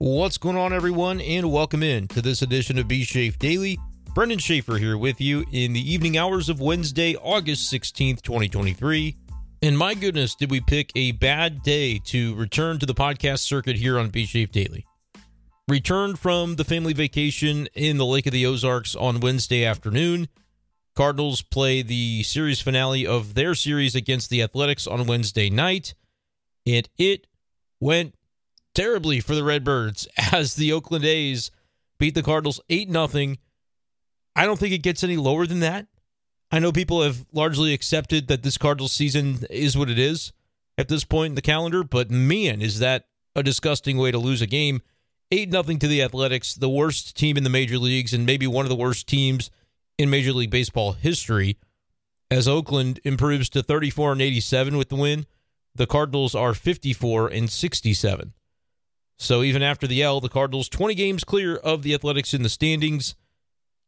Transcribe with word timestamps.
What's 0.00 0.38
going 0.38 0.56
on, 0.56 0.72
everyone, 0.72 1.20
and 1.20 1.50
welcome 1.50 1.82
in 1.82 2.06
to 2.08 2.22
this 2.22 2.40
edition 2.40 2.78
of 2.78 2.86
B 2.86 3.02
Shafe 3.02 3.36
Daily. 3.36 3.80
Brenden 4.14 4.38
Schaeffer 4.38 4.78
here 4.78 4.96
with 4.96 5.20
you 5.20 5.44
in 5.50 5.72
the 5.72 5.92
evening 5.92 6.16
hours 6.16 6.48
of 6.48 6.60
Wednesday, 6.60 7.16
August 7.16 7.72
16th, 7.72 8.22
2023. 8.22 9.16
And 9.60 9.76
my 9.76 9.94
goodness, 9.94 10.36
did 10.36 10.52
we 10.52 10.60
pick 10.60 10.92
a 10.94 11.10
bad 11.10 11.64
day 11.64 11.98
to 12.04 12.36
return 12.36 12.78
to 12.78 12.86
the 12.86 12.94
podcast 12.94 13.40
circuit 13.40 13.74
here 13.74 13.98
on 13.98 14.10
B 14.10 14.24
Shafe 14.24 14.52
Daily. 14.52 14.86
Returned 15.66 16.20
from 16.20 16.54
the 16.54 16.64
family 16.64 16.92
vacation 16.92 17.66
in 17.74 17.96
the 17.96 18.06
Lake 18.06 18.28
of 18.28 18.32
the 18.32 18.46
Ozarks 18.46 18.94
on 18.94 19.18
Wednesday 19.18 19.64
afternoon. 19.64 20.28
Cardinals 20.94 21.42
play 21.42 21.82
the 21.82 22.22
series 22.22 22.60
finale 22.60 23.04
of 23.04 23.34
their 23.34 23.56
series 23.56 23.96
against 23.96 24.30
the 24.30 24.42
Athletics 24.42 24.86
on 24.86 25.08
Wednesday 25.08 25.50
night, 25.50 25.94
and 26.64 26.88
it 26.98 27.26
went 27.80 28.14
terribly 28.78 29.18
for 29.18 29.34
the 29.34 29.42
Redbirds 29.42 30.06
as 30.32 30.54
the 30.54 30.72
Oakland 30.72 31.04
A's 31.04 31.50
beat 31.98 32.14
the 32.14 32.22
Cardinals 32.22 32.60
8 32.68 32.90
0. 32.90 33.34
I 34.36 34.46
don't 34.46 34.58
think 34.58 34.72
it 34.72 34.84
gets 34.84 35.02
any 35.02 35.16
lower 35.16 35.46
than 35.46 35.60
that. 35.60 35.88
I 36.52 36.60
know 36.60 36.70
people 36.70 37.02
have 37.02 37.26
largely 37.32 37.74
accepted 37.74 38.28
that 38.28 38.44
this 38.44 38.56
Cardinals 38.56 38.92
season 38.92 39.40
is 39.50 39.76
what 39.76 39.90
it 39.90 39.98
is 39.98 40.32
at 40.78 40.86
this 40.86 41.02
point 41.02 41.32
in 41.32 41.34
the 41.34 41.42
calendar, 41.42 41.82
but 41.82 42.08
man, 42.10 42.62
is 42.62 42.78
that 42.78 43.06
a 43.34 43.42
disgusting 43.42 43.98
way 43.98 44.12
to 44.12 44.18
lose 44.18 44.40
a 44.40 44.46
game. 44.46 44.80
8 45.32 45.50
0 45.50 45.62
to 45.64 45.88
the 45.88 46.00
Athletics, 46.00 46.54
the 46.54 46.70
worst 46.70 47.16
team 47.16 47.36
in 47.36 47.42
the 47.42 47.50
major 47.50 47.78
leagues 47.78 48.14
and 48.14 48.24
maybe 48.24 48.46
one 48.46 48.64
of 48.64 48.70
the 48.70 48.76
worst 48.76 49.08
teams 49.08 49.50
in 49.98 50.08
Major 50.08 50.32
League 50.32 50.50
Baseball 50.50 50.92
history. 50.92 51.58
As 52.30 52.46
Oakland 52.46 53.00
improves 53.02 53.48
to 53.50 53.62
34 53.62 54.12
and 54.12 54.22
87 54.22 54.76
with 54.76 54.88
the 54.88 54.96
win, 54.96 55.26
the 55.74 55.86
Cardinals 55.86 56.36
are 56.36 56.54
54 56.54 57.28
and 57.28 57.50
67. 57.50 58.34
So 59.18 59.42
even 59.42 59.62
after 59.62 59.86
the 59.86 60.02
L, 60.02 60.20
the 60.20 60.28
Cardinals 60.28 60.68
20 60.68 60.94
games 60.94 61.24
clear 61.24 61.56
of 61.56 61.82
the 61.82 61.92
Athletics 61.92 62.32
in 62.32 62.42
the 62.42 62.48
standings. 62.48 63.14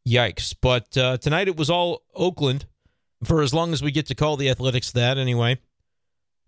Yikes. 0.07 0.55
But 0.61 0.97
uh, 0.97 1.19
tonight 1.19 1.49
it 1.49 1.57
was 1.57 1.71
all 1.71 2.03
Oakland 2.15 2.67
for 3.23 3.43
as 3.43 3.55
long 3.55 3.73
as 3.73 3.83
we 3.83 3.91
get 3.91 4.07
to 4.07 4.15
call 4.15 4.37
the 4.37 4.51
Athletics 4.51 4.91
that 4.93 5.19
anyway. 5.19 5.59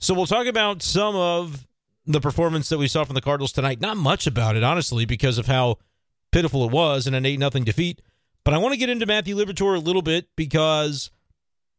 So 0.01 0.15
we'll 0.15 0.27
talk 0.27 0.47
about 0.47 0.83
some 0.83 1.15
of 1.15 1.67
the 2.07 2.21
performance 2.21 2.69
that 2.71 2.79
we 2.79 2.89
saw 2.89 3.05
from 3.05 3.15
the 3.15 3.21
Cardinals 3.21 3.53
tonight. 3.53 3.81
Not 3.81 3.97
much 3.97 4.27
about 4.27 4.57
it, 4.57 4.65
honestly, 4.65 5.05
because 5.05 5.39
of 5.39 5.47
how 5.47 5.79
pitiful 6.33 6.65
it 6.65 6.73
was 6.73 7.07
in 7.07 7.15
an 7.15 7.25
8 7.25 7.39
0 7.39 7.51
defeat. 7.65 8.03
But 8.45 8.55
I 8.55 8.59
want 8.59 8.73
to 8.73 8.79
get 8.79 8.89
into 8.91 9.07
Matthew 9.07 9.37
Liberatore 9.37 9.77
a 9.77 9.81
little 9.81 10.03
bit 10.03 10.27
because 10.35 11.11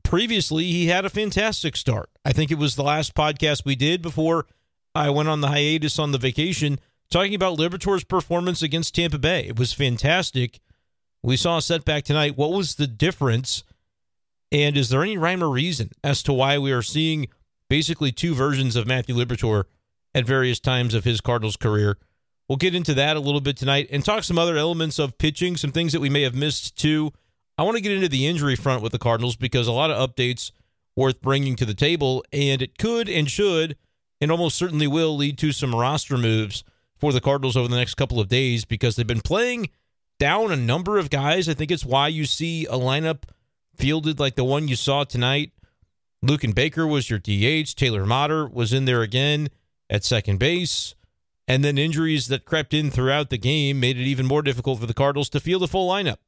previously 0.03 0.65
he 0.65 0.87
had 0.87 1.03
a 1.03 1.09
fantastic 1.09 1.75
start. 1.75 2.09
I 2.23 2.31
think 2.31 2.51
it 2.51 2.57
was 2.57 2.75
the 2.75 2.83
last 2.83 3.13
podcast 3.13 3.65
we 3.65 3.75
did 3.75 4.01
before 4.01 4.45
I 4.95 5.09
went 5.09 5.27
on 5.27 5.41
the 5.41 5.49
hiatus 5.49 5.99
on 5.99 6.11
the 6.11 6.17
vacation 6.17 6.79
talking 7.13 7.35
about 7.35 7.59
Liberatore's 7.59 8.03
performance 8.03 8.63
against 8.63 8.95
Tampa 8.95 9.19
Bay. 9.19 9.45
It 9.45 9.59
was 9.59 9.71
fantastic. 9.71 10.59
We 11.21 11.37
saw 11.37 11.57
a 11.57 11.61
setback 11.61 12.05
tonight. 12.05 12.35
What 12.35 12.51
was 12.51 12.75
the 12.75 12.87
difference? 12.87 13.63
And 14.51 14.75
is 14.75 14.89
there 14.89 15.03
any 15.03 15.15
rhyme 15.15 15.43
or 15.43 15.49
reason 15.49 15.91
as 16.03 16.23
to 16.23 16.33
why 16.33 16.57
we 16.57 16.71
are 16.71 16.81
seeing 16.81 17.27
basically 17.69 18.11
two 18.11 18.33
versions 18.33 18.75
of 18.75 18.87
Matthew 18.87 19.13
Liberatore 19.13 19.65
at 20.15 20.25
various 20.25 20.59
times 20.59 20.95
of 20.95 21.03
his 21.03 21.21
Cardinals 21.21 21.55
career? 21.55 21.99
We'll 22.49 22.57
get 22.57 22.73
into 22.73 22.95
that 22.95 23.15
a 23.15 23.19
little 23.19 23.41
bit 23.41 23.57
tonight 23.57 23.89
and 23.91 24.03
talk 24.03 24.23
some 24.23 24.39
other 24.39 24.57
elements 24.57 24.97
of 24.97 25.19
pitching, 25.19 25.55
some 25.55 25.71
things 25.71 25.93
that 25.93 26.01
we 26.01 26.09
may 26.09 26.23
have 26.23 26.35
missed 26.35 26.75
too. 26.79 27.13
I 27.59 27.63
want 27.63 27.77
to 27.77 27.83
get 27.83 27.91
into 27.91 28.09
the 28.09 28.25
injury 28.25 28.55
front 28.55 28.81
with 28.81 28.91
the 28.91 28.97
Cardinals 28.97 29.35
because 29.35 29.67
a 29.67 29.71
lot 29.71 29.91
of 29.91 30.09
updates 30.09 30.51
worth 30.95 31.21
bringing 31.21 31.55
to 31.57 31.65
the 31.65 31.75
table, 31.75 32.25
and 32.33 32.59
it 32.59 32.79
could 32.79 33.07
and 33.07 33.29
should 33.29 33.77
and 34.19 34.31
almost 34.31 34.57
certainly 34.57 34.87
will 34.87 35.15
lead 35.15 35.37
to 35.37 35.51
some 35.51 35.75
roster 35.75 36.17
moves 36.17 36.63
for 37.03 37.11
the 37.11 37.19
Cardinals 37.19 37.57
over 37.57 37.67
the 37.67 37.75
next 37.75 37.95
couple 37.95 38.21
of 38.21 38.29
days 38.29 38.63
because 38.63 38.95
they've 38.95 39.05
been 39.05 39.19
playing 39.19 39.67
down 40.19 40.53
a 40.53 40.55
number 40.55 40.97
of 40.97 41.09
guys. 41.09 41.49
I 41.49 41.53
think 41.53 41.69
it's 41.69 41.83
why 41.83 42.07
you 42.07 42.23
see 42.23 42.65
a 42.65 42.75
lineup 42.75 43.23
fielded 43.75 44.21
like 44.21 44.35
the 44.35 44.45
one 44.45 44.69
you 44.69 44.77
saw 44.77 45.03
tonight. 45.03 45.51
Luken 46.23 46.55
Baker 46.55 46.87
was 46.87 47.09
your 47.09 47.19
DH. 47.19 47.75
Taylor 47.75 48.05
Motter 48.05 48.47
was 48.47 48.71
in 48.71 48.85
there 48.85 49.01
again 49.01 49.49
at 49.89 50.05
second 50.05 50.39
base. 50.39 50.95
And 51.45 51.61
then 51.61 51.77
injuries 51.77 52.29
that 52.29 52.45
crept 52.45 52.73
in 52.73 52.89
throughout 52.89 53.29
the 53.29 53.37
game 53.37 53.81
made 53.81 53.97
it 53.97 54.07
even 54.07 54.25
more 54.25 54.41
difficult 54.41 54.79
for 54.79 54.85
the 54.85 54.93
Cardinals 54.93 55.27
to 55.31 55.41
field 55.41 55.63
a 55.63 55.67
full 55.67 55.91
lineup. 55.91 56.19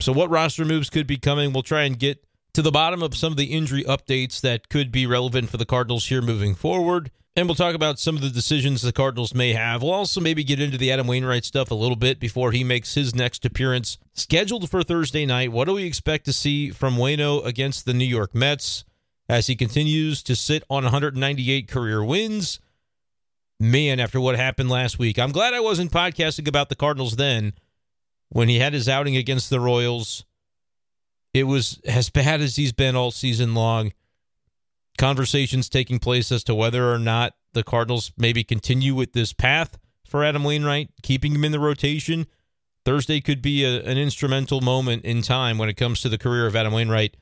So, 0.00 0.12
what 0.12 0.30
roster 0.30 0.64
moves 0.64 0.88
could 0.88 1.08
be 1.08 1.16
coming? 1.16 1.52
We'll 1.52 1.64
try 1.64 1.82
and 1.82 1.98
get 1.98 2.24
to 2.54 2.62
the 2.62 2.70
bottom 2.70 3.02
of 3.02 3.16
some 3.16 3.32
of 3.32 3.36
the 3.36 3.46
injury 3.46 3.82
updates 3.82 4.40
that 4.42 4.68
could 4.68 4.92
be 4.92 5.04
relevant 5.04 5.50
for 5.50 5.56
the 5.56 5.66
Cardinals 5.66 6.06
here 6.06 6.22
moving 6.22 6.54
forward. 6.54 7.10
And 7.38 7.46
we'll 7.46 7.54
talk 7.54 7.76
about 7.76 8.00
some 8.00 8.16
of 8.16 8.20
the 8.20 8.30
decisions 8.30 8.82
the 8.82 8.90
Cardinals 8.90 9.32
may 9.32 9.52
have. 9.52 9.80
We'll 9.80 9.92
also 9.92 10.20
maybe 10.20 10.42
get 10.42 10.60
into 10.60 10.76
the 10.76 10.90
Adam 10.90 11.06
Wainwright 11.06 11.44
stuff 11.44 11.70
a 11.70 11.74
little 11.76 11.94
bit 11.94 12.18
before 12.18 12.50
he 12.50 12.64
makes 12.64 12.94
his 12.94 13.14
next 13.14 13.44
appearance 13.44 13.96
scheduled 14.12 14.68
for 14.68 14.82
Thursday 14.82 15.24
night. 15.24 15.52
What 15.52 15.68
do 15.68 15.74
we 15.74 15.84
expect 15.84 16.24
to 16.24 16.32
see 16.32 16.70
from 16.70 16.96
Waino 16.96 17.46
against 17.46 17.84
the 17.84 17.94
New 17.94 18.04
York 18.04 18.34
Mets 18.34 18.84
as 19.28 19.46
he 19.46 19.54
continues 19.54 20.20
to 20.24 20.34
sit 20.34 20.64
on 20.68 20.82
198 20.82 21.68
career 21.68 22.02
wins? 22.02 22.58
Man, 23.60 24.00
after 24.00 24.20
what 24.20 24.34
happened 24.34 24.68
last 24.68 24.98
week, 24.98 25.16
I'm 25.16 25.30
glad 25.30 25.54
I 25.54 25.60
wasn't 25.60 25.92
podcasting 25.92 26.48
about 26.48 26.70
the 26.70 26.74
Cardinals 26.74 27.14
then 27.14 27.52
when 28.30 28.48
he 28.48 28.58
had 28.58 28.72
his 28.72 28.88
outing 28.88 29.16
against 29.16 29.48
the 29.48 29.60
Royals. 29.60 30.24
It 31.32 31.44
was 31.44 31.80
as 31.84 32.10
bad 32.10 32.40
as 32.40 32.56
he's 32.56 32.72
been 32.72 32.96
all 32.96 33.12
season 33.12 33.54
long 33.54 33.92
conversations 34.98 35.68
taking 35.68 35.98
place 35.98 36.30
as 36.30 36.44
to 36.44 36.54
whether 36.54 36.92
or 36.92 36.98
not 36.98 37.34
the 37.54 37.62
Cardinals 37.62 38.12
maybe 38.18 38.44
continue 38.44 38.94
with 38.94 39.14
this 39.14 39.32
path 39.32 39.78
for 40.06 40.24
Adam 40.24 40.44
Wainwright, 40.44 40.90
keeping 41.02 41.34
him 41.34 41.44
in 41.44 41.52
the 41.52 41.60
rotation. 41.60 42.26
Thursday 42.84 43.20
could 43.20 43.40
be 43.40 43.64
a, 43.64 43.82
an 43.82 43.96
instrumental 43.96 44.60
moment 44.60 45.04
in 45.04 45.22
time 45.22 45.56
when 45.56 45.68
it 45.68 45.76
comes 45.76 46.00
to 46.00 46.08
the 46.08 46.18
career 46.18 46.46
of 46.46 46.56
Adam 46.56 46.72
Wainwright 46.72 47.16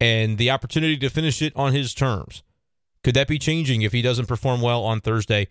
and 0.00 0.38
the 0.38 0.50
opportunity 0.50 0.96
to 0.96 1.10
finish 1.10 1.42
it 1.42 1.52
on 1.54 1.72
his 1.72 1.94
terms. 1.94 2.42
Could 3.04 3.14
that 3.14 3.28
be 3.28 3.38
changing 3.38 3.82
if 3.82 3.92
he 3.92 4.02
doesn't 4.02 4.26
perform 4.26 4.60
well 4.60 4.82
on 4.84 5.00
Thursday? 5.00 5.48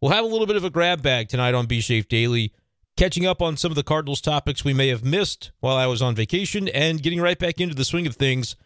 We'll 0.00 0.12
have 0.12 0.24
a 0.24 0.28
little 0.28 0.46
bit 0.46 0.56
of 0.56 0.64
a 0.64 0.70
grab 0.70 1.02
bag 1.02 1.28
tonight 1.28 1.54
on 1.54 1.66
B 1.66 1.80
Shafe 1.80 2.08
Daily, 2.08 2.52
catching 2.96 3.26
up 3.26 3.42
on 3.42 3.56
some 3.56 3.70
of 3.70 3.76
the 3.76 3.82
Cardinals 3.82 4.20
topics 4.20 4.64
we 4.64 4.74
may 4.74 4.88
have 4.88 5.04
missed 5.04 5.52
while 5.60 5.76
I 5.76 5.86
was 5.86 6.02
on 6.02 6.14
vacation 6.14 6.68
and 6.68 7.02
getting 7.02 7.20
right 7.20 7.38
back 7.38 7.60
into 7.60 7.74
the 7.74 7.84
swing 7.84 8.06
of 8.06 8.16
things 8.16 8.56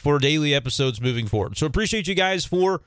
for 0.00 0.18
daily 0.18 0.54
episodes 0.54 1.00
moving 1.00 1.26
forward. 1.26 1.56
So 1.56 1.66
appreciate 1.66 2.08
you 2.08 2.14
guys 2.14 2.44
for 2.44 2.82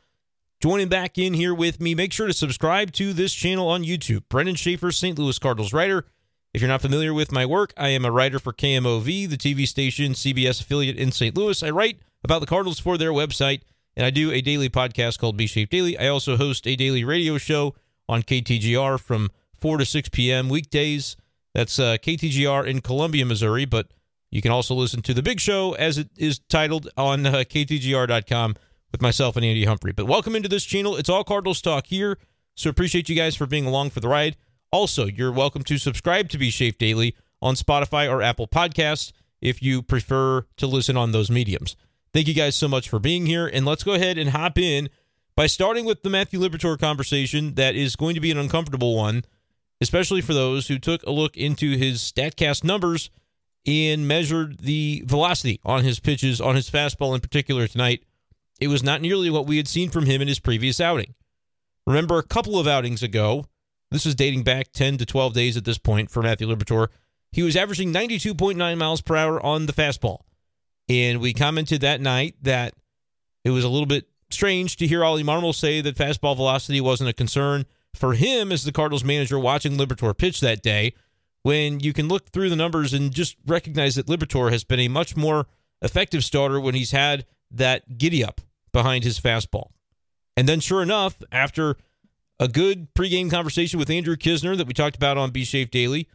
joining 0.61 0.89
back 0.89 1.17
in 1.17 1.33
here 1.33 1.53
with 1.53 1.79
me. 1.79 1.93
Make 1.93 2.11
sure 2.11 2.27
to 2.27 2.33
subscribe 2.33 2.91
to 2.93 3.13
this 3.13 3.33
channel 3.33 3.67
on 3.67 3.83
YouTube. 3.83 4.23
Brenden 4.29 4.57
Schaeffer, 4.57 4.91
St. 4.91 5.17
Louis 5.17 5.37
Cardinals 5.37 5.73
writer. 5.73 6.05
If 6.53 6.61
you're 6.61 6.69
not 6.69 6.81
familiar 6.81 7.13
with 7.13 7.31
my 7.31 7.45
work, 7.45 7.73
I 7.77 7.89
am 7.89 8.05
a 8.05 8.11
writer 8.11 8.39
for 8.39 8.53
KMOV, 8.53 9.29
the 9.29 9.37
TV 9.37 9.67
station 9.67 10.13
CBS 10.13 10.61
affiliate 10.61 10.97
in 10.97 11.11
St. 11.11 11.35
Louis. 11.35 11.61
I 11.63 11.69
write 11.69 11.99
about 12.23 12.39
the 12.39 12.47
Cardinals 12.47 12.79
for 12.79 12.97
their 12.97 13.11
website, 13.11 13.61
and 13.95 14.05
I 14.05 14.09
do 14.09 14.31
a 14.31 14.41
daily 14.41 14.69
podcast 14.69 15.19
called 15.19 15.37
B 15.37 15.47
Shafe 15.47 15.69
Daily. 15.69 15.97
I 15.97 16.07
also 16.07 16.37
host 16.37 16.67
a 16.67 16.75
daily 16.75 17.03
radio 17.03 17.37
show 17.37 17.75
on 18.07 18.23
KTGR 18.23 18.99
from 18.99 19.31
4 19.59 19.77
to 19.77 19.85
6 19.85 20.09
p.m. 20.09 20.49
weekdays. 20.49 21.15
That's 21.53 21.79
uh, 21.79 21.97
KTGR 21.97 22.65
in 22.65 22.81
Columbia, 22.81 23.25
Missouri, 23.25 23.65
but 23.65 23.87
you 24.33 24.41
can 24.41 24.51
also 24.51 24.73
listen 24.73 25.03
to 25.03 25.13
the 25.13 25.21
big 25.21 25.39
show 25.39 25.73
as 25.73 25.99
it 25.99 26.09
is 26.17 26.39
titled 26.39 26.89
on 26.97 27.23
uh, 27.23 27.31
ktgr.com 27.31 28.55
with 28.91 28.99
myself 28.99 29.35
and 29.35 29.45
Andy 29.45 29.65
Humphrey. 29.65 29.91
But 29.91 30.07
welcome 30.07 30.35
into 30.35 30.49
this 30.49 30.63
channel. 30.63 30.95
It's 30.95 31.07
all 31.07 31.23
Cardinals 31.23 31.61
talk 31.61 31.85
here. 31.85 32.17
So 32.55 32.67
appreciate 32.67 33.09
you 33.09 33.15
guys 33.15 33.35
for 33.35 33.45
being 33.45 33.67
along 33.67 33.91
for 33.91 33.99
the 33.99 34.07
ride. 34.07 34.35
Also, 34.71 35.05
you're 35.05 35.31
welcome 35.31 35.61
to 35.65 35.77
subscribe 35.77 36.29
to 36.29 36.39
B 36.39 36.49
Shafe 36.49 36.79
Daily 36.79 37.15
on 37.43 37.53
Spotify 37.53 38.09
or 38.09 38.23
Apple 38.23 38.47
Podcasts 38.47 39.11
if 39.39 39.61
you 39.61 39.83
prefer 39.83 40.47
to 40.57 40.65
listen 40.65 40.97
on 40.97 41.11
those 41.11 41.29
mediums. 41.29 41.75
Thank 42.11 42.27
you 42.27 42.33
guys 42.33 42.55
so 42.55 42.67
much 42.67 42.89
for 42.89 42.97
being 42.97 43.27
here. 43.27 43.45
And 43.45 43.67
let's 43.67 43.83
go 43.83 43.93
ahead 43.93 44.17
and 44.17 44.31
hop 44.31 44.57
in 44.57 44.89
by 45.35 45.45
starting 45.45 45.85
with 45.85 46.01
the 46.01 46.09
Matthew 46.09 46.39
Liberatore 46.39 46.79
conversation 46.79 47.53
that 47.53 47.75
is 47.75 47.95
going 47.95 48.15
to 48.15 48.19
be 48.19 48.31
an 48.31 48.39
uncomfortable 48.39 48.95
one, 48.95 49.25
especially 49.79 50.21
for 50.21 50.33
those 50.33 50.69
who 50.69 50.79
took 50.79 51.03
a 51.03 51.11
look 51.11 51.37
into 51.37 51.77
his 51.77 51.99
StatCast 51.99 52.63
numbers– 52.63 53.11
and 53.65 54.07
measured 54.07 54.59
the 54.59 55.03
velocity 55.05 55.59
on 55.63 55.83
his 55.83 55.99
pitches, 55.99 56.41
on 56.41 56.55
his 56.55 56.69
fastball 56.69 57.15
in 57.15 57.21
particular 57.21 57.67
tonight. 57.67 58.03
It 58.59 58.67
was 58.67 58.83
not 58.83 59.01
nearly 59.01 59.29
what 59.29 59.47
we 59.47 59.57
had 59.57 59.67
seen 59.67 59.89
from 59.89 60.05
him 60.05 60.21
in 60.21 60.27
his 60.27 60.39
previous 60.39 60.79
outing. 60.79 61.15
Remember, 61.85 62.17
a 62.17 62.23
couple 62.23 62.59
of 62.59 62.67
outings 62.67 63.03
ago, 63.03 63.45
this 63.91 64.05
was 64.05 64.15
dating 64.15 64.43
back 64.43 64.71
10 64.71 64.97
to 64.97 65.05
12 65.05 65.33
days 65.33 65.57
at 65.57 65.65
this 65.65 65.77
point 65.77 66.09
for 66.09 66.23
Matthew 66.23 66.47
Liberatore, 66.47 66.87
he 67.31 67.41
was 67.41 67.55
averaging 67.55 67.91
92.9 67.91 68.77
miles 68.77 69.01
per 69.01 69.15
hour 69.15 69.43
on 69.43 69.65
the 69.65 69.73
fastball. 69.73 70.19
And 70.87 71.19
we 71.19 71.33
commented 71.33 71.81
that 71.81 72.01
night 72.01 72.35
that 72.41 72.73
it 73.43 73.49
was 73.49 73.63
a 73.63 73.69
little 73.69 73.85
bit 73.85 74.07
strange 74.29 74.77
to 74.77 74.87
hear 74.87 75.03
Oli 75.03 75.23
Marmol 75.23 75.53
say 75.53 75.81
that 75.81 75.95
fastball 75.95 76.35
velocity 76.35 76.81
wasn't 76.81 77.09
a 77.09 77.13
concern 77.13 77.65
for 77.95 78.13
him 78.13 78.51
as 78.51 78.63
the 78.63 78.71
Cardinals 78.71 79.03
manager 79.03 79.39
watching 79.39 79.77
Liberatore 79.77 80.17
pitch 80.17 80.39
that 80.41 80.61
day 80.61 80.93
when 81.43 81.79
you 81.79 81.93
can 81.93 82.07
look 82.07 82.29
through 82.29 82.49
the 82.49 82.55
numbers 82.55 82.93
and 82.93 83.13
just 83.13 83.35
recognize 83.45 83.95
that 83.95 84.07
Liberatore 84.07 84.51
has 84.51 84.63
been 84.63 84.79
a 84.79 84.87
much 84.87 85.15
more 85.15 85.45
effective 85.81 86.23
starter 86.23 86.59
when 86.59 86.75
he's 86.75 86.91
had 86.91 87.25
that 87.51 87.97
giddy 87.97 88.23
up 88.23 88.41
behind 88.71 89.03
his 89.03 89.19
fastball. 89.19 89.69
And 90.35 90.49
then, 90.49 90.59
sure 90.59 90.81
enough, 90.81 91.21
after 91.31 91.77
a 92.39 92.47
good 92.47 92.93
pregame 92.93 93.29
conversation 93.29 93.79
with 93.79 93.89
Andrew 93.89 94.15
Kisner 94.15 94.57
that 94.57 94.67
we 94.67 94.73
talked 94.73 94.95
about 94.95 95.17
on 95.17 95.31
B 95.31 95.43
Shafe 95.43 95.71
Daily. 95.71 96.09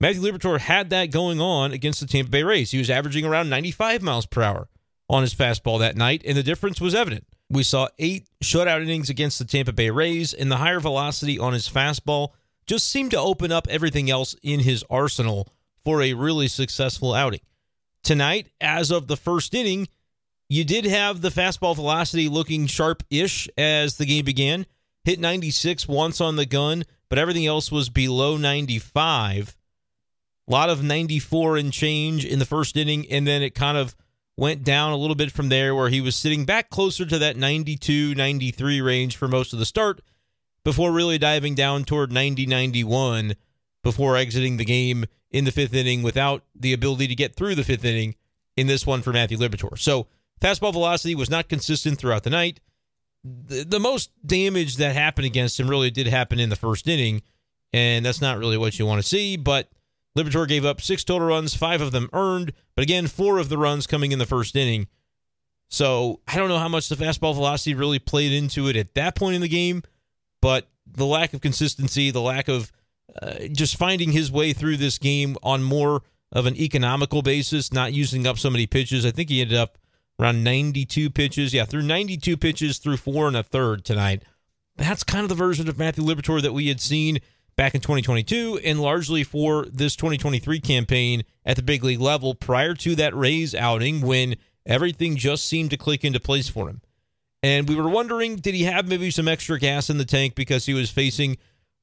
Matthew 0.00 0.22
Liberatore 0.22 0.60
had 0.60 0.90
that 0.90 1.10
going 1.10 1.40
on 1.40 1.72
against 1.72 2.00
the 2.00 2.06
Tampa 2.06 2.30
Bay 2.30 2.42
Rays. 2.42 2.70
He 2.70 2.78
was 2.78 2.90
averaging 2.90 3.24
around 3.24 3.48
95 3.48 4.02
miles 4.02 4.26
per 4.26 4.42
hour 4.42 4.68
on 5.08 5.22
his 5.22 5.34
fastball 5.34 5.78
that 5.78 5.96
night, 5.96 6.22
and 6.24 6.36
the 6.36 6.42
difference 6.42 6.80
was 6.80 6.94
evident. 6.94 7.26
We 7.50 7.62
saw 7.62 7.88
eight 7.98 8.28
shutout 8.42 8.82
innings 8.82 9.10
against 9.10 9.38
the 9.38 9.44
Tampa 9.44 9.72
Bay 9.72 9.90
Rays, 9.90 10.34
and 10.34 10.50
the 10.50 10.56
higher 10.56 10.80
velocity 10.80 11.38
on 11.38 11.52
his 11.52 11.68
fastball 11.68 12.30
just 12.66 12.88
seemed 12.88 13.10
to 13.10 13.18
open 13.18 13.52
up 13.52 13.66
everything 13.68 14.10
else 14.10 14.34
in 14.42 14.60
his 14.60 14.84
arsenal 14.88 15.48
for 15.84 16.02
a 16.02 16.14
really 16.14 16.48
successful 16.48 17.12
outing. 17.12 17.40
Tonight, 18.02 18.48
as 18.60 18.90
of 18.90 19.06
the 19.06 19.16
first 19.16 19.54
inning, 19.54 19.88
you 20.48 20.64
did 20.64 20.84
have 20.84 21.20
the 21.20 21.30
fastball 21.30 21.74
velocity 21.74 22.28
looking 22.28 22.66
sharp 22.66 23.02
ish 23.10 23.48
as 23.56 23.96
the 23.96 24.06
game 24.06 24.24
began. 24.24 24.66
Hit 25.04 25.20
96 25.20 25.88
once 25.88 26.20
on 26.20 26.36
the 26.36 26.46
gun, 26.46 26.84
but 27.08 27.18
everything 27.18 27.46
else 27.46 27.70
was 27.70 27.88
below 27.88 28.36
95. 28.36 29.56
A 30.46 30.50
lot 30.50 30.70
of 30.70 30.82
94 30.82 31.56
and 31.56 31.72
change 31.72 32.24
in 32.24 32.38
the 32.38 32.44
first 32.44 32.76
inning, 32.76 33.06
and 33.10 33.26
then 33.26 33.42
it 33.42 33.54
kind 33.54 33.78
of 33.78 33.96
went 34.36 34.64
down 34.64 34.92
a 34.92 34.96
little 34.96 35.14
bit 35.14 35.32
from 35.32 35.48
there 35.48 35.74
where 35.74 35.88
he 35.88 36.00
was 36.00 36.16
sitting 36.16 36.44
back 36.44 36.68
closer 36.68 37.06
to 37.06 37.18
that 37.18 37.36
92 37.36 38.14
93 38.14 38.80
range 38.80 39.16
for 39.16 39.28
most 39.28 39.52
of 39.52 39.58
the 39.58 39.64
start 39.64 40.00
before 40.64 40.92
really 40.92 41.18
diving 41.18 41.54
down 41.54 41.84
toward 41.84 42.10
90 42.10 42.46
91 42.46 43.34
before 43.82 44.16
exiting 44.16 44.56
the 44.56 44.64
game 44.64 45.04
in 45.30 45.44
the 45.44 45.52
fifth 45.52 45.74
inning 45.74 46.02
without 46.02 46.42
the 46.54 46.72
ability 46.72 47.06
to 47.06 47.14
get 47.14 47.36
through 47.36 47.54
the 47.54 47.64
fifth 47.64 47.84
inning 47.84 48.14
in 48.56 48.66
this 48.66 48.86
one 48.86 49.02
for 49.02 49.12
Matthew 49.12 49.36
Liberatore. 49.36 49.78
So 49.78 50.06
fastball 50.40 50.72
velocity 50.72 51.14
was 51.14 51.30
not 51.30 51.48
consistent 51.48 51.98
throughout 51.98 52.22
the 52.22 52.30
night. 52.30 52.60
The, 53.24 53.64
the 53.64 53.80
most 53.80 54.10
damage 54.24 54.76
that 54.76 54.94
happened 54.94 55.26
against 55.26 55.58
him 55.58 55.68
really 55.68 55.90
did 55.90 56.06
happen 56.06 56.38
in 56.38 56.50
the 56.50 56.56
first 56.56 56.88
inning, 56.88 57.22
and 57.72 58.04
that's 58.04 58.20
not 58.20 58.38
really 58.38 58.58
what 58.58 58.78
you 58.78 58.86
want 58.86 59.02
to 59.02 59.08
see, 59.08 59.36
but 59.36 59.70
Liberatore 60.16 60.48
gave 60.48 60.64
up 60.64 60.80
six 60.80 61.02
total 61.02 61.28
runs, 61.28 61.54
five 61.54 61.80
of 61.80 61.92
them 61.92 62.08
earned, 62.12 62.52
but 62.74 62.82
again, 62.82 63.06
four 63.06 63.38
of 63.38 63.48
the 63.48 63.58
runs 63.58 63.86
coming 63.86 64.12
in 64.12 64.18
the 64.18 64.26
first 64.26 64.54
inning. 64.54 64.86
So 65.68 66.20
I 66.28 66.36
don't 66.36 66.48
know 66.48 66.58
how 66.58 66.68
much 66.68 66.88
the 66.88 66.94
fastball 66.94 67.34
velocity 67.34 67.74
really 67.74 67.98
played 67.98 68.32
into 68.32 68.68
it 68.68 68.76
at 68.76 68.94
that 68.94 69.16
point 69.16 69.34
in 69.34 69.40
the 69.42 69.48
game, 69.48 69.82
but 70.44 70.68
the 70.86 71.06
lack 71.06 71.32
of 71.32 71.40
consistency, 71.40 72.10
the 72.10 72.20
lack 72.20 72.48
of 72.48 72.70
uh, 73.22 73.46
just 73.50 73.78
finding 73.78 74.12
his 74.12 74.30
way 74.30 74.52
through 74.52 74.76
this 74.76 74.98
game 74.98 75.38
on 75.42 75.62
more 75.62 76.02
of 76.32 76.44
an 76.44 76.54
economical 76.54 77.22
basis, 77.22 77.72
not 77.72 77.94
using 77.94 78.26
up 78.26 78.36
so 78.36 78.50
many 78.50 78.66
pitches. 78.66 79.06
I 79.06 79.10
think 79.10 79.30
he 79.30 79.40
ended 79.40 79.56
up 79.56 79.78
around 80.20 80.44
92 80.44 81.08
pitches. 81.08 81.54
Yeah, 81.54 81.64
through 81.64 81.84
92 81.84 82.36
pitches 82.36 82.76
through 82.76 82.98
four 82.98 83.26
and 83.26 83.38
a 83.38 83.42
third 83.42 83.86
tonight. 83.86 84.22
That's 84.76 85.02
kind 85.02 85.22
of 85.22 85.30
the 85.30 85.34
version 85.34 85.66
of 85.66 85.78
Matthew 85.78 86.04
Liberatore 86.04 86.42
that 86.42 86.52
we 86.52 86.68
had 86.68 86.82
seen 86.82 87.20
back 87.56 87.74
in 87.74 87.80
2022 87.80 88.60
and 88.62 88.82
largely 88.82 89.24
for 89.24 89.64
this 89.72 89.96
2023 89.96 90.60
campaign 90.60 91.22
at 91.46 91.56
the 91.56 91.62
big 91.62 91.82
league 91.82 92.02
level 92.02 92.34
prior 92.34 92.74
to 92.74 92.94
that 92.96 93.16
Rays 93.16 93.54
outing 93.54 94.02
when 94.02 94.36
everything 94.66 95.16
just 95.16 95.46
seemed 95.46 95.70
to 95.70 95.78
click 95.78 96.04
into 96.04 96.20
place 96.20 96.50
for 96.50 96.68
him. 96.68 96.82
And 97.44 97.68
we 97.68 97.74
were 97.74 97.90
wondering 97.90 98.36
did 98.36 98.54
he 98.54 98.64
have 98.64 98.88
maybe 98.88 99.10
some 99.10 99.28
extra 99.28 99.58
gas 99.58 99.90
in 99.90 99.98
the 99.98 100.06
tank 100.06 100.34
because 100.34 100.64
he 100.64 100.72
was 100.72 100.90
facing 100.90 101.36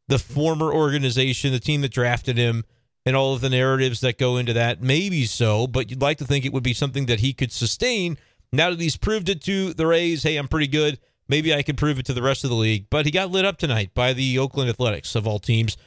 the 0.07 0.17
former 0.17 0.73
organization, 0.73 1.51
the 1.51 1.59
team 1.59 1.81
that 1.81 1.91
drafted 1.91 2.35
him, 2.35 2.63
and 3.05 3.15
all 3.15 3.35
of 3.35 3.41
the 3.41 3.49
narratives 3.51 4.01
that 4.01 4.17
go 4.17 4.37
into 4.37 4.53
that? 4.53 4.81
Maybe 4.81 5.25
so, 5.25 5.67
but 5.67 5.91
you'd 5.91 6.01
like 6.01 6.17
to 6.17 6.25
think 6.25 6.45
it 6.45 6.51
would 6.51 6.63
be 6.63 6.73
something 6.73 7.05
that 7.05 7.19
he 7.19 7.31
could 7.31 7.51
sustain 7.51 8.17
now 8.51 8.71
that 8.71 8.79
he's 8.79 8.97
proved 8.97 9.29
it 9.29 9.43
to 9.43 9.75
the 9.75 9.85
Rays. 9.85 10.23
Hey, 10.23 10.37
I'm 10.37 10.47
pretty 10.47 10.65
good. 10.65 10.97
Maybe 11.27 11.53
I 11.53 11.61
can 11.61 11.75
prove 11.75 11.99
it 11.99 12.07
to 12.07 12.13
the 12.15 12.23
rest 12.23 12.43
of 12.43 12.49
the 12.49 12.55
league. 12.55 12.87
But 12.89 13.05
he 13.05 13.11
got 13.11 13.29
lit 13.29 13.45
up 13.45 13.59
tonight 13.59 13.93
by 13.93 14.13
the 14.13 14.39
Oakland 14.39 14.67
Athletics, 14.67 15.13
of 15.13 15.27
all 15.27 15.37
teams. 15.37 15.77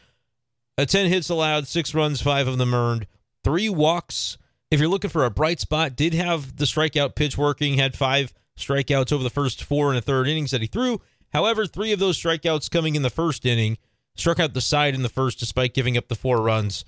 A 0.79 0.87
10 0.87 1.09
hits 1.09 1.31
allowed, 1.31 1.67
six 1.67 1.93
runs, 1.94 2.23
five 2.23 2.47
of 2.47 2.59
them 2.59 2.75
earned, 2.75 3.09
three 3.43 3.69
walks. 3.69 4.38
If 4.70 4.79
you're 4.79 4.88
looking 4.88 5.11
for 5.11 5.25
a 5.25 5.31
bright 5.31 5.59
spot, 5.59 5.97
did 5.97 6.15
have 6.15 6.59
the 6.59 6.65
strikeout 6.65 7.17
pitch 7.17 7.37
working, 7.37 7.75
had 7.75 7.97
five 7.97 8.32
strikeouts 8.59 9.12
over 9.12 9.23
the 9.23 9.31
first 9.31 9.62
four 9.62 9.89
and 9.89 9.99
a 9.99 10.03
third 10.03 10.29
innings 10.29 10.51
that 10.51 10.61
he 10.61 10.67
threw. 10.67 11.01
However, 11.33 11.67
three 11.67 11.93
of 11.93 11.99
those 11.99 12.19
strikeouts 12.19 12.71
coming 12.71 12.95
in 12.95 13.03
the 13.03 13.11
first 13.11 13.45
inning, 13.45 13.79
struck 14.15 14.39
out 14.39 14.55
the 14.55 14.61
side 14.61 14.95
in 14.95 15.03
the 15.03 15.09
first 15.09 15.39
despite 15.39 15.75
giving 15.75 15.97
up 15.97 16.09
the 16.09 16.15
four 16.15 16.41
runs. 16.41 16.85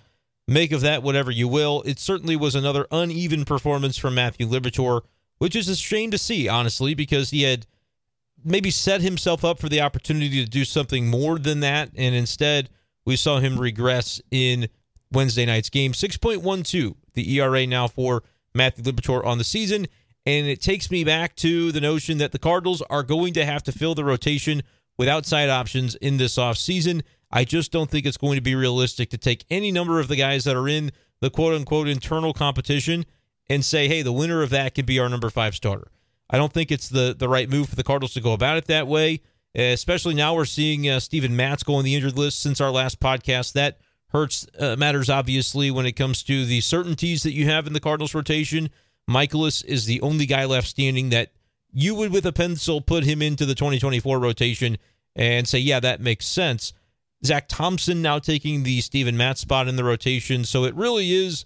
Make 0.49 0.71
of 0.71 0.81
that 0.83 1.03
whatever 1.03 1.31
you 1.31 1.49
will. 1.49 1.83
It 1.85 1.99
certainly 1.99 2.37
was 2.37 2.55
another 2.55 2.87
uneven 2.91 3.45
performance 3.45 3.99
from 3.99 4.15
Matthew 4.15 4.47
Liberatore, 4.47 5.03
which 5.39 5.57
is 5.57 5.69
a 5.69 5.75
shame 5.75 6.13
to 6.13 6.19
see, 6.19 6.49
honestly, 6.49 6.95
because 6.95 7.31
he 7.31 7.43
had 7.43 7.67
maybe 8.45 8.71
set 8.71 9.01
himself 9.01 9.45
up 9.45 9.59
for 9.59 9.69
the 9.69 9.81
opportunity 9.81 10.45
to 10.45 10.49
do 10.49 10.65
something 10.65 11.09
more 11.09 11.39
than 11.39 11.61
that. 11.61 11.91
And 11.97 12.15
instead, 12.15 12.71
we 13.05 13.17
saw 13.17 13.41
him 13.41 13.59
regress 13.59 14.21
in 14.31 14.69
Wednesday 15.11 15.47
night's 15.47 15.71
game. 15.71 15.93
6.12, 15.93 16.95
the 17.15 17.39
ERA 17.39 17.67
now 17.67 17.89
for 17.89 18.23
Matthew 18.55 18.85
Liberatore 18.85 19.27
on 19.27 19.39
the 19.39 19.45
season. 19.45 19.89
And 20.27 20.49
it 20.49 20.61
takes 20.61 20.91
me 20.91 21.05
back 21.05 21.37
to 21.37 21.71
the 21.71 21.81
notion 21.81 22.19
that 22.19 22.33
the 22.33 22.39
Cardinals 22.39 22.83
are 22.91 23.05
going 23.05 23.33
to 23.35 23.45
have 23.45 23.63
to 23.63 23.73
fill 23.73 23.95
the 23.95 24.05
rotation 24.05 24.63
with 24.99 25.09
outside 25.09 25.49
options 25.49 25.95
in 25.95 26.17
this 26.17 26.37
offseason. 26.37 27.03
I 27.31 27.45
just 27.45 27.71
don't 27.71 27.91
think 27.91 28.07
it's 28.07 28.17
going 28.17 28.35
to 28.35 28.43
be 28.43 28.57
realistic 28.57 29.11
to 29.11 29.19
take 29.19 29.45
any 29.51 29.71
number 29.71 30.01
of 30.01 30.09
the 30.09 30.17
guys 30.17 30.45
that 30.45 30.57
are 30.57 30.69
in 30.69 30.91
the 31.21 31.31
quote 31.31 31.55
unquote 31.55 31.89
internal 31.89 32.33
competition 32.33 33.07
and 33.49 33.65
say, 33.65 33.87
hey, 33.87 34.03
the 34.03 34.13
winner 34.13 34.43
of 34.43 34.51
that 34.51 34.75
could 34.75 34.87
be 34.87 34.99
our 34.99 35.09
number 35.09 35.31
five 35.31 35.55
starter. 35.55 35.91
I 36.29 36.39
don't 36.39 36.53
think 36.53 36.73
it's 36.73 36.89
the 36.89 37.15
the 37.17 37.29
right 37.29 37.49
move 37.49 37.69
for 37.69 37.77
the 37.77 37.85
Cardinals 37.85 38.15
to 38.15 38.21
go 38.21 38.33
about 38.33 38.57
it 38.57 38.67
that 38.67 38.89
way. 38.89 39.23
Especially 39.55 40.13
now 40.13 40.35
we're 40.35 40.45
seeing 40.45 40.89
uh, 40.89 41.01
Steven 41.01 41.35
Matz 41.35 41.63
go 41.63 41.77
on 41.77 41.85
the 41.85 41.95
injured 41.95 42.19
list 42.19 42.41
since 42.41 42.61
our 42.61 42.71
last 42.71 43.01
podcast. 43.01 43.53
That 43.53 43.79
hurts 44.09 44.47
uh, 44.59 44.77
matters 44.77 45.09
obviously 45.09 45.71
when 45.71 45.87
it 45.87 45.93
comes 45.93 46.23
to 46.25 46.45
the 46.45 46.61
certainties 46.61 47.23
that 47.23 47.33
you 47.33 47.47
have 47.47 47.67
in 47.67 47.73
the 47.73 47.81
Cardinals 47.81 48.15
rotation. 48.15 48.71
Mikolas 49.09 49.65
is 49.65 49.87
the 49.87 50.01
only 50.01 50.27
guy 50.27 50.45
left 50.45 50.67
standing 50.67 51.11
that 51.11 51.31
you 51.73 51.95
would, 51.95 52.13
with 52.13 52.27
a 52.27 52.33
pencil, 52.33 52.81
put 52.81 53.05
him 53.05 53.23
into 53.23 53.47
the 53.47 53.55
2024 53.55 54.19
rotation 54.19 54.79
and 55.15 55.47
say, 55.47 55.59
yeah, 55.59 55.81
that 55.81 56.01
makes 56.01 56.27
sense. 56.27 56.73
Zach 57.25 57.49
Thompson 57.49 58.03
now 58.03 58.19
taking 58.19 58.63
the 58.63 58.81
Steven 58.81 59.17
Matz 59.17 59.41
spot 59.41 59.69
in 59.69 59.77
the 59.77 59.85
rotation. 59.85 60.45
So 60.45 60.65
it 60.65 60.75
really 60.75 61.13
is 61.13 61.45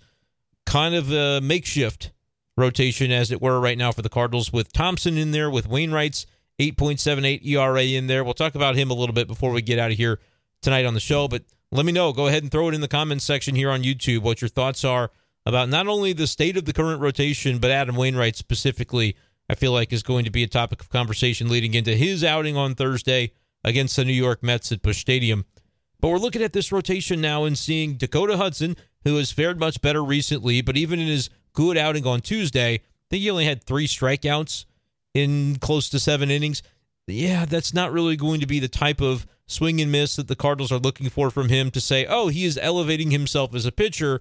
kind 0.67 0.95
of 0.95 1.13
a 1.13 1.41
makeshift 1.41 2.13
rotation, 2.57 3.11
as 3.11 3.31
it 3.31 3.41
were, 3.41 3.61
right 3.61 3.79
now 3.79 3.93
for 3.93 4.03
the 4.03 4.09
Cardinals, 4.09 4.53
with 4.53 4.73
Thompson 4.73 5.17
in 5.17 5.31
there, 5.31 5.51
with 5.51 5.69
Wainwright's 5.69 6.27
8.78 6.59 7.45
ERA 7.47 7.83
in 7.83 8.07
there. 8.07 8.23
We'll 8.23 8.35
talk 8.35 8.55
about 8.55 8.77
him 8.77 8.91
a 8.91 8.95
little 8.95 9.15
bit 9.15 9.27
before 9.27 9.51
we 9.51 9.63
get 9.63 9.79
out 9.79 9.91
of 9.91 9.97
here 9.97 10.21
tonight 10.61 10.85
on 10.85 10.95
the 10.95 11.01
show, 11.01 11.27
but 11.27 11.43
let 11.73 11.87
me 11.87 11.93
know. 11.93 12.13
Go 12.13 12.27
ahead 12.27 12.43
and 12.43 12.53
throw 12.53 12.69
it 12.69 12.75
in 12.75 12.81
the 12.81 12.89
comments 12.89 13.25
section 13.25 13.55
here 13.55 13.71
on 13.71 13.83
YouTube 13.83 14.21
what 14.21 14.43
your 14.43 14.49
thoughts 14.49 14.85
are 14.85 15.11
about 15.47 15.69
not 15.69 15.89
only 15.89 16.13
the 16.13 16.27
state 16.27 16.57
of 16.57 16.65
the 16.65 16.73
current 16.73 17.01
rotation, 17.01 17.59
but 17.59 17.71
Adam 17.71 17.97
Wainwright 17.97 18.37
specifically. 18.37 19.17
I 19.49 19.55
feel 19.55 19.73
like 19.73 19.93
is 19.93 20.03
going 20.03 20.25
to 20.27 20.31
be 20.31 20.45
a 20.45 20.49
topic 20.49 20.81
of 20.81 20.91
conversation 20.91 21.49
leading 21.49 21.75
into 21.75 21.97
his 21.97 22.23
outing 22.23 22.57
on 22.57 22.75
Thursday 22.75 23.33
against 23.65 23.97
the 23.97 24.05
New 24.05 24.13
York 24.13 24.43
Mets 24.43 24.71
at 24.71 24.83
Busch 24.83 24.99
Stadium. 24.99 25.45
But 26.01 26.11
we're 26.11 26.19
looking 26.19 26.43
at 26.43 26.53
this 26.53 26.71
rotation 26.71 27.21
now 27.21 27.45
and 27.45 27.59
seeing 27.59 27.97
Dakota 27.97 28.37
Hudson, 28.37 28.77
who 29.05 29.17
has 29.17 29.33
fared 29.33 29.59
much 29.59 29.83
better 29.83 30.05
recently, 30.05 30.61
but 30.63 30.77
even 30.77 31.01
in 31.01 31.09
his 31.09 31.31
good 31.53 31.77
outing 31.77 32.07
on 32.07 32.21
Tuesday. 32.21 32.75
I 32.75 32.81
think 33.11 33.23
he 33.23 33.31
only 33.31 33.45
had 33.45 33.65
three 33.65 33.87
strikeouts 33.87 34.65
in 35.15 35.57
close 35.57 35.89
to 35.91 35.99
seven 35.99 36.31
innings. 36.31 36.63
Yeah, 37.07 37.45
that's 37.45 37.75
not 37.75 37.93
really 37.93 38.17
going 38.17 38.41
to 38.41 38.47
be 38.47 38.61
the 38.61 38.69
type 38.69 39.01
of 39.01 39.27
swing 39.47 39.81
and 39.81 39.91
miss 39.91 40.17
that 40.17 40.29
the 40.29 40.37
Cardinals 40.37 40.71
are 40.71 40.79
looking 40.79 41.11
for 41.11 41.31
from 41.31 41.49
him 41.49 41.71
to 41.73 41.81
say, 41.81 42.07
oh, 42.07 42.29
he 42.29 42.45
is 42.45 42.57
elevating 42.57 43.11
himself 43.11 43.55
as 43.55 43.67
a 43.67 43.73
pitcher. 43.73 44.21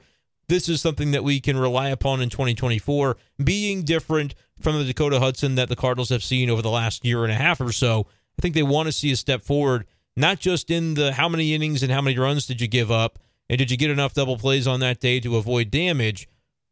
This 0.49 0.67
is 0.67 0.81
something 0.81 1.11
that 1.11 1.23
we 1.23 1.39
can 1.39 1.57
rely 1.57 1.89
upon 1.89 2.21
in 2.21 2.31
2024, 2.31 3.17
being 3.43 3.83
different 3.83 4.33
from 4.59 4.79
the 4.79 4.83
Dakota 4.83 5.19
Hudson 5.19 5.53
that 5.55 5.69
the 5.69 5.75
Cardinals 5.75 6.09
have 6.09 6.23
seen 6.23 6.49
over 6.49 6.63
the 6.63 6.71
last 6.71 7.05
year 7.05 7.23
and 7.23 7.31
a 7.31 7.35
half 7.35 7.61
or 7.61 7.71
so. 7.71 8.07
I 8.37 8.41
think 8.41 8.55
they 8.55 8.63
want 8.63 8.87
to 8.87 8.91
see 8.91 9.11
a 9.11 9.15
step 9.15 9.43
forward, 9.43 9.85
not 10.17 10.39
just 10.39 10.71
in 10.71 10.95
the 10.95 11.13
how 11.13 11.29
many 11.29 11.53
innings 11.53 11.83
and 11.83 11.91
how 11.91 12.01
many 12.01 12.17
runs 12.17 12.47
did 12.47 12.61
you 12.61 12.67
give 12.67 12.89
up, 12.89 13.19
and 13.47 13.59
did 13.59 13.69
you 13.69 13.77
get 13.77 13.91
enough 13.91 14.15
double 14.15 14.37
plays 14.37 14.65
on 14.65 14.79
that 14.79 14.99
day 14.99 15.19
to 15.19 15.37
avoid 15.37 15.69
damage, 15.69 16.27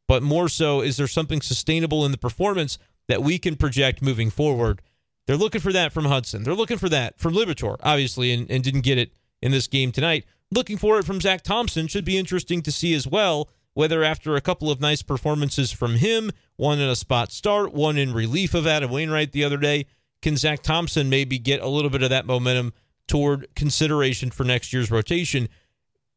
but 0.08 0.24
more 0.24 0.50
so, 0.50 0.82
is 0.82 0.98
there 0.98 1.08
something 1.08 1.42
sustainable 1.42 2.04
in 2.04 2.12
the 2.12 2.18
performance 2.18 2.80
that 3.08 3.22
we 3.22 3.38
can 3.38 3.56
project 3.56 4.02
moving 4.02 4.32
forward? 4.32 4.82
They're 5.28 5.38
looking 5.38 5.62
for 5.62 5.74
that 5.74 5.94
from 5.94 6.06
Hudson. 6.06 6.42
They're 6.42 6.56
looking 6.56 6.80
for 6.80 6.90
that 6.90 7.20
from 7.20 7.36
Liberatore, 7.36 7.78
obviously, 7.84 8.32
and, 8.32 8.50
and 8.50 8.64
didn't 8.64 8.82
get 8.82 8.98
it 8.98 9.14
in 9.40 9.52
this 9.52 9.68
game 9.68 9.92
tonight. 9.92 10.26
Looking 10.50 10.78
for 10.78 10.98
it 10.98 11.06
from 11.06 11.22
Zach 11.22 11.44
Thompson 11.44 11.86
should 11.86 12.06
be 12.06 12.18
interesting 12.18 12.64
to 12.64 12.72
see 12.72 12.96
as 12.96 13.06
well. 13.06 13.50
Whether 13.78 14.04
after 14.04 14.36
a 14.36 14.42
couple 14.42 14.72
of 14.72 14.82
nice 14.82 15.04
performances 15.04 15.72
from 15.72 15.98
him, 15.98 16.32
one 16.56 16.80
in 16.80 16.90
a 16.90 16.96
spot 16.96 17.32
start, 17.32 17.76
one 17.76 17.96
in 17.96 18.12
relief 18.12 18.56
of 18.56 18.66
Adam 18.66 18.90
Wainwright 18.90 19.34
the 19.34 19.44
other 19.44 19.58
day, 19.58 19.86
can 20.20 20.36
Zach 20.36 20.64
Thompson 20.64 21.10
maybe 21.10 21.38
get 21.38 21.62
a 21.62 21.68
little 21.68 21.92
bit 21.92 22.02
of 22.02 22.10
that 22.10 22.26
momentum 22.26 22.74
toward 23.08 23.48
consideration 23.56 24.32
for 24.32 24.44
next 24.44 24.74
year's 24.74 24.90
rotation? 24.90 25.48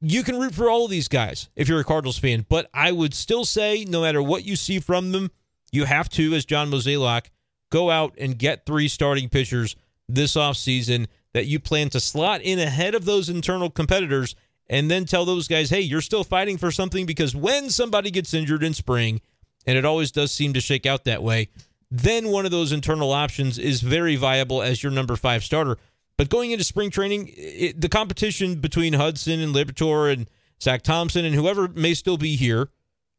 you 0.01 0.23
can 0.23 0.41
root 0.41 0.55
for 0.55 0.71
all 0.71 0.87
of 0.87 0.91
these 0.91 1.09
guys 1.09 1.51
if 1.55 1.69
you're 1.69 1.81
a 1.81 1.85
Cardinals 1.85 2.17
fan, 2.17 2.47
but 2.49 2.71
I 2.73 2.93
would 2.93 3.13
still 3.13 3.45
say 3.45 3.85
no 3.87 4.01
matter 4.01 4.23
what 4.23 4.47
you 4.47 4.57
see 4.57 4.81
from 4.81 5.13
them, 5.13 5.31
you 5.71 5.85
have 5.85 6.09
to, 6.11 6.33
as 6.33 6.47
John 6.47 6.71
Mozeliak, 6.71 7.27
go 7.69 7.91
out 7.91 8.15
and 8.17 8.39
get 8.39 8.65
three 8.65 8.89
starting 8.89 9.29
pitchers 9.29 9.77
this 10.09 10.33
offseason. 10.33 11.09
that 11.35 11.45
you 11.45 11.61
plan 11.61 11.91
to 11.91 12.01
slot 12.01 12.41
in 12.41 12.59
ahead 12.59 12.95
of 12.95 13.05
those 13.05 13.29
internal 13.29 13.69
competitors 13.69 14.35
and 14.71 14.89
then 14.89 15.05
tell 15.05 15.25
those 15.25 15.49
guys, 15.49 15.69
hey, 15.69 15.81
you're 15.81 16.01
still 16.01 16.23
fighting 16.23 16.57
for 16.57 16.71
something 16.71 17.05
because 17.05 17.35
when 17.35 17.71
somebody 17.71 18.11
gets 18.11 18.33
injured 18.33 18.63
in 18.63 18.73
spring, 18.73 19.21
and 19.67 19.77
it 19.77 19.85
always 19.85 20.13
does 20.13 20.31
seem 20.31 20.53
to 20.53 20.61
shake 20.61 20.87
out 20.87 21.05
that 21.05 21.25
way, 21.25 21.49
then 21.91 22.29
one 22.29 22.45
of 22.45 22.53
those 22.53 22.71
internal 22.71 23.11
options 23.11 23.59
is 23.59 23.83
very 23.83 24.15
viable 24.15 24.63
as 24.63 24.81
your 24.81 24.93
number 24.93 25.17
five 25.17 25.43
starter. 25.43 25.77
But 26.17 26.31
going 26.31 26.53
into 26.53 26.63
spring 26.63 26.91
training, 26.91 27.33
it, 27.37 27.81
the 27.81 27.89
competition 27.89 28.61
between 28.61 28.93
Hudson 28.93 29.41
and 29.41 29.53
Liberatore 29.53 30.13
and 30.13 30.31
Zach 30.63 30.83
Thompson 30.83 31.25
and 31.25 31.35
whoever 31.35 31.67
may 31.67 31.93
still 31.93 32.17
be 32.17 32.37
here, 32.37 32.69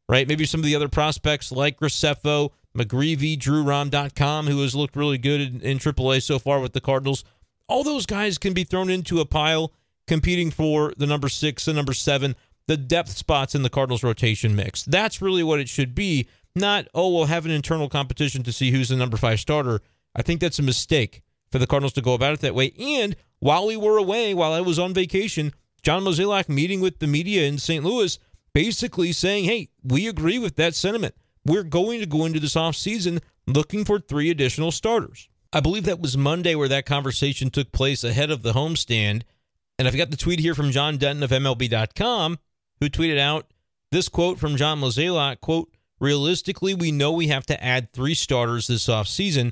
right? 0.08 0.26
Maybe 0.26 0.46
some 0.46 0.60
of 0.60 0.64
the 0.64 0.74
other 0.74 0.88
prospects 0.88 1.52
like 1.52 1.78
Graceffo, 1.78 2.52
McGreevy, 2.74 3.38
Drew 3.38 3.62
Rom, 3.62 3.90
who 3.90 4.62
has 4.62 4.74
looked 4.74 4.96
really 4.96 5.18
good 5.18 5.42
in, 5.42 5.60
in 5.60 5.78
AAA 5.78 6.22
so 6.22 6.38
far 6.38 6.60
with 6.60 6.72
the 6.72 6.80
Cardinals. 6.80 7.24
All 7.68 7.84
those 7.84 8.06
guys 8.06 8.38
can 8.38 8.54
be 8.54 8.64
thrown 8.64 8.88
into 8.88 9.20
a 9.20 9.26
pile 9.26 9.70
competing 10.12 10.50
for 10.50 10.92
the 10.98 11.06
number 11.06 11.30
six 11.30 11.66
and 11.66 11.74
number 11.74 11.94
seven, 11.94 12.36
the 12.66 12.76
depth 12.76 13.16
spots 13.16 13.54
in 13.54 13.62
the 13.62 13.70
Cardinals 13.70 14.02
rotation 14.02 14.54
mix. 14.54 14.82
That's 14.82 15.22
really 15.22 15.42
what 15.42 15.58
it 15.58 15.70
should 15.70 15.94
be. 15.94 16.28
Not, 16.54 16.86
oh, 16.94 17.14
we'll 17.14 17.24
have 17.24 17.46
an 17.46 17.50
internal 17.50 17.88
competition 17.88 18.42
to 18.42 18.52
see 18.52 18.70
who's 18.72 18.90
the 18.90 18.96
number 18.96 19.16
five 19.16 19.40
starter. 19.40 19.80
I 20.14 20.20
think 20.20 20.42
that's 20.42 20.58
a 20.58 20.62
mistake 20.62 21.22
for 21.50 21.58
the 21.58 21.66
Cardinals 21.66 21.94
to 21.94 22.02
go 22.02 22.12
about 22.12 22.34
it 22.34 22.40
that 22.40 22.54
way. 22.54 22.74
And 22.78 23.16
while 23.38 23.66
we 23.66 23.74
were 23.74 23.96
away, 23.96 24.34
while 24.34 24.52
I 24.52 24.60
was 24.60 24.78
on 24.78 24.92
vacation, 24.92 25.54
John 25.82 26.04
Mozeliak 26.04 26.46
meeting 26.46 26.82
with 26.82 26.98
the 26.98 27.06
media 27.06 27.48
in 27.48 27.56
St. 27.56 27.82
Louis, 27.82 28.18
basically 28.52 29.12
saying, 29.12 29.44
hey, 29.44 29.70
we 29.82 30.08
agree 30.08 30.38
with 30.38 30.56
that 30.56 30.74
sentiment. 30.74 31.14
We're 31.46 31.62
going 31.62 32.00
to 32.00 32.06
go 32.06 32.26
into 32.26 32.38
this 32.38 32.54
offseason 32.54 33.22
looking 33.46 33.86
for 33.86 33.98
three 33.98 34.28
additional 34.28 34.72
starters. 34.72 35.30
I 35.54 35.60
believe 35.60 35.84
that 35.84 36.00
was 36.00 36.18
Monday 36.18 36.54
where 36.54 36.68
that 36.68 36.84
conversation 36.84 37.48
took 37.48 37.72
place 37.72 38.04
ahead 38.04 38.30
of 38.30 38.42
the 38.42 38.52
homestand. 38.52 39.22
And 39.82 39.88
I've 39.88 39.96
got 39.96 40.12
the 40.12 40.16
tweet 40.16 40.38
here 40.38 40.54
from 40.54 40.70
John 40.70 40.96
Denton 40.96 41.24
of 41.24 41.30
MLB.com, 41.30 42.38
who 42.78 42.88
tweeted 42.88 43.18
out 43.18 43.52
this 43.90 44.08
quote 44.08 44.38
from 44.38 44.56
John 44.56 44.80
Mozeliak, 44.80 45.40
quote, 45.40 45.72
realistically, 45.98 46.72
we 46.72 46.92
know 46.92 47.10
we 47.10 47.26
have 47.26 47.46
to 47.46 47.60
add 47.60 47.90
three 47.90 48.14
starters 48.14 48.68
this 48.68 48.86
offseason. 48.86 49.50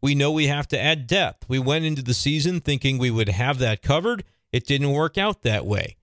We 0.00 0.14
know 0.14 0.32
we 0.32 0.46
have 0.46 0.66
to 0.68 0.80
add 0.80 1.06
depth. 1.06 1.46
We 1.46 1.58
went 1.58 1.84
into 1.84 2.00
the 2.00 2.14
season 2.14 2.60
thinking 2.60 2.96
we 2.96 3.10
would 3.10 3.28
have 3.28 3.58
that 3.58 3.82
covered. 3.82 4.24
It 4.50 4.66
didn't 4.66 4.92
work 4.92 5.18
out 5.18 5.42
that 5.42 5.66
way. 5.66 5.96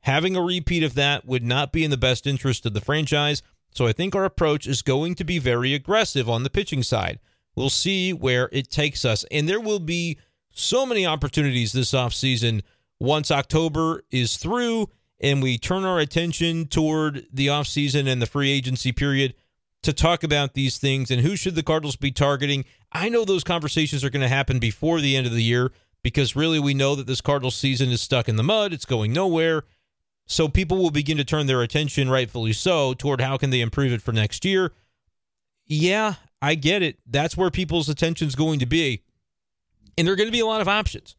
Having 0.00 0.34
a 0.34 0.42
repeat 0.42 0.82
of 0.82 0.94
that 0.94 1.24
would 1.24 1.44
not 1.44 1.72
be 1.72 1.84
in 1.84 1.92
the 1.92 1.96
best 1.96 2.26
interest 2.26 2.66
of 2.66 2.74
the 2.74 2.80
franchise. 2.80 3.44
So 3.70 3.86
I 3.86 3.92
think 3.92 4.16
our 4.16 4.24
approach 4.24 4.66
is 4.66 4.82
going 4.82 5.14
to 5.14 5.22
be 5.22 5.38
very 5.38 5.72
aggressive 5.72 6.28
on 6.28 6.42
the 6.42 6.50
pitching 6.50 6.82
side. 6.82 7.20
We'll 7.54 7.70
see 7.70 8.12
where 8.12 8.48
it 8.50 8.72
takes 8.72 9.04
us. 9.04 9.24
And 9.30 9.48
there 9.48 9.60
will 9.60 9.78
be 9.78 10.18
so 10.50 10.84
many 10.84 11.06
opportunities 11.06 11.70
this 11.72 11.92
offseason 11.92 12.62
once 13.00 13.30
October 13.30 14.04
is 14.10 14.36
through 14.36 14.88
and 15.20 15.42
we 15.42 15.58
turn 15.58 15.84
our 15.84 15.98
attention 15.98 16.66
toward 16.66 17.26
the 17.32 17.48
offseason 17.48 18.06
and 18.06 18.22
the 18.22 18.26
free 18.26 18.50
agency 18.50 18.92
period 18.92 19.34
to 19.82 19.92
talk 19.92 20.22
about 20.22 20.54
these 20.54 20.78
things 20.78 21.10
and 21.10 21.22
who 21.22 21.34
should 21.34 21.54
the 21.54 21.62
Cardinals 21.62 21.96
be 21.96 22.10
targeting. 22.10 22.64
I 22.92 23.08
know 23.08 23.24
those 23.24 23.44
conversations 23.44 24.04
are 24.04 24.10
going 24.10 24.20
to 24.22 24.28
happen 24.28 24.58
before 24.58 25.00
the 25.00 25.16
end 25.16 25.26
of 25.26 25.32
the 25.32 25.42
year 25.42 25.72
because 26.02 26.36
really 26.36 26.58
we 26.58 26.74
know 26.74 26.94
that 26.94 27.06
this 27.06 27.20
Cardinals 27.20 27.56
season 27.56 27.90
is 27.90 28.00
stuck 28.00 28.28
in 28.28 28.36
the 28.36 28.42
mud, 28.42 28.72
it's 28.72 28.84
going 28.84 29.12
nowhere. 29.12 29.64
So 30.26 30.48
people 30.48 30.78
will 30.78 30.92
begin 30.92 31.16
to 31.16 31.24
turn 31.24 31.46
their 31.46 31.62
attention, 31.62 32.08
rightfully 32.08 32.52
so, 32.52 32.94
toward 32.94 33.20
how 33.20 33.36
can 33.36 33.50
they 33.50 33.60
improve 33.60 33.92
it 33.92 34.00
for 34.00 34.12
next 34.12 34.44
year. 34.44 34.72
Yeah, 35.66 36.14
I 36.40 36.54
get 36.54 36.82
it. 36.82 36.98
That's 37.04 37.36
where 37.36 37.50
people's 37.50 37.88
attention 37.88 38.28
is 38.28 38.36
going 38.36 38.60
to 38.60 38.66
be. 38.66 39.02
And 39.98 40.06
there 40.06 40.12
are 40.12 40.16
going 40.16 40.28
to 40.28 40.32
be 40.32 40.40
a 40.40 40.46
lot 40.46 40.60
of 40.60 40.68
options. 40.68 41.16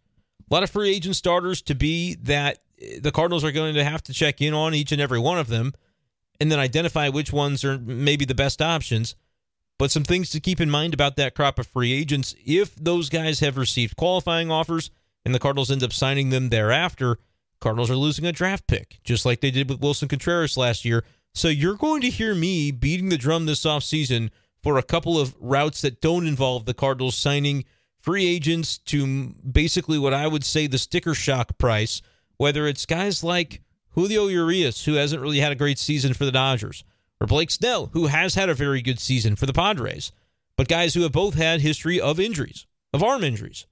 A 0.52 0.54
lot 0.54 0.64
of 0.64 0.70
free 0.70 0.94
agent 0.94 1.16
starters 1.16 1.62
to 1.64 1.76
be 1.76 2.16
that 2.16 2.60
eh, 2.82 3.00
the 3.02 3.12
Cardinals 3.12 3.44
are 3.44 3.52
going 3.52 3.76
to 3.76 3.84
have 3.84 4.04
to 4.04 4.14
check 4.14 4.42
in 4.42 4.54
on 4.54 4.74
each 4.74 4.92
and 4.92 5.02
every 5.02 5.20
one 5.20 5.40
of 5.40 5.48
them 5.48 5.74
and 6.40 6.52
then 6.52 6.60
identify 6.60 7.08
which 7.10 7.32
ones 7.32 7.64
are 7.64 7.78
maybe 7.78 8.26
the 8.26 8.36
best 8.36 8.62
options. 8.62 9.16
But 9.80 9.92
some 9.92 10.04
things 10.04 10.30
to 10.32 10.40
keep 10.40 10.60
in 10.60 10.70
mind 10.70 10.94
about 10.94 11.16
that 11.16 11.34
crop 11.34 11.58
of 11.58 11.68
free 11.68 11.94
agents 11.94 12.36
if 12.46 12.76
those 12.76 13.10
guys 13.10 13.40
have 13.40 13.58
received 13.58 13.96
qualifying 13.96 14.52
offers 14.52 14.92
and 15.24 15.34
the 15.34 15.40
Cardinals 15.40 15.72
end 15.72 15.84
up 15.84 15.94
signing 15.94 16.30
them 16.30 16.50
thereafter– 16.50 17.18
Cardinals 17.62 17.92
are 17.92 17.96
losing 17.96 18.26
a 18.26 18.32
draft 18.32 18.68
pick, 18.68 19.00
just 19.04 19.26
like 19.26 19.40
they 19.40 19.52
did 19.52 19.70
with 19.70 19.80
Wilson 19.80 20.10
Contreras 20.10 20.58
last 20.58 20.84
year. 20.84 21.06
So 21.34 21.48
you're 21.48 21.76
going 21.76 22.02
to 22.02 22.10
hear 22.10 22.36
me 22.36 22.72
beating 22.72 23.10
the 23.10 23.18
drum 23.18 23.46
this 23.46 23.64
offseason 23.64 24.32
for 24.62 24.78
a 24.78 24.84
couple 24.84 25.20
of 25.20 25.36
routes 25.40 25.82
that 25.82 26.02
don't 26.02 26.28
involve 26.28 26.66
the 26.66 26.74
Cardinals 26.74 27.16
signing 27.16 27.64
free 28.02 28.28
agents 28.28 28.78
to 28.80 29.34
basically 29.50 30.00
what 30.00 30.14
I 30.14 30.28
would 30.28 30.44
say 30.44 30.68
the 30.68 30.78
sticker 30.78 31.14
shock 31.14 31.58
price, 31.58 32.02
whether 32.38 32.68
it's 32.68 32.86
guys 32.86 33.24
like 33.24 33.62
Julio 33.92 34.28
Urias, 34.28 34.86
who 34.86 34.94
hasn't 34.94 35.22
really 35.22 35.40
had 35.40 35.52
a 35.52 35.56
great 35.56 35.80
season 35.80 36.14
for 36.14 36.26
the 36.26 36.32
Dodgers, 36.32 36.84
or 37.20 37.28
Blake 37.28 37.52
Snell, 37.52 37.88
who 37.94 38.08
has 38.08 38.36
had 38.36 38.50
a 38.50 38.56
very 38.56 38.82
good 38.82 39.00
season 39.00 39.36
for 39.36 39.46
the 39.46 39.54
Padres, 39.54 40.12
but 40.58 40.68
guys 40.68 40.94
who 40.94 41.02
have 41.02 41.12
both 41.12 41.36
had 41.36 41.62
history 41.62 42.00
of 42.00 42.20
injuries, 42.20 42.66
of 42.94 43.04
arm 43.04 43.24
injuries. 43.24 43.66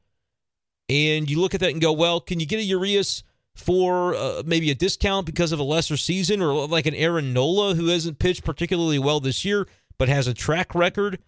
And 0.87 1.29
you 1.29 1.39
look 1.39 1.53
at 1.53 1.59
that 1.61 1.71
and 1.71 1.81
go, 1.81 1.91
well, 1.91 2.19
can 2.19 2.39
you 2.39 2.45
get 2.45 2.59
a 2.59 2.63
Urias 2.63 3.23
for 3.55 4.15
uh, 4.15 4.43
maybe 4.45 4.71
a 4.71 4.75
discount 4.75 5.25
because 5.25 5.51
of 5.51 5.59
a 5.59 5.63
lesser 5.63 5.97
season, 5.97 6.41
or 6.41 6.67
like 6.67 6.85
an 6.85 6.95
Aaron 6.95 7.33
Nola 7.33 7.75
who 7.75 7.87
hasn't 7.87 8.19
pitched 8.19 8.43
particularly 8.43 8.99
well 8.99 9.19
this 9.19 9.43
year 9.43 9.67
but 9.99 10.09
has 10.09 10.27
a 10.27 10.33
track 10.33 10.73
record. 10.73 11.19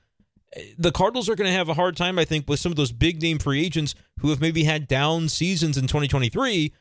The 0.78 0.92
Cardinals 0.92 1.30
are 1.30 1.36
going 1.36 1.50
to 1.50 1.58
have 1.58 1.70
a 1.70 1.76
hard 1.76 1.96
time, 1.96 2.20
I 2.20 2.26
think, 2.26 2.50
with 2.50 2.60
some 2.60 2.72
of 2.72 2.76
those 2.76 2.92
big 2.92 3.22
name 3.22 3.40
free 3.40 3.64
agents 3.66 3.96
who 4.20 4.30
have 4.30 4.42
maybe 4.42 4.64
had 4.64 4.88
down 4.88 5.30
seasons 5.30 5.78
in 5.78 5.84
2023. 5.84 6.74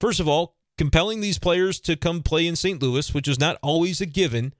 First 0.00 0.20
of 0.20 0.28
all, 0.28 0.54
compelling 0.78 1.20
these 1.20 1.38
players 1.38 1.78
to 1.80 1.96
come 1.96 2.22
play 2.22 2.46
in 2.46 2.56
St. 2.56 2.80
Louis, 2.80 3.12
which 3.12 3.28
is 3.28 3.38
not 3.38 3.58
always 3.62 4.00
a 4.00 4.06
given. 4.06 4.54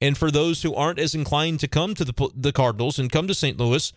And 0.00 0.18
for 0.18 0.30
those 0.30 0.62
who 0.62 0.74
aren't 0.74 0.98
as 0.98 1.14
inclined 1.14 1.60
to 1.60 1.68
come 1.68 1.94
to 1.94 2.04
the 2.04 2.30
the 2.34 2.52
Cardinals 2.52 2.98
and 2.98 3.12
come 3.12 3.26
to 3.28 3.34
St. 3.34 3.58
Louis, 3.58 3.92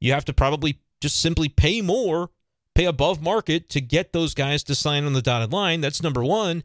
you 0.00 0.12
have 0.12 0.24
to 0.26 0.32
probably 0.32 0.80
just 1.00 1.20
simply 1.20 1.48
pay 1.48 1.80
more 1.80 2.30
pay 2.74 2.84
above 2.86 3.22
market 3.22 3.68
to 3.70 3.80
get 3.80 4.12
those 4.12 4.34
guys 4.34 4.62
to 4.64 4.74
sign 4.74 5.04
on 5.04 5.12
the 5.12 5.22
dotted 5.22 5.52
line. 5.52 5.80
That's 5.80 6.02
number 6.02 6.24
one. 6.24 6.64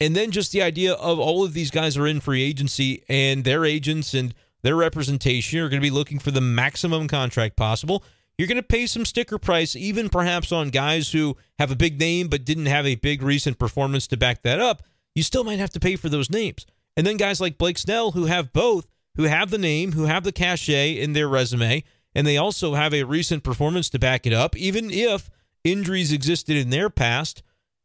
And 0.00 0.14
then 0.14 0.30
just 0.30 0.52
the 0.52 0.62
idea 0.62 0.94
of 0.94 1.18
all 1.18 1.44
of 1.44 1.54
these 1.54 1.70
guys 1.70 1.96
are 1.96 2.06
in 2.06 2.20
free 2.20 2.42
agency 2.42 3.04
and 3.08 3.44
their 3.44 3.64
agents 3.64 4.14
and 4.14 4.34
their 4.62 4.76
representation 4.76 5.56
You're 5.56 5.68
going 5.68 5.80
to 5.80 5.86
be 5.86 5.94
looking 5.94 6.18
for 6.18 6.30
the 6.30 6.40
maximum 6.40 7.08
contract 7.08 7.56
possible. 7.56 8.02
You're 8.36 8.48
going 8.48 8.56
to 8.56 8.62
pay 8.62 8.86
some 8.86 9.04
sticker 9.04 9.38
price, 9.38 9.74
even 9.74 10.08
perhaps 10.08 10.52
on 10.52 10.68
guys 10.68 11.10
who 11.10 11.36
have 11.58 11.72
a 11.72 11.76
big 11.76 11.98
name 11.98 12.28
but 12.28 12.44
didn't 12.44 12.66
have 12.66 12.86
a 12.86 12.94
big 12.94 13.22
recent 13.22 13.58
performance 13.58 14.06
to 14.08 14.16
back 14.16 14.42
that 14.42 14.60
up. 14.60 14.82
You 15.14 15.24
still 15.24 15.42
might 15.42 15.58
have 15.58 15.70
to 15.70 15.80
pay 15.80 15.96
for 15.96 16.08
those 16.08 16.30
names. 16.30 16.64
And 16.96 17.06
then 17.06 17.16
guys 17.16 17.40
like 17.40 17.58
Blake 17.58 17.78
Snell, 17.78 18.12
who 18.12 18.26
have 18.26 18.52
both, 18.52 18.86
who 19.16 19.24
have 19.24 19.50
the 19.50 19.58
name, 19.58 19.92
who 19.92 20.04
have 20.04 20.22
the 20.22 20.32
cachet 20.32 20.92
in 20.92 21.12
their 21.12 21.28
resume, 21.28 21.82
and 22.14 22.26
they 22.26 22.36
also 22.36 22.74
have 22.74 22.94
a 22.94 23.04
recent 23.04 23.42
performance 23.42 23.90
to 23.90 23.98
back 23.98 24.26
it 24.26 24.32
up. 24.32 24.56
Even 24.56 24.90
if 24.90 25.30
injuries 25.64 26.12
existed 26.12 26.56
in 26.56 26.70
their 26.70 26.90
past, 26.90 27.42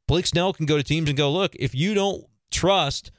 Blake 0.07 0.27
Snell 0.27 0.53
can 0.53 0.65
go 0.65 0.77
to 0.77 0.83
teams 0.83 1.09
and 1.09 1.17
go, 1.17 1.31
look, 1.31 1.55
if 1.55 1.73
you 1.73 1.93
don't 1.93 2.25
trust 2.51 3.11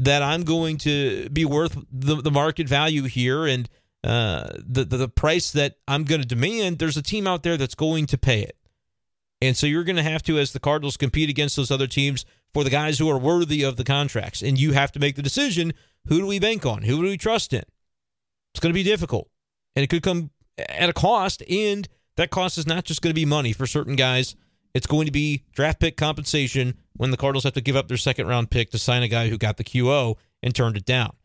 that 0.00 0.22
I'm 0.22 0.44
going 0.44 0.78
to 0.78 1.28
be 1.28 1.44
worth 1.44 1.76
the, 1.92 2.16
the 2.16 2.30
market 2.30 2.66
value 2.66 3.02
here 3.02 3.46
and 3.46 3.68
uh, 4.02 4.48
the, 4.56 4.84
the, 4.84 4.96
the 4.96 5.08
price 5.08 5.50
that 5.52 5.74
I'm 5.86 6.04
going 6.04 6.22
to 6.22 6.26
demand, 6.26 6.78
there's 6.78 6.96
a 6.96 7.02
team 7.02 7.26
out 7.26 7.42
there 7.42 7.58
that's 7.58 7.74
going 7.74 8.06
to 8.06 8.16
pay 8.16 8.40
it. 8.40 8.56
And 9.42 9.54
so 9.54 9.66
you're 9.66 9.84
going 9.84 9.96
to 9.96 10.02
have 10.02 10.22
to, 10.22 10.38
as 10.38 10.52
the 10.52 10.60
Cardinals 10.60 10.96
compete 10.96 11.28
against 11.28 11.54
those 11.54 11.70
other 11.70 11.86
teams, 11.86 12.24
for 12.54 12.64
the 12.64 12.70
guys 12.70 12.98
who 12.98 13.10
are 13.10 13.18
worthy 13.18 13.62
of 13.62 13.76
the 13.76 13.84
contracts. 13.84 14.42
And 14.42 14.58
you 14.58 14.72
have 14.72 14.90
to 14.92 14.98
make 14.98 15.16
the 15.16 15.22
decision 15.22 15.74
who 16.06 16.18
do 16.18 16.26
we 16.26 16.38
bank 16.38 16.64
on? 16.64 16.82
Who 16.82 16.96
do 16.96 17.08
we 17.08 17.18
trust 17.18 17.52
in? 17.52 17.62
It's 18.54 18.60
going 18.60 18.72
to 18.72 18.78
be 18.78 18.82
difficult. 18.82 19.28
And 19.76 19.84
it 19.84 19.88
could 19.88 20.02
come 20.02 20.30
at 20.58 20.88
a 20.88 20.94
cost. 20.94 21.42
And 21.48 21.86
that 22.16 22.30
cost 22.30 22.56
is 22.56 22.66
not 22.66 22.84
just 22.84 23.02
going 23.02 23.10
to 23.10 23.20
be 23.20 23.26
money 23.26 23.52
for 23.52 23.66
certain 23.66 23.96
guys. 23.96 24.34
It's 24.72 24.86
going 24.86 25.06
to 25.06 25.12
be 25.12 25.44
draft 25.52 25.78
pick 25.78 25.98
compensation 25.98 26.78
when 27.00 27.10
the 27.10 27.16
Cardinals 27.16 27.44
have 27.44 27.54
to 27.54 27.62
give 27.62 27.76
up 27.76 27.88
their 27.88 27.96
second 27.96 28.26
round 28.26 28.50
pick 28.50 28.68
to 28.68 28.78
sign 28.78 29.02
a 29.02 29.08
guy 29.08 29.30
who 29.30 29.38
got 29.38 29.56
the 29.56 29.64
QO 29.64 30.16
and 30.42 30.54
turned 30.54 30.76
it 30.76 30.84
down. 30.84 31.16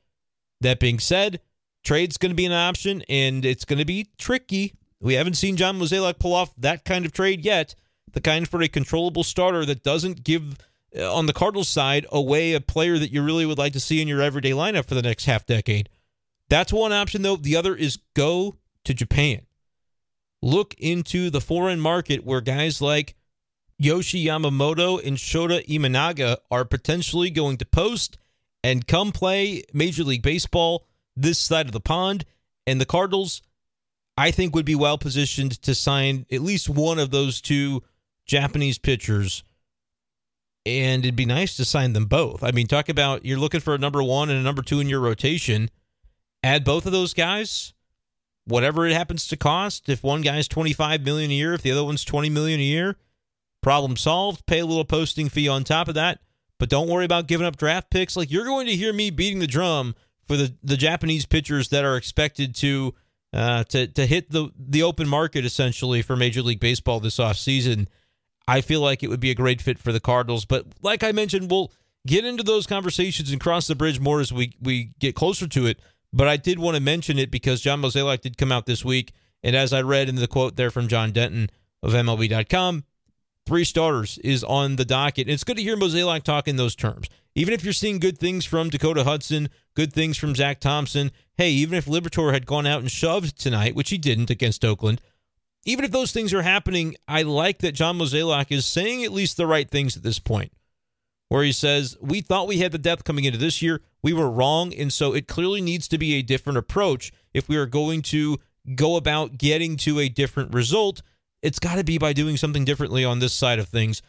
That 0.62 0.80
being 0.80 1.00
said, 1.00 1.42
trade's 1.84 2.18
going 2.18 2.30
to 2.30 2.36
be 2.36 2.46
an 2.46 2.54
option 2.54 3.04
and 3.10 3.44
it's 3.44 3.66
going 3.66 3.80
to 3.80 3.86
be 3.86 4.08
tricky. 4.18 4.74
We 5.02 5.16
haven't 5.16 5.34
seen 5.34 5.58
John 5.58 5.78
Mozeliak 5.78 6.18
pull 6.18 6.34
off 6.34 6.56
that 6.56 6.86
kind 6.86 7.06
of 7.06 7.12
trade 7.12 7.44
yet. 7.44 7.76
The 8.14 8.22
kind 8.22 8.48
for 8.48 8.62
a 8.62 8.70
controllable 8.70 9.26
starter 9.26 9.66
that 9.66 9.84
doesn't 9.84 10.24
give 10.24 10.58
uh, 10.98 11.14
on 11.14 11.26
the 11.26 11.34
Cardinals 11.34 11.68
side 11.68 12.06
away 12.10 12.54
a 12.54 12.62
player 12.62 12.98
that 12.98 13.12
you 13.12 13.22
really 13.22 13.46
would 13.46 13.58
like 13.58 13.74
to 13.74 13.82
see 13.82 14.02
in 14.02 14.08
your 14.08 14.22
everyday 14.22 14.52
lineup 14.52 14.86
for 14.86 14.96
the 14.96 15.02
next 15.02 15.26
half 15.26 15.46
decade. 15.46 15.90
That's 16.48 16.72
one 16.72 16.94
option 16.94 17.22
though. 17.22 17.36
The 17.36 17.58
other 17.58 17.76
is 17.76 18.00
go 18.14 18.56
to 18.86 18.94
Japan. 18.94 19.42
Look 20.42 20.74
into 20.76 21.30
the 21.30 21.42
foreign 21.42 21.82
market 21.82 22.24
where 22.24 22.40
guys 22.40 22.82
like 22.82 23.14
Yoshi 23.78 24.26
Yamamoto 24.26 25.06
and 25.06 25.18
Shota 25.18 25.66
Imanaga 25.68 26.38
are 26.50 26.66
potentially 26.66 27.30
going 27.30 27.58
to 27.58 27.66
post 27.66 28.18
and 28.64 28.88
come 28.88 29.12
play 29.12 29.64
Major 29.74 30.04
League 30.04 30.24
Baseball 30.24 30.88
this 31.16 31.40
side 31.40 31.66
of 31.66 31.72
the 31.72 31.80
pond. 31.80 32.26
And 32.66 32.82
the 32.82 32.86
Cardinals, 32.86 33.42
I 34.18 34.32
think, 34.32 34.56
would 34.56 34.66
be 34.66 34.76
well 34.76 34.98
positioned 34.98 35.62
to 35.64 35.76
sign 35.76 36.26
at 36.32 36.42
least 36.42 36.70
one 36.70 37.00
of 37.00 37.12
those 37.12 37.42
two 37.42 37.84
Japanese 38.26 38.78
pitchers, 38.78 39.44
and 40.66 41.06
it'd 41.06 41.16
be 41.16 41.26
nice 41.26 41.56
to 41.58 41.66
sign 41.66 41.94
them 41.94 42.06
both. 42.06 42.44
I 42.44 42.52
mean, 42.52 42.68
talk 42.68 42.90
about 42.90 43.24
you're 43.24 43.38
looking 43.38 43.60
for 43.60 43.76
a 43.76 43.80
number 43.80 44.02
one 44.02 44.30
and 44.30 44.40
a 44.40 44.44
number 44.44 44.64
two 44.64 44.80
in 44.80 44.90
your 44.90 45.00
rotation. 45.00 45.70
Add 46.42 46.64
both 46.64 46.86
of 46.86 46.92
those 46.92 47.14
guys, 47.14 47.74
whatever 48.46 48.86
it 48.88 48.94
happens 48.94 49.28
to 49.28 49.38
cost. 49.38 49.90
If 49.90 50.04
one 50.04 50.22
guy's 50.22 50.48
25 50.48 51.04
million 51.04 51.30
a 51.30 51.36
year, 51.36 51.54
if 51.54 51.62
the 51.62 51.72
other 51.72 51.84
one's 51.84 52.04
20 52.04 52.30
million 52.30 52.60
a 52.60 52.64
year, 52.64 52.98
problem 53.66 53.98
solved. 53.98 54.46
Pay 54.46 54.60
a 54.60 54.66
little 54.66 54.86
posting 54.86 55.28
fee 55.28 55.48
on 55.48 55.64
top 55.64 55.88
of 55.88 55.96
that, 55.96 56.20
but 56.60 56.70
don't 56.70 56.88
worry 56.88 57.04
about 57.04 57.26
giving 57.26 57.48
up 57.48 57.58
draft 57.58 57.90
picks. 57.90 58.16
Like 58.16 58.30
you're 58.30 58.46
going 58.46 58.68
to 58.68 58.76
hear 58.76 58.94
me 58.94 59.10
beating 59.10 59.40
the 59.40 59.48
drum 59.48 59.96
for 60.28 60.38
the 60.38 60.54
the 60.64 60.78
Japanese 60.78 61.26
pitchers 61.26 61.70
that 61.70 61.84
are 61.84 61.98
expected 61.98 62.54
to 62.58 62.94
uh, 63.34 63.64
to 63.64 63.88
to 63.88 64.06
hit 64.06 64.30
the 64.30 64.52
the 64.56 64.84
open 64.84 65.08
market 65.08 65.46
essentially 65.46 66.04
for 66.04 66.16
Major 66.16 66.44
League 66.44 66.60
Baseball 66.60 67.00
this 67.00 67.18
offseason. 67.18 67.88
I 68.48 68.62
feel 68.62 68.82
like 68.82 69.02
it 69.02 69.10
would 69.10 69.20
be 69.20 69.32
a 69.32 69.36
great 69.36 69.64
fit 69.64 69.80
for 69.80 69.92
the 69.92 70.00
Cardinals, 70.00 70.46
but 70.46 70.68
like 70.84 71.04
I 71.04 71.12
mentioned, 71.12 71.50
we'll 71.50 71.72
get 72.06 72.24
into 72.24 72.44
those 72.44 72.68
conversations 72.68 73.32
and 73.32 73.42
cross 73.42 73.66
the 73.66 73.74
bridge 73.74 74.00
more 74.00 74.20
as 74.20 74.32
we 74.32 74.54
we 74.62 74.92
get 75.00 75.16
closer 75.16 75.48
to 75.48 75.66
it. 75.66 75.80
But 76.14 76.28
I 76.28 76.38
did 76.38 76.60
want 76.60 76.76
to 76.76 76.82
mention 76.82 77.18
it 77.18 77.32
because 77.32 77.62
John 77.62 77.82
Mozeliak 77.82 78.22
did 78.22 78.38
come 78.38 78.52
out 78.52 78.68
this 78.68 78.86
week, 78.86 79.12
and 79.42 79.56
as 79.56 79.74
I 79.74 79.82
read 79.82 80.08
in 80.08 80.18
the 80.18 80.28
quote 80.28 80.56
there 80.56 80.70
from 80.70 80.88
John 80.88 81.12
Denton 81.12 81.50
of 81.82 81.94
MLB.com, 81.94 82.84
three 83.46 83.64
starters 83.64 84.18
is 84.20 84.44
on 84.44 84.76
the 84.76 84.86
docket. 84.86 85.28
And 85.28 85.34
it's 85.34 85.44
good 85.44 85.58
to 85.58 85.64
hear 85.64 85.78
Mozeliak 85.78 86.24
talk 86.24 86.48
in 86.48 86.56
those 86.56 86.76
terms. 86.76 87.08
Even 87.36 87.54
if 87.54 87.64
you're 87.64 87.74
seeing 87.74 88.00
good 88.00 88.18
things 88.18 88.46
from 88.46 88.70
Dakota 88.70 89.04
Hudson, 89.04 89.50
good 89.76 89.94
things 89.94 90.18
from 90.18 90.36
Zach 90.36 90.60
Thompson, 90.60 91.12
hey, 91.36 91.52
even 91.52 91.78
if 91.78 91.86
Liberatore 91.86 92.34
had 92.34 92.46
gone 92.46 92.66
out 92.66 92.82
and 92.82 92.90
shoved 92.90 93.38
tonight, 93.38 93.76
which 93.76 93.90
he 93.90 93.98
didn't 93.98 94.30
against 94.30 94.64
Oakland, 94.64 95.02
even 95.66 95.84
if 95.84 95.92
those 95.92 96.12
things 96.12 96.34
are 96.34 96.44
happening, 96.44 96.96
I 97.08 97.24
like 97.24 97.60
that 97.60 97.74
John 97.74 97.98
Mozeliak 97.98 98.52
is 98.52 98.66
saying 98.66 99.04
at 99.04 99.12
least 99.12 99.36
the 99.36 99.48
right 99.48 99.70
things 99.70 99.98
at 99.98 100.04
this 100.04 100.20
point. 100.20 100.54
Where 101.28 101.44
he 101.44 101.52
says, 101.52 101.98
We 102.02 102.22
thought 102.22 102.48
we 102.48 102.60
had 102.60 102.72
the 102.72 102.78
depth 102.78 103.04
coming 103.04 103.26
into 103.26 103.40
this 103.40 103.62
year. 103.62 103.82
We 104.04 104.14
were 104.14 104.30
wrong. 104.30 104.74
And 104.74 104.94
so 104.94 105.14
it 105.14 105.28
clearly 105.28 105.60
needs 105.60 105.88
to 105.88 105.98
be 105.98 106.14
a 106.14 106.22
different 106.22 106.58
approach 106.58 107.12
if 107.34 107.50
we 107.50 107.58
are 107.58 107.66
going 107.66 108.04
to 108.04 108.38
go 108.76 108.96
about 108.96 109.38
getting 109.38 109.76
to 109.78 110.00
a 110.00 110.08
different 110.08 110.54
result 110.54 111.02
it's 111.46 111.60
got 111.60 111.76
to 111.76 111.84
be 111.84 111.98
by 111.98 112.12
doing 112.12 112.38
something 112.38 112.66
differently 112.66 113.06
on 113.06 113.20
this 113.20 113.34
side 113.34 113.60
of 113.60 113.68
things. 113.68 114.02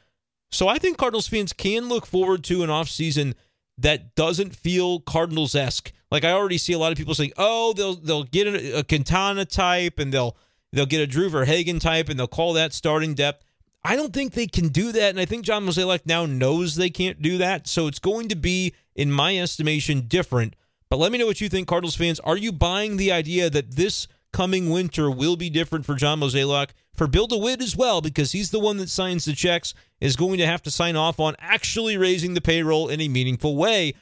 So 0.51 0.69
I 0.69 0.79
think 0.79 0.97
Cardinals 0.97 1.29
fans 1.29 1.53
can 1.53 1.89
look 1.89 2.07
forward 2.07 2.43
to 2.45 2.63
an 2.63 2.71
offseason 2.71 3.35
that 3.79 4.15
doesn't 4.15 4.57
feel 4.57 5.01
Cardinals 5.01 5.55
esque. 5.55 5.93
Like 6.11 6.25
I 6.25 6.33
already 6.33 6.57
see 6.57 6.73
a 6.73 6.79
lot 6.79 6.93
of 6.93 6.99
people 6.99 7.15
saying, 7.15 7.33
"Oh, 7.37 7.73
they'll 7.75 7.97
they'll 7.97 8.25
get 8.25 8.47
a, 8.47 8.85
Quintana 8.85 9.45
type 9.45 9.99
and 9.99 10.13
they'll 10.13 10.37
they'll 10.73 10.87
get 10.87 11.01
a 11.01 11.07
Drew 11.07 11.29
Verhagen 11.29 11.79
type 11.79 12.09
and 12.09 12.19
they'll 12.19 12.27
call 12.27 12.55
that 12.55 12.73
starting 12.73 13.15
depth." 13.15 13.45
I 13.85 13.95
don't 13.95 14.13
think 14.13 14.33
they 14.33 14.49
can 14.49 14.69
do 14.69 14.91
that, 14.93 15.11
and 15.11 15.21
I 15.21 15.27
think 15.27 15.45
John 15.45 15.65
Mozeliak 15.65 16.07
now 16.07 16.27
knows 16.27 16.75
they 16.75 16.91
can't 16.91 17.23
do 17.23 17.39
that. 17.39 17.69
So 17.69 17.87
it's 17.87 18.01
going 18.01 18.29
to 18.29 18.35
be, 18.35 18.75
in 18.97 19.13
my 19.13 19.39
estimation, 19.39 20.09
different. 20.09 20.57
But 20.91 20.99
let 20.99 21.13
me 21.13 21.19
know 21.19 21.27
what 21.27 21.41
you 21.41 21.49
think, 21.49 21.69
Cardinals 21.69 21.95
fans. 21.95 22.19
Are 22.21 22.37
you 22.37 22.51
buying 22.51 22.97
the 22.97 23.13
idea 23.13 23.49
that 23.49 23.77
this 23.77 24.09
coming 24.33 24.71
winter 24.71 25.09
will 25.09 25.37
be 25.37 25.51
different 25.51 25.87
for 25.87 25.95
John 25.95 26.19
Mozeliak? 26.19 26.71
For 26.97 27.07
Bill 27.07 27.27
DeWitt 27.27 27.63
as 27.63 27.77
well, 27.77 28.01
because 28.01 28.33
he's 28.33 28.51
the 28.51 28.61
one 28.61 28.77
that 28.79 28.89
signs 28.89 29.25
the 29.25 29.33
checks, 29.33 29.75
is 30.01 30.17
going 30.17 30.39
to 30.39 30.47
have 30.47 30.63
to 30.63 30.71
sign 30.71 30.97
off 30.97 31.21
on 31.21 31.35
actually 31.39 31.97
raising 31.97 32.35
the 32.35 32.41
payroll 32.41 32.89
in 32.89 33.01
a 33.01 33.09
meaningful 33.09 33.57
way. 33.57 33.95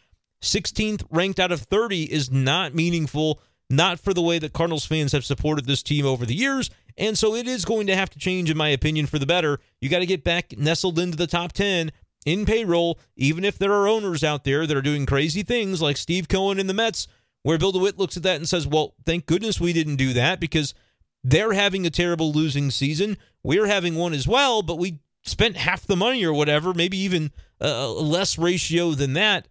16th 0.43 1.05
ranked 1.11 1.41
out 1.41 1.53
of 1.53 1.63
30 1.63 2.13
is 2.13 2.31
not 2.31 2.75
meaningful, 2.75 3.41
not 3.71 3.99
for 3.99 4.13
the 4.13 4.23
way 4.23 4.39
that 4.39 4.53
Cardinals 4.53 4.87
fans 4.87 5.13
have 5.13 5.25
supported 5.25 5.67
this 5.67 5.83
team 5.83 6.07
over 6.07 6.27
the 6.27 6.35
years. 6.35 6.71
And 6.97 7.19
so 7.19 7.35
it 7.35 7.49
is 7.49 7.65
going 7.65 7.87
to 7.89 7.97
have 7.97 8.11
to 8.11 8.19
change, 8.19 8.51
in 8.51 8.57
my 8.57 8.69
opinion, 8.69 9.07
for 9.07 9.19
the 9.19 9.27
better. 9.27 9.59
You 9.81 9.89
got 9.89 10.01
to 10.01 10.07
get 10.07 10.23
back 10.23 10.57
nestled 10.57 10.99
into 10.99 11.17
the 11.17 11.27
top 11.27 11.53
10 11.53 11.91
in 12.25 12.47
payroll, 12.47 12.99
even 13.17 13.45
if 13.45 13.59
there 13.59 13.73
are 13.73 13.89
owners 13.89 14.23
out 14.23 14.45
there 14.45 14.67
that 14.67 14.77
are 14.77 14.83
doing 14.83 15.07
crazy 15.07 15.43
things 15.43 15.83
like 15.83 15.97
Steve 15.97 16.29
Cohen 16.29 16.61
and 16.61 16.69
the 16.69 16.75
Mets, 16.75 17.09
where 17.43 17.59
Bill 17.59 17.73
DeWitt 17.73 17.99
looks 17.99 18.17
at 18.17 18.23
that 18.23 18.37
and 18.37 18.49
says, 18.49 18.67
well, 18.67 18.95
thank 19.05 19.27
goodness 19.27 19.61
we 19.61 19.73
didn't 19.73 19.97
do 19.97 20.13
that 20.15 20.41
because 20.41 20.73
they're 21.25 21.55
having 21.55 21.87
a 21.87 21.91
terrible 21.91 22.31
losing 22.31 22.71
season. 22.71 23.17
We're 23.43 23.67
having 23.67 23.95
one 23.95 24.13
as 24.13 24.29
well, 24.29 24.63
but 24.63 24.79
we 24.79 25.01
spent 25.23 25.57
half 25.57 25.87
the 25.87 25.97
money 25.97 26.23
or 26.25 26.35
whatever, 26.35 26.75
maybe 26.75 26.99
even 26.99 27.33
a 27.61 27.89
less 27.89 28.39
ratio 28.39 28.93
than 28.93 29.15
that, 29.15 29.49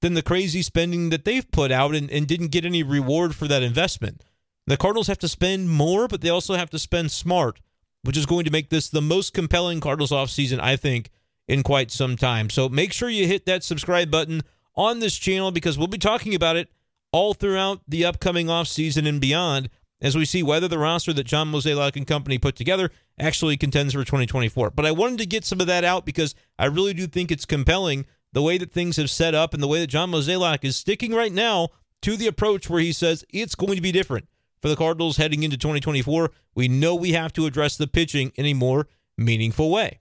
than 0.00 0.14
the 0.14 0.22
crazy 0.22 0.62
spending 0.62 1.10
that 1.10 1.24
they've 1.24 1.48
put 1.52 1.70
out 1.70 1.94
and, 1.94 2.10
and 2.10 2.26
didn't 2.26 2.48
get 2.48 2.64
any 2.64 2.82
reward 2.82 3.36
for 3.36 3.46
that 3.46 3.62
investment. 3.62 4.24
The 4.66 4.76
Cardinals 4.76 5.06
have 5.06 5.18
to 5.18 5.28
spend 5.28 5.70
more, 5.70 6.08
but 6.08 6.20
they 6.20 6.28
also 6.28 6.54
have 6.54 6.70
to 6.70 6.78
spend 6.78 7.12
smart, 7.12 7.60
which 8.02 8.16
is 8.16 8.26
going 8.26 8.44
to 8.44 8.50
make 8.50 8.68
this 8.70 8.88
the 8.88 9.00
most 9.00 9.32
compelling 9.32 9.80
Cardinals 9.80 10.10
offseason, 10.10 10.58
I 10.60 10.76
think, 10.76 11.10
in 11.46 11.62
quite 11.62 11.90
some 11.92 12.16
time. 12.16 12.50
So 12.50 12.68
make 12.68 12.92
sure 12.92 13.08
you 13.08 13.26
hit 13.26 13.46
that 13.46 13.64
subscribe 13.64 14.10
button 14.10 14.42
on 14.74 14.98
this 14.98 15.16
channel 15.16 15.52
because 15.52 15.78
we'll 15.78 15.86
be 15.86 15.98
talking 15.98 16.34
about 16.34 16.56
it 16.56 16.68
all 17.12 17.34
throughout 17.34 17.80
the 17.86 18.04
upcoming 18.04 18.46
offseason 18.46 19.06
and 19.06 19.20
beyond 19.20 19.68
as 20.02 20.16
we 20.16 20.24
see 20.24 20.42
whether 20.42 20.68
the 20.68 20.78
roster 20.78 21.12
that 21.12 21.24
John 21.24 21.50
Mozeliak 21.50 21.96
and 21.96 22.06
company 22.06 22.36
put 22.36 22.56
together 22.56 22.90
actually 23.18 23.56
contends 23.56 23.94
for 23.94 24.00
2024. 24.00 24.70
But 24.72 24.84
I 24.84 24.90
wanted 24.90 25.18
to 25.20 25.26
get 25.26 25.44
some 25.44 25.60
of 25.60 25.68
that 25.68 25.84
out 25.84 26.04
because 26.04 26.34
I 26.58 26.66
really 26.66 26.92
do 26.92 27.06
think 27.06 27.30
it's 27.30 27.46
compelling 27.46 28.04
the 28.32 28.42
way 28.42 28.58
that 28.58 28.72
things 28.72 28.96
have 28.96 29.10
set 29.10 29.34
up 29.34 29.54
and 29.54 29.62
the 29.62 29.68
way 29.68 29.80
that 29.80 29.86
John 29.86 30.10
Mozeliak 30.10 30.64
is 30.64 30.76
sticking 30.76 31.14
right 31.14 31.32
now 31.32 31.68
to 32.02 32.16
the 32.16 32.26
approach 32.26 32.68
where 32.68 32.80
he 32.80 32.92
says 32.92 33.24
it's 33.30 33.54
going 33.54 33.76
to 33.76 33.80
be 33.80 33.92
different 33.92 34.26
for 34.60 34.68
the 34.68 34.76
Cardinals 34.76 35.18
heading 35.18 35.44
into 35.44 35.56
2024. 35.56 36.32
We 36.54 36.66
know 36.66 36.94
we 36.94 37.12
have 37.12 37.32
to 37.34 37.46
address 37.46 37.76
the 37.76 37.86
pitching 37.86 38.32
in 38.34 38.46
a 38.46 38.54
more 38.54 38.88
meaningful 39.16 39.70
way. 39.70 40.00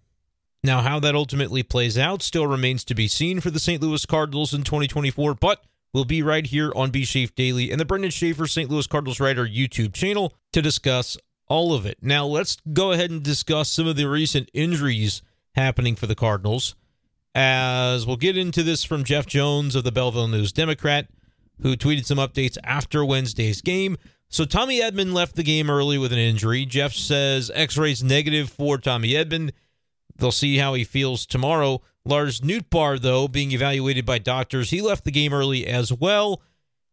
Now, 0.64 0.82
how 0.82 1.00
that 1.00 1.16
ultimately 1.16 1.64
plays 1.64 1.98
out 1.98 2.22
still 2.22 2.46
remains 2.46 2.84
to 2.86 2.96
be 2.96 3.08
seen 3.08 3.40
for 3.40 3.50
the 3.50 3.60
St. 3.60 3.82
Louis 3.82 4.06
Cardinals 4.06 4.54
in 4.54 4.64
2024, 4.64 5.36
but 5.36 5.64
will 5.93 6.06
be 6.06 6.21
right 6.21 6.45
here 6.45 6.71
on 6.75 6.91
B 6.91 7.04
Shafe 7.04 7.36
Daily 7.36 7.71
and 7.71 7.80
the 7.80 7.86
Brenden 7.86 8.12
Schaeffer 8.12 8.47
St. 8.47 8.69
Louis 8.69 8.88
Cardinals 8.88 9.19
Writer 9.19 9.45
YouTube 9.45 9.93
channel 9.93 10.34
to 10.54 10.62
discuss 10.62 11.17
all 11.47 11.73
of 11.73 11.86
it. 11.86 11.97
Now, 12.01 12.25
let's 12.25 12.58
go 12.71 12.91
ahead 12.91 13.12
and 13.12 13.21
discuss 13.21 13.69
some 13.69 13.88
of 13.88 13.97
the 13.97 14.08
recent 14.08 14.49
injuries 14.54 15.21
happening 15.54 15.95
for 15.95 16.08
the 16.08 16.15
Cardinals. 16.15 16.75
As 17.36 18.06
we'll 18.06 18.17
get 18.17 18.38
into 18.38 18.63
this 18.63 18.84
from 18.84 19.04
Jeff 19.04 19.25
Jones 19.25 19.75
of 19.75 19.84
the 19.84 19.91
Belleville 19.91 20.27
News 20.27 20.51
Democrat, 20.51 21.08
who 21.62 21.75
tweeted 21.75 22.06
some 22.06 22.17
updates 22.17 22.58
after 22.63 23.04
Wednesday's 23.04 23.62
game. 23.62 23.97
So, 24.30 24.45
Tommy 24.45 24.80
Edman 24.80 25.13
left 25.13 25.36
the 25.36 25.43
game 25.43 25.69
early 25.69 25.97
with 25.97 26.13
an 26.13 26.19
injury. 26.19 26.65
Jeff 26.65 26.93
says 26.93 27.51
x 27.54 27.77
rays 27.77 28.01
negative 28.01 28.49
for 28.49 28.77
Tommy 28.77 29.10
Edman. 29.10 29.51
They'll 30.15 30.32
see 30.32 30.58
how 30.58 30.73
he 30.73 30.86
feels 30.86 31.25
tomorrow. 31.25 31.82
Lars 32.06 32.42
Nootbaar, 32.42 33.00
though, 33.00 33.28
being 33.28 33.52
evaluated 33.52 34.06
by 34.06 34.18
doctors, 34.18 34.72
he 34.72 34.82
left 34.82 35.04
the 35.04 35.12
game 35.12 35.34
early 35.34 35.68
as 35.68 35.94
well. 35.94 36.42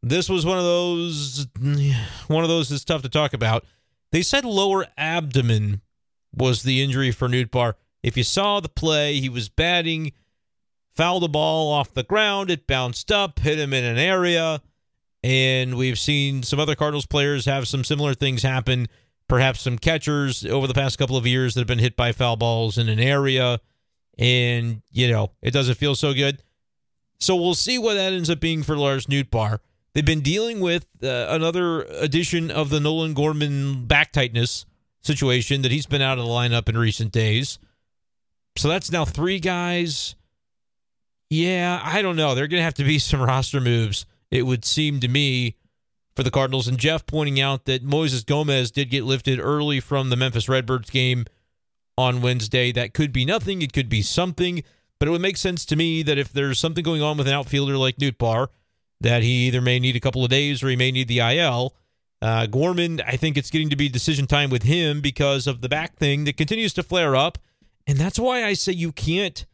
This 0.02 0.28
was 0.28 0.46
one 0.46 0.58
of 0.58 0.64
those 0.64 1.46
one 2.28 2.44
of 2.44 2.48
those 2.48 2.68
that's 2.68 2.84
tough 2.84 3.02
to 3.02 3.08
talk 3.08 3.32
about. 3.32 3.64
They 4.12 4.22
said 4.22 4.44
lower 4.44 4.86
abdomen 4.96 5.80
was 6.34 6.62
the 6.62 6.82
injury 6.82 7.10
for 7.10 7.28
Nootbaar. 7.28 7.74
If 8.02 8.16
you 8.16 8.22
saw 8.22 8.60
the 8.60 8.68
play, 8.68 9.18
he 9.18 9.28
was 9.28 9.48
batting, 9.48 10.12
fouled 10.94 11.24
the 11.24 11.28
ball 11.28 11.72
off 11.72 11.94
the 11.94 12.04
ground, 12.04 12.50
it 12.50 12.66
bounced 12.66 13.10
up, 13.10 13.40
hit 13.40 13.58
him 13.58 13.72
in 13.72 13.84
an 13.84 13.98
area, 13.98 14.62
and 15.24 15.76
we've 15.76 15.98
seen 15.98 16.42
some 16.42 16.60
other 16.60 16.76
Cardinals 16.76 17.06
players 17.06 17.46
have 17.46 17.66
some 17.66 17.82
similar 17.82 18.14
things 18.14 18.42
happen. 18.42 18.86
Perhaps 19.26 19.60
some 19.60 19.78
catchers 19.78 20.46
over 20.46 20.66
the 20.66 20.74
past 20.74 20.96
couple 20.96 21.16
of 21.16 21.26
years 21.26 21.54
that 21.54 21.60
have 21.60 21.66
been 21.66 21.80
hit 21.80 21.96
by 21.96 22.12
foul 22.12 22.36
balls 22.36 22.78
in 22.78 22.88
an 22.88 23.00
area 23.00 23.60
and 24.18 24.82
you 24.90 25.10
know 25.10 25.30
it 25.42 25.52
doesn't 25.52 25.76
feel 25.76 25.94
so 25.94 26.12
good. 26.12 26.42
So 27.20 27.36
we'll 27.36 27.54
see 27.54 27.78
what 27.78 27.94
that 27.94 28.12
ends 28.12 28.30
up 28.30 28.40
being 28.40 28.62
for 28.62 28.76
Lars 28.76 29.06
Nootbaar. 29.06 29.58
They've 29.92 30.04
been 30.04 30.20
dealing 30.20 30.60
with 30.60 30.86
uh, 31.02 31.26
another 31.30 31.82
edition 31.82 32.50
of 32.50 32.70
the 32.70 32.78
Nolan 32.78 33.14
Gorman 33.14 33.86
back 33.86 34.12
tightness 34.12 34.66
situation 35.02 35.62
that 35.62 35.72
he's 35.72 35.86
been 35.86 36.02
out 36.02 36.18
of 36.18 36.24
the 36.24 36.30
lineup 36.30 36.68
in 36.68 36.78
recent 36.78 37.10
days. 37.10 37.58
So 38.56 38.68
that's 38.68 38.92
now 38.92 39.04
three 39.04 39.40
guys. 39.40 40.14
Yeah, 41.30 41.80
I 41.82 42.02
don't 42.02 42.16
know. 42.16 42.34
There 42.34 42.44
are 42.44 42.48
going 42.48 42.60
to 42.60 42.64
have 42.64 42.74
to 42.74 42.84
be 42.84 42.98
some 43.00 43.20
roster 43.20 43.60
moves, 43.60 44.06
it 44.30 44.42
would 44.42 44.64
seem 44.64 45.00
to 45.00 45.08
me, 45.08 45.56
for 46.14 46.22
the 46.22 46.30
Cardinals. 46.30 46.68
And 46.68 46.78
Jeff 46.78 47.06
pointing 47.06 47.40
out 47.40 47.64
that 47.64 47.86
Moises 47.86 48.24
Gomez 48.24 48.70
did 48.70 48.90
get 48.90 49.04
lifted 49.04 49.40
early 49.40 49.80
from 49.80 50.10
the 50.10 50.16
Memphis 50.16 50.48
Redbirds 50.48 50.90
game 50.90 51.26
on 51.98 52.22
Wednesday. 52.22 52.70
That 52.70 52.94
could 52.94 53.12
be 53.12 53.24
nothing, 53.24 53.60
it 53.60 53.72
could 53.72 53.88
be 53.88 54.02
something, 54.02 54.62
but 54.98 55.08
it 55.08 55.10
would 55.10 55.20
make 55.20 55.36
sense 55.36 55.66
to 55.66 55.76
me 55.76 56.02
that 56.04 56.16
if 56.16 56.32
there's 56.32 56.58
something 56.58 56.84
going 56.84 57.02
on 57.02 57.18
with 57.18 57.26
an 57.26 57.34
outfielder 57.34 57.76
like 57.76 57.96
Nootbaar, 57.96 58.48
that 59.00 59.22
he 59.22 59.48
either 59.48 59.60
may 59.60 59.80
need 59.80 59.96
a 59.96 60.00
couple 60.00 60.24
of 60.24 60.30
days 60.30 60.62
or 60.62 60.68
he 60.68 60.76
may 60.76 60.92
need 60.92 61.08
the 61.08 61.18
IL. 61.18 61.74
Uh, 62.22 62.46
Gorman, 62.46 63.00
I 63.06 63.16
think 63.16 63.36
it's 63.36 63.50
getting 63.50 63.70
to 63.70 63.76
be 63.76 63.88
decision 63.88 64.26
time 64.26 64.48
with 64.48 64.62
him 64.62 65.00
because 65.00 65.46
of 65.46 65.60
the 65.60 65.68
back 65.68 65.96
thing 65.96 66.24
that 66.24 66.36
continues 66.36 66.72
to 66.74 66.82
flare 66.82 67.16
up. 67.16 67.36
And 67.86 67.98
that's 67.98 68.18
why 68.18 68.44
I 68.44 68.54
say 68.54 68.72
you 68.72 68.92
can't, 68.92 69.44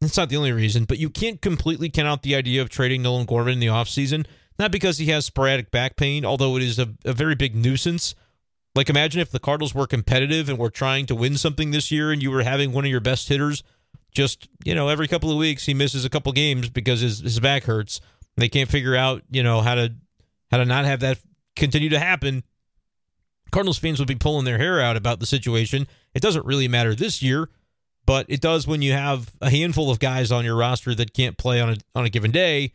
that's 0.00 0.16
not 0.16 0.28
the 0.28 0.36
only 0.36 0.52
reason, 0.52 0.84
but 0.84 0.98
you 0.98 1.10
can't 1.10 1.40
completely 1.40 1.90
count 1.90 2.08
out 2.08 2.22
the 2.22 2.34
idea 2.36 2.62
of 2.62 2.68
trading 2.68 3.02
Nolan 3.02 3.26
Gorman 3.26 3.54
in 3.54 3.60
the 3.60 3.66
offseason. 3.66 4.26
Not 4.58 4.70
because 4.70 4.98
he 4.98 5.06
has 5.06 5.24
sporadic 5.24 5.72
back 5.72 5.96
pain, 5.96 6.24
although 6.24 6.56
it 6.56 6.62
is 6.62 6.78
a, 6.78 6.94
a 7.04 7.12
very 7.12 7.34
big 7.34 7.56
nuisance 7.56 8.14
Like, 8.74 8.90
imagine 8.90 9.20
if 9.20 9.30
the 9.30 9.38
Cardinals 9.38 9.74
were 9.74 9.86
competitive 9.86 10.48
and 10.48 10.58
were 10.58 10.70
trying 10.70 11.06
to 11.06 11.14
win 11.14 11.36
something 11.36 11.70
this 11.70 11.92
year 11.92 12.10
and 12.10 12.22
you 12.22 12.30
were 12.30 12.42
having 12.42 12.72
one 12.72 12.84
of 12.84 12.90
your 12.90 13.00
best 13.00 13.28
hitters 13.28 13.62
just, 14.14 14.48
you 14.64 14.74
know, 14.74 14.88
every 14.88 15.08
couple 15.08 15.30
of 15.30 15.36
weeks 15.36 15.66
he 15.66 15.74
misses 15.74 16.04
a 16.04 16.10
couple 16.10 16.32
games 16.32 16.68
because 16.70 17.00
his, 17.00 17.18
his 17.20 17.40
back 17.40 17.64
hurts. 17.64 18.00
They 18.36 18.48
can't 18.48 18.70
figure 18.70 18.96
out, 18.96 19.22
you 19.30 19.42
know, 19.42 19.60
how 19.60 19.74
to 19.74 19.94
how 20.50 20.58
to 20.58 20.64
not 20.64 20.84
have 20.84 21.00
that 21.00 21.18
continue 21.56 21.88
to 21.90 21.98
happen. 21.98 22.44
Cardinals 23.50 23.78
fans 23.78 23.98
would 23.98 24.08
be 24.08 24.14
pulling 24.14 24.44
their 24.44 24.58
hair 24.58 24.80
out 24.80 24.96
about 24.96 25.20
the 25.20 25.26
situation. 25.26 25.86
It 26.14 26.22
doesn't 26.22 26.46
really 26.46 26.68
matter 26.68 26.94
this 26.94 27.22
year, 27.22 27.50
but 28.06 28.26
it 28.28 28.40
does 28.40 28.66
when 28.66 28.82
you 28.82 28.92
have 28.92 29.30
a 29.40 29.50
handful 29.50 29.90
of 29.90 29.98
guys 29.98 30.32
on 30.32 30.44
your 30.44 30.56
roster 30.56 30.94
that 30.94 31.12
can't 31.12 31.36
play 31.36 31.60
on 31.60 31.70
a 31.70 31.76
on 31.94 32.04
a 32.04 32.10
given 32.10 32.30
day. 32.30 32.72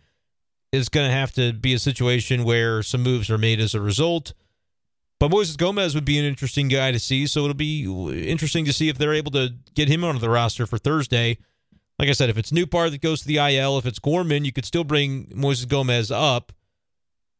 It's 0.71 0.89
going 0.89 1.07
to 1.07 1.13
have 1.13 1.31
to 1.33 1.51
be 1.51 1.73
a 1.73 1.79
situation 1.79 2.43
where 2.43 2.83
some 2.83 3.01
moves 3.01 3.29
are 3.29 3.37
made 3.37 3.59
as 3.59 3.73
a 3.73 3.81
result. 3.81 4.33
But 5.19 5.31
Moises 5.31 5.57
Gomez 5.57 5.95
would 5.95 6.05
be 6.05 6.17
an 6.17 6.25
interesting 6.25 6.69
guy 6.69 6.91
to 6.91 6.99
see. 6.99 7.27
So 7.27 7.41
it'll 7.41 7.53
be 7.53 7.83
interesting 8.29 8.65
to 8.65 8.73
see 8.73 8.89
if 8.89 8.97
they're 8.97 9.13
able 9.13 9.31
to 9.31 9.53
get 9.73 9.89
him 9.89 10.03
onto 10.03 10.19
the 10.19 10.29
roster 10.29 10.65
for 10.65 10.77
Thursday. 10.77 11.37
Like 11.97 12.07
I 12.07 12.13
said, 12.13 12.29
if 12.29 12.37
it's 12.37 12.51
Nootbaar 12.51 12.89
that 12.91 13.01
goes 13.01 13.21
to 13.21 13.27
the 13.27 13.37
IL, 13.37 13.77
if 13.77 13.85
it's 13.85 13.99
Gorman, 13.99 14.45
you 14.45 14.53
could 14.53 14.65
still 14.65 14.85
bring 14.85 15.25
Moises 15.27 15.67
Gomez 15.67 16.09
up 16.09 16.53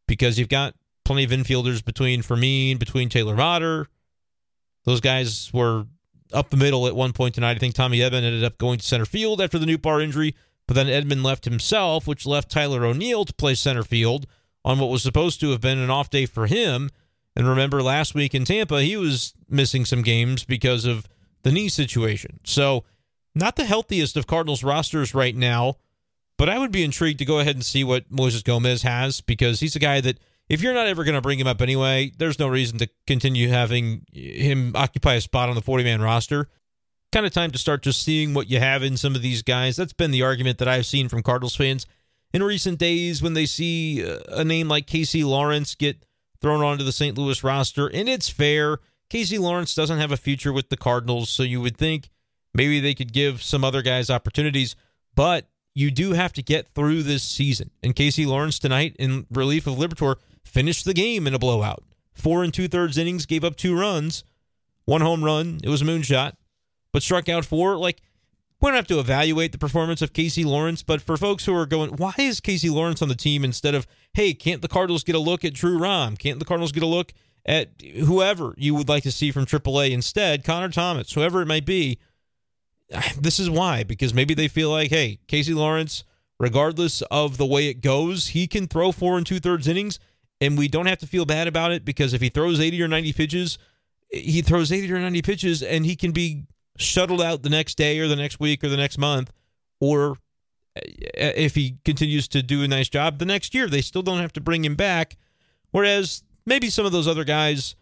because 0.06 0.38
you've 0.38 0.50
got 0.50 0.76
plenty 1.06 1.24
of 1.24 1.32
infielders 1.32 1.84
between 1.84 2.22
Fermin, 2.22 2.78
between 2.78 3.08
Taylor 3.08 3.36
Motter. 3.38 3.88
Those 4.84 5.00
guys 5.00 5.50
were 5.54 5.86
up 6.34 6.50
the 6.50 6.58
middle 6.58 6.88
at 6.88 6.96
one 6.96 7.14
point 7.14 7.36
tonight. 7.36 7.56
I 7.56 7.60
think 7.60 7.76
Tommy 7.76 8.00
Edman 8.00 8.24
ended 8.24 8.44
up 8.44 8.58
going 8.58 8.80
to 8.80 8.86
center 8.86 9.06
field 9.06 9.40
after 9.42 9.58
the 9.58 9.66
Nootbaar 9.66 10.04
injury, 10.04 10.36
but 10.68 10.74
then 10.74 10.88
Edman 10.88 11.24
left 11.24 11.46
himself, 11.46 12.06
which 12.06 12.26
left 12.26 12.52
Tyler 12.52 12.86
O'Neill 12.86 13.24
to 13.26 13.34
play 13.34 13.56
center 13.56 13.84
field 13.84 14.28
on 14.66 14.78
what 14.78 14.90
was 14.90 15.02
supposed 15.02 15.40
to 15.40 15.52
have 15.52 15.62
been 15.62 15.80
an 15.80 15.90
off 15.90 16.10
day 16.10 16.26
for 16.26 16.48
him. 16.48 16.90
And 17.40 17.48
remember, 17.48 17.82
last 17.82 18.14
week 18.14 18.36
in 18.36 18.44
Tampa, 18.44 18.82
he 18.82 18.98
was 18.98 19.34
missing 19.48 19.86
some 19.86 20.02
games 20.02 20.44
because 20.44 20.84
of 20.84 21.08
the 21.44 21.54
knee 21.54 21.70
situation. 21.70 22.42
So, 22.44 22.84
not 23.34 23.56
the 23.56 23.64
healthiest 23.64 24.18
of 24.18 24.28
Cardinals 24.28 24.62
rosters 24.62 25.16
right 25.16 25.34
now, 25.34 25.76
but 26.38 26.50
I 26.50 26.60
would 26.60 26.74
be 26.74 26.84
intrigued 26.84 27.20
to 27.20 27.26
go 27.26 27.40
ahead 27.40 27.56
and 27.56 27.64
see 27.64 27.86
what 27.86 28.12
Moises 28.12 28.44
Gomez 28.44 28.82
has 28.82 29.22
because 29.22 29.62
he's 29.62 29.78
a 29.78 29.80
guy 29.80 30.02
that, 30.02 30.20
if 30.50 30.62
you're 30.62 30.74
not 30.74 30.88
ever 30.88 31.06
going 31.06 31.16
to 31.16 31.22
bring 31.22 31.40
him 31.40 31.48
up 31.48 31.62
anyway, 31.62 32.12
there's 32.18 32.40
no 32.40 32.50
reason 32.50 32.78
to 32.80 32.90
continue 33.08 33.48
having 33.48 34.06
him 34.12 34.74
occupy 34.76 35.14
a 35.14 35.22
spot 35.22 35.48
on 35.48 35.56
the 35.56 35.62
40 35.62 35.86
man 35.86 36.02
roster. 36.02 36.50
Kind 37.14 37.26
of 37.26 37.32
time 37.32 37.52
to 37.52 37.58
start 37.58 37.84
just 37.84 38.04
seeing 38.04 38.34
what 38.34 38.50
you 38.50 38.60
have 38.60 38.84
in 38.84 38.98
some 38.98 39.16
of 39.16 39.22
these 39.22 39.44
guys. 39.44 39.78
That's 39.78 39.94
been 39.94 40.12
the 40.12 40.24
argument 40.24 40.58
that 40.58 40.68
I've 40.68 40.86
seen 40.86 41.08
from 41.08 41.24
Cardinals 41.24 41.56
fans 41.56 41.86
in 42.34 42.44
recent 42.44 42.80
days 42.80 43.22
when 43.22 43.34
they 43.34 43.46
see 43.46 44.02
a 44.28 44.44
name 44.44 44.68
like 44.68 44.88
Casey 44.88 45.24
Lawrence 45.24 45.74
get 45.74 46.04
thrown 46.42 46.62
onto 46.62 46.84
the 46.84 46.92
St. 46.92 47.18
Louis 47.18 47.44
roster. 47.44 47.88
And 47.88 48.08
it's 48.08 48.30
fair. 48.30 48.78
Casey 49.10 49.38
Lawrence 49.38 49.74
doesn't 49.76 50.00
have 50.00 50.12
a 50.12 50.18
future 50.18 50.54
with 50.54 50.70
the 50.70 50.78
Cardinals, 50.78 51.30
so 51.30 51.44
you 51.44 51.62
would 51.62 51.78
think 51.78 52.10
maybe 52.54 52.80
they 52.80 52.94
could 52.94 53.14
give 53.14 53.42
some 53.42 53.64
other 53.64 53.82
guys 53.82 54.10
opportunities. 54.10 54.76
But 55.16 55.50
you 55.74 55.92
do 55.92 56.14
have 56.14 56.34
to 56.34 56.44
get 56.44 56.74
through 56.74 57.04
this 57.04 57.24
season. 57.24 57.72
And 57.82 57.96
Casey 57.96 58.26
Lawrence 58.26 58.60
tonight, 58.60 58.96
in 59.00 59.26
relief 59.32 59.68
of 59.68 59.76
Liberatore, 59.76 60.18
finished 60.44 60.86
the 60.86 60.94
game 60.94 61.28
in 61.28 61.34
a 61.34 61.40
blowout. 61.40 61.84
Four 62.14 62.44
and 62.44 62.54
two 62.54 62.68
thirds 62.68 62.98
innings, 62.98 63.26
gave 63.26 63.44
up 63.44 63.56
two 63.56 63.78
runs, 63.78 64.24
one 64.86 65.02
home 65.02 65.24
run. 65.24 65.60
It 65.64 65.70
was 65.70 65.82
a 65.82 65.86
moonshot, 65.86 66.34
but 66.92 67.02
struck 67.02 67.30
out 67.30 67.46
four. 67.46 67.78
Like, 67.78 68.02
we 68.62 68.68
don't 68.68 68.76
have 68.76 68.88
to 68.88 69.00
evaluate 69.00 69.52
the 69.52 69.58
performance 69.58 70.02
of 70.02 70.12
Casey 70.12 70.44
Lawrence, 70.44 70.84
but 70.84 71.02
for 71.02 71.16
folks 71.16 71.46
who 71.46 71.56
are 71.56 71.66
going, 71.66 71.92
why 71.92 72.14
is 72.18 72.40
Casey 72.40 72.70
Lawrence 72.70 73.02
on 73.02 73.08
the 73.08 73.16
team 73.16 73.46
instead 73.46 73.74
of, 73.74 73.88
hey, 74.14 74.34
can't 74.34 74.62
the 74.62 74.68
Cardinals 74.68 75.04
get 75.04 75.16
a 75.16 75.20
look 75.20 75.46
at 75.46 75.54
Drew 75.54 75.78
Rom? 75.78 76.18
Can't 76.18 76.40
the 76.40 76.46
Cardinals 76.46 76.74
get 76.74 76.84
a 76.84 76.88
look 76.88 77.14
at 77.46 77.70
whoever 77.82 78.54
you 78.58 78.76
would 78.76 78.90
like 78.90 79.04
to 79.04 79.12
see 79.12 79.32
from 79.32 79.46
AAA 79.46 79.92
instead, 79.92 80.44
Connor 80.44 80.70
Thomas, 80.70 81.14
whoever 81.14 81.42
it 81.42 81.48
might 81.48 81.66
be? 81.66 82.00
This 83.20 83.40
is 83.40 83.50
why, 83.50 83.84
because 83.84 84.14
maybe 84.14 84.34
they 84.34 84.48
feel 84.48 84.72
like, 84.72 84.90
hey, 84.90 85.20
Casey 85.28 85.54
Lawrence, 85.54 86.04
regardless 86.40 87.02
of 87.04 87.38
the 87.38 87.46
way 87.46 87.68
it 87.68 87.82
goes, 87.82 88.30
he 88.30 88.48
can 88.48 88.68
throw 88.68 88.92
four 88.92 89.18
and 89.18 89.26
two 89.26 89.40
thirds 89.40 89.68
innings, 89.68 90.00
and 90.42 90.58
we 90.58 90.68
don't 90.68 90.86
have 90.88 91.00
to 91.00 91.08
feel 91.08 91.26
bad 91.26 91.48
about 91.48 91.72
it 91.72 91.86
because 91.86 92.14
if 92.14 92.22
he 92.22 92.30
throws 92.30 92.60
80 92.60 92.82
or 92.82 92.88
90 92.88 93.14
pitches, 93.14 93.58
he 94.10 94.42
throws 94.42 94.72
80 94.72 94.92
or 94.92 95.00
90 95.00 95.22
pitches 95.22 95.62
and 95.62 95.86
he 95.86 95.96
can 95.96 96.12
be 96.12 96.46
shuttled 96.80 97.22
out 97.22 97.44
the 97.44 97.50
next 97.50 97.78
day 97.78 98.00
or 98.00 98.08
the 98.08 98.16
next 98.16 98.40
week 98.40 98.64
or 98.64 98.70
the 98.70 98.78
next 98.78 98.98
month, 98.98 99.32
or 99.80 100.12
uh, 100.76 100.82
if 101.16 101.56
he 101.56 101.78
continues 101.86 102.28
to 102.30 102.42
do 102.42 102.64
a 102.64 102.68
nice 102.68 102.90
job 102.90 103.20
the 103.20 103.26
next 103.26 103.54
year, 103.54 103.68
they 103.68 103.82
still 103.82 104.02
don't 104.02 104.20
have 104.20 104.34
to 104.34 104.42
bring 104.42 104.66
him 104.66 104.76
back. 104.76 105.18
Whereas 105.72 106.24
maybe 106.46 106.70
some 106.70 106.86
of 106.86 106.92
those 106.92 107.08
other 107.08 107.24
guys, 107.24 107.76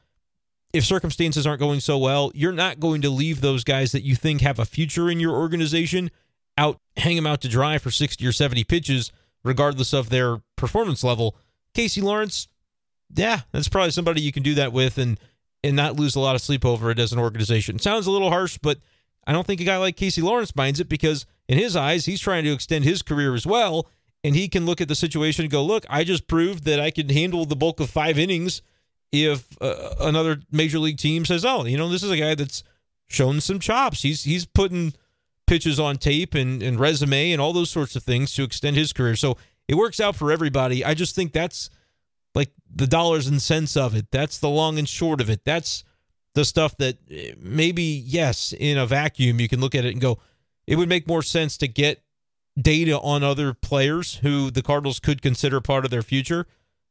if 0.74 0.84
circumstances 0.84 1.48
aren't 1.48 1.60
going 1.60 1.80
so 1.80 1.98
well, 1.98 2.32
you're 2.34 2.52
not 2.52 2.80
going 2.80 3.02
to 3.02 3.10
leave 3.10 3.42
those 3.42 3.64
guys 3.64 3.92
that 3.94 4.04
you 4.04 4.16
think 4.16 4.42
have 4.42 4.60
a 4.60 4.66
future 4.66 5.10
in 5.10 5.20
your 5.20 5.36
organization 5.36 6.12
out, 6.58 6.80
hang 6.98 7.16
them 7.16 7.28
out 7.28 7.42
to 7.42 7.48
dry 7.48 7.78
for 7.78 7.92
60 7.92 8.26
or 8.26 8.32
70 8.32 8.64
pitches, 8.64 9.12
regardless 9.44 9.94
of 9.94 10.10
their 10.10 10.42
performance 10.56 11.04
level. 11.04 11.36
Casey 11.74 12.02
Lawrence, 12.02 12.48
yeah, 13.16 13.42
that's 13.52 13.70
probably 13.70 13.92
somebody 13.92 14.22
you 14.22 14.32
can 14.32 14.44
do 14.44 14.56
that 14.56 14.74
with. 14.74 14.98
And 14.98 15.20
and 15.64 15.76
not 15.76 15.96
lose 15.96 16.16
a 16.16 16.20
lot 16.20 16.36
of 16.36 16.42
sleep 16.42 16.66
over 16.66 16.92
it 16.92 17.00
as 17.00 17.12
an 17.12 17.20
organization. 17.20 17.80
Sounds 17.80 18.08
a 18.08 18.12
little 18.12 18.30
harsh, 18.30 18.58
but 18.62 18.80
I 19.26 19.34
don't 19.34 19.46
think 19.46 19.62
a 19.62 19.66
guy 19.66 19.78
like 19.78 19.98
Casey 19.98 20.22
Lawrence 20.22 20.56
minds 20.56 20.80
it 20.80 20.90
because 20.90 21.26
in 21.48 21.58
his 21.58 21.76
eyes, 21.76 22.06
he's 22.06 22.22
trying 22.22 22.44
to 22.46 22.54
extend 22.54 22.86
his 22.86 23.02
career 23.02 23.34
as 23.36 23.46
well. 23.46 23.88
And 24.24 24.36
he 24.36 24.48
can 24.48 24.66
look 24.66 24.82
at 24.82 24.88
the 24.88 24.96
situation 24.96 25.44
and 25.44 25.52
go, 25.52 25.64
look, 25.64 25.86
I 25.90 26.04
just 26.04 26.28
proved 26.28 26.64
that 26.66 26.80
I 26.80 26.92
can 26.92 27.10
handle 27.10 27.46
the 27.46 27.56
bulk 27.56 27.80
of 27.80 27.90
five 27.90 28.18
innings 28.18 28.62
if 29.12 29.46
uh, 29.62 29.96
another 30.00 30.42
major 30.52 30.80
league 30.80 30.98
team 30.98 31.24
says, 31.24 31.46
oh, 31.46 31.66
you 31.66 31.78
know, 31.78 31.88
this 31.88 32.04
is 32.04 32.12
a 32.12 32.18
guy 32.18 32.36
that's 32.36 32.64
shown 33.08 33.40
some 33.40 33.60
chops. 33.60 34.02
He's 34.02 34.24
he's 34.24 34.46
putting 34.46 34.94
pitches 35.46 35.80
on 35.80 35.98
tape 35.98 36.34
and, 36.34 36.62
and 36.62 36.80
resume 36.80 37.32
and 37.32 37.42
all 37.42 37.54
those 37.54 37.70
sorts 37.70 37.96
of 37.96 38.04
things 38.04 38.34
to 38.34 38.44
extend 38.44 38.76
his 38.76 38.92
career. 38.92 39.16
So 39.16 39.38
it 39.68 39.76
works 39.76 40.00
out 40.00 40.16
for 40.16 40.32
everybody. 40.32 40.84
I 40.84 40.94
just 40.94 41.16
think 41.16 41.32
that's 41.32 41.70
like 42.38 42.52
the 42.74 42.88
dollars 42.88 43.28
and 43.28 43.42
cents 43.42 43.76
of 43.76 43.96
it. 43.96 44.12
That's 44.12 44.38
the 44.38 44.48
long 44.48 44.78
and 44.78 44.88
short 44.88 45.20
of 45.20 45.30
it. 45.30 45.44
That's 45.44 45.84
the 46.36 46.46
stuff 46.46 46.78
that 46.78 46.98
maybe, 47.40 47.84
yes, 47.84 48.54
in 48.58 48.78
a 48.78 48.86
vacuum, 48.86 49.42
you 49.42 49.50
can 49.50 49.60
look 49.60 49.74
at 49.74 49.84
it 49.84 49.92
and 49.92 50.00
go, 50.00 50.20
it 50.68 50.76
would 50.76 50.88
make 50.88 51.08
more 51.08 51.24
sense 51.24 51.58
to 51.58 51.68
get 51.68 52.04
data 52.62 53.00
on 53.00 53.24
other 53.24 53.54
players 53.54 54.16
who 54.18 54.52
the 54.52 54.62
Cardinals 54.62 55.00
could 55.00 55.22
consider 55.22 55.60
part 55.60 55.84
of 55.84 55.92
their 55.92 56.04
future. 56.04 56.46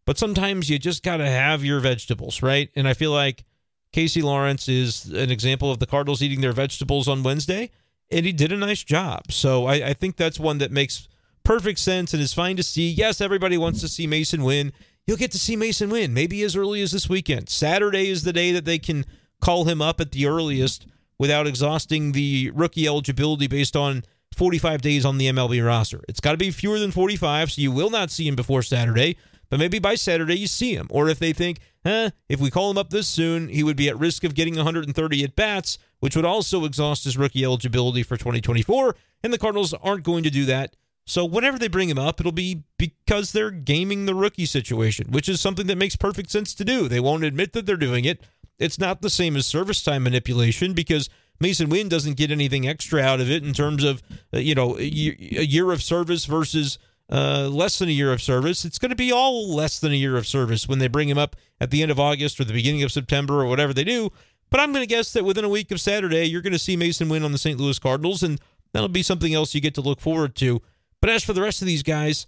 But 0.04 0.18
sometimes 0.18 0.68
you 0.68 0.78
just 0.78 1.04
got 1.04 1.18
to 1.18 1.28
have 1.28 1.64
your 1.64 1.78
vegetables, 1.78 2.42
right? 2.42 2.68
And 2.74 2.88
I 2.88 2.94
feel 2.94 3.12
like 3.12 3.44
Casey 3.92 4.22
Lawrence 4.22 4.68
is 4.68 5.06
an 5.06 5.30
example 5.30 5.70
of 5.70 5.78
the 5.78 5.86
Cardinals 5.86 6.22
eating 6.22 6.40
their 6.40 6.52
vegetables 6.52 7.06
on 7.06 7.22
Wednesday, 7.22 7.70
and 8.10 8.26
he 8.26 8.32
did 8.32 8.52
a 8.52 8.56
nice 8.56 8.82
job. 8.82 9.30
So 9.30 9.66
I, 9.66 9.74
I 9.74 9.92
think 9.94 10.16
that's 10.16 10.40
one 10.40 10.58
that 10.58 10.72
makes 10.72 11.08
perfect 11.44 11.78
sense 11.78 12.12
and 12.12 12.20
is 12.20 12.34
fine 12.34 12.56
to 12.56 12.62
see. 12.64 12.90
Yes, 12.90 13.20
everybody 13.20 13.56
wants 13.56 13.80
to 13.80 13.88
see 13.88 14.08
Masyn 14.08 14.44
Winn 14.44 14.72
you'll 15.06 15.16
get 15.16 15.32
to 15.32 15.38
see 15.38 15.56
Masyn 15.56 15.90
Winn, 15.90 16.12
maybe 16.12 16.42
as 16.42 16.56
early 16.56 16.82
as 16.82 16.92
this 16.92 17.08
weekend. 17.08 17.48
Saturday 17.48 18.08
is 18.08 18.24
the 18.24 18.32
day 18.32 18.52
that 18.52 18.64
they 18.64 18.78
can 18.78 19.04
call 19.40 19.64
him 19.64 19.80
up 19.80 20.00
at 20.00 20.12
the 20.12 20.26
earliest 20.26 20.86
without 21.18 21.46
exhausting 21.46 22.12
the 22.12 22.50
rookie 22.54 22.86
eligibility 22.86 23.46
based 23.46 23.76
on 23.76 24.04
45 24.34 24.82
days 24.82 25.04
on 25.04 25.18
the 25.18 25.28
MLB 25.28 25.64
roster. 25.64 26.02
It's 26.08 26.20
got 26.20 26.32
to 26.32 26.38
be 26.38 26.50
fewer 26.50 26.78
than 26.78 26.90
45, 26.90 27.52
so 27.52 27.62
you 27.62 27.72
will 27.72 27.90
not 27.90 28.10
see 28.10 28.26
him 28.26 28.36
before 28.36 28.62
Saturday, 28.62 29.16
but 29.48 29.58
maybe 29.58 29.78
by 29.78 29.94
Saturday 29.94 30.36
you 30.36 30.46
see 30.46 30.74
him. 30.74 30.88
Or 30.90 31.08
if 31.08 31.18
they 31.18 31.32
think, 31.32 31.60
eh, 31.84 32.10
if 32.28 32.40
we 32.40 32.50
call 32.50 32.70
him 32.70 32.76
up 32.76 32.90
this 32.90 33.06
soon, 33.06 33.48
he 33.48 33.62
would 33.62 33.76
be 33.76 33.88
at 33.88 33.98
risk 33.98 34.24
of 34.24 34.34
getting 34.34 34.56
130 34.56 35.24
at 35.24 35.36
bats, 35.36 35.78
which 36.00 36.16
would 36.16 36.24
also 36.24 36.64
exhaust 36.64 37.04
his 37.04 37.16
rookie 37.16 37.44
eligibility 37.44 38.02
for 38.02 38.16
2024, 38.16 38.96
and 39.22 39.32
the 39.32 39.38
Cardinals 39.38 39.72
aren't 39.72 40.04
going 40.04 40.24
to 40.24 40.30
do 40.30 40.44
that. 40.46 40.76
So 41.06 41.24
whenever 41.24 41.58
they 41.58 41.68
bring 41.68 41.88
him 41.88 41.98
up, 41.98 42.18
it'll 42.18 42.32
be 42.32 42.64
because 42.78 43.30
they're 43.32 43.52
gaming 43.52 44.06
the 44.06 44.14
rookie 44.14 44.46
situation, 44.46 45.06
which 45.10 45.28
is 45.28 45.40
something 45.40 45.68
that 45.68 45.78
makes 45.78 45.94
perfect 45.94 46.30
sense 46.30 46.52
to 46.54 46.64
do. 46.64 46.88
They 46.88 47.00
won't 47.00 47.24
admit 47.24 47.52
that 47.52 47.64
they're 47.64 47.76
doing 47.76 48.04
it. 48.04 48.24
It's 48.58 48.78
not 48.78 49.02
the 49.02 49.10
same 49.10 49.36
as 49.36 49.46
service 49.46 49.82
time 49.84 50.02
manipulation 50.02 50.72
because 50.72 51.08
Masyn 51.40 51.68
Winn 51.68 51.88
doesn't 51.88 52.16
get 52.16 52.30
anything 52.30 52.66
extra 52.66 53.00
out 53.00 53.20
of 53.20 53.30
it 53.30 53.44
in 53.44 53.52
terms 53.52 53.84
of 53.84 54.02
uh, 54.34 54.38
you 54.38 54.54
know 54.54 54.76
a 54.78 54.82
year 54.82 55.70
of 55.70 55.82
service 55.82 56.24
versus 56.24 56.78
uh, 57.10 57.48
less 57.52 57.78
than 57.78 57.88
a 57.88 57.92
year 57.92 58.12
of 58.12 58.20
service. 58.20 58.64
It's 58.64 58.78
going 58.78 58.90
to 58.90 58.96
be 58.96 59.12
all 59.12 59.54
less 59.54 59.78
than 59.78 59.92
a 59.92 59.96
year 59.96 60.16
of 60.16 60.26
service 60.26 60.66
when 60.66 60.78
they 60.80 60.88
bring 60.88 61.08
him 61.08 61.18
up 61.18 61.36
at 61.60 61.70
the 61.70 61.82
end 61.82 61.90
of 61.90 62.00
August 62.00 62.40
or 62.40 62.44
the 62.44 62.52
beginning 62.52 62.82
of 62.82 62.90
September 62.90 63.40
or 63.40 63.46
whatever 63.46 63.72
they 63.72 63.84
do. 63.84 64.10
But 64.50 64.60
I'm 64.60 64.72
going 64.72 64.82
to 64.82 64.88
guess 64.88 65.12
that 65.12 65.24
within 65.24 65.44
a 65.44 65.48
week 65.48 65.70
of 65.70 65.80
Saturday, 65.80 66.24
you're 66.24 66.42
going 66.42 66.52
to 66.52 66.58
see 66.58 66.76
Masyn 66.76 67.10
Winn 67.10 67.24
on 67.24 67.32
the 67.32 67.38
St. 67.38 67.58
Louis 67.58 67.78
Cardinals, 67.78 68.22
and 68.22 68.40
that'll 68.72 68.88
be 68.88 69.02
something 69.02 69.34
else 69.34 69.54
you 69.54 69.60
get 69.60 69.74
to 69.74 69.80
look 69.80 70.00
forward 70.00 70.34
to. 70.36 70.62
But 71.06 71.12
as 71.12 71.22
for 71.22 71.34
the 71.34 71.40
rest 71.40 71.62
of 71.62 71.66
these 71.66 71.84
guys, 71.84 72.26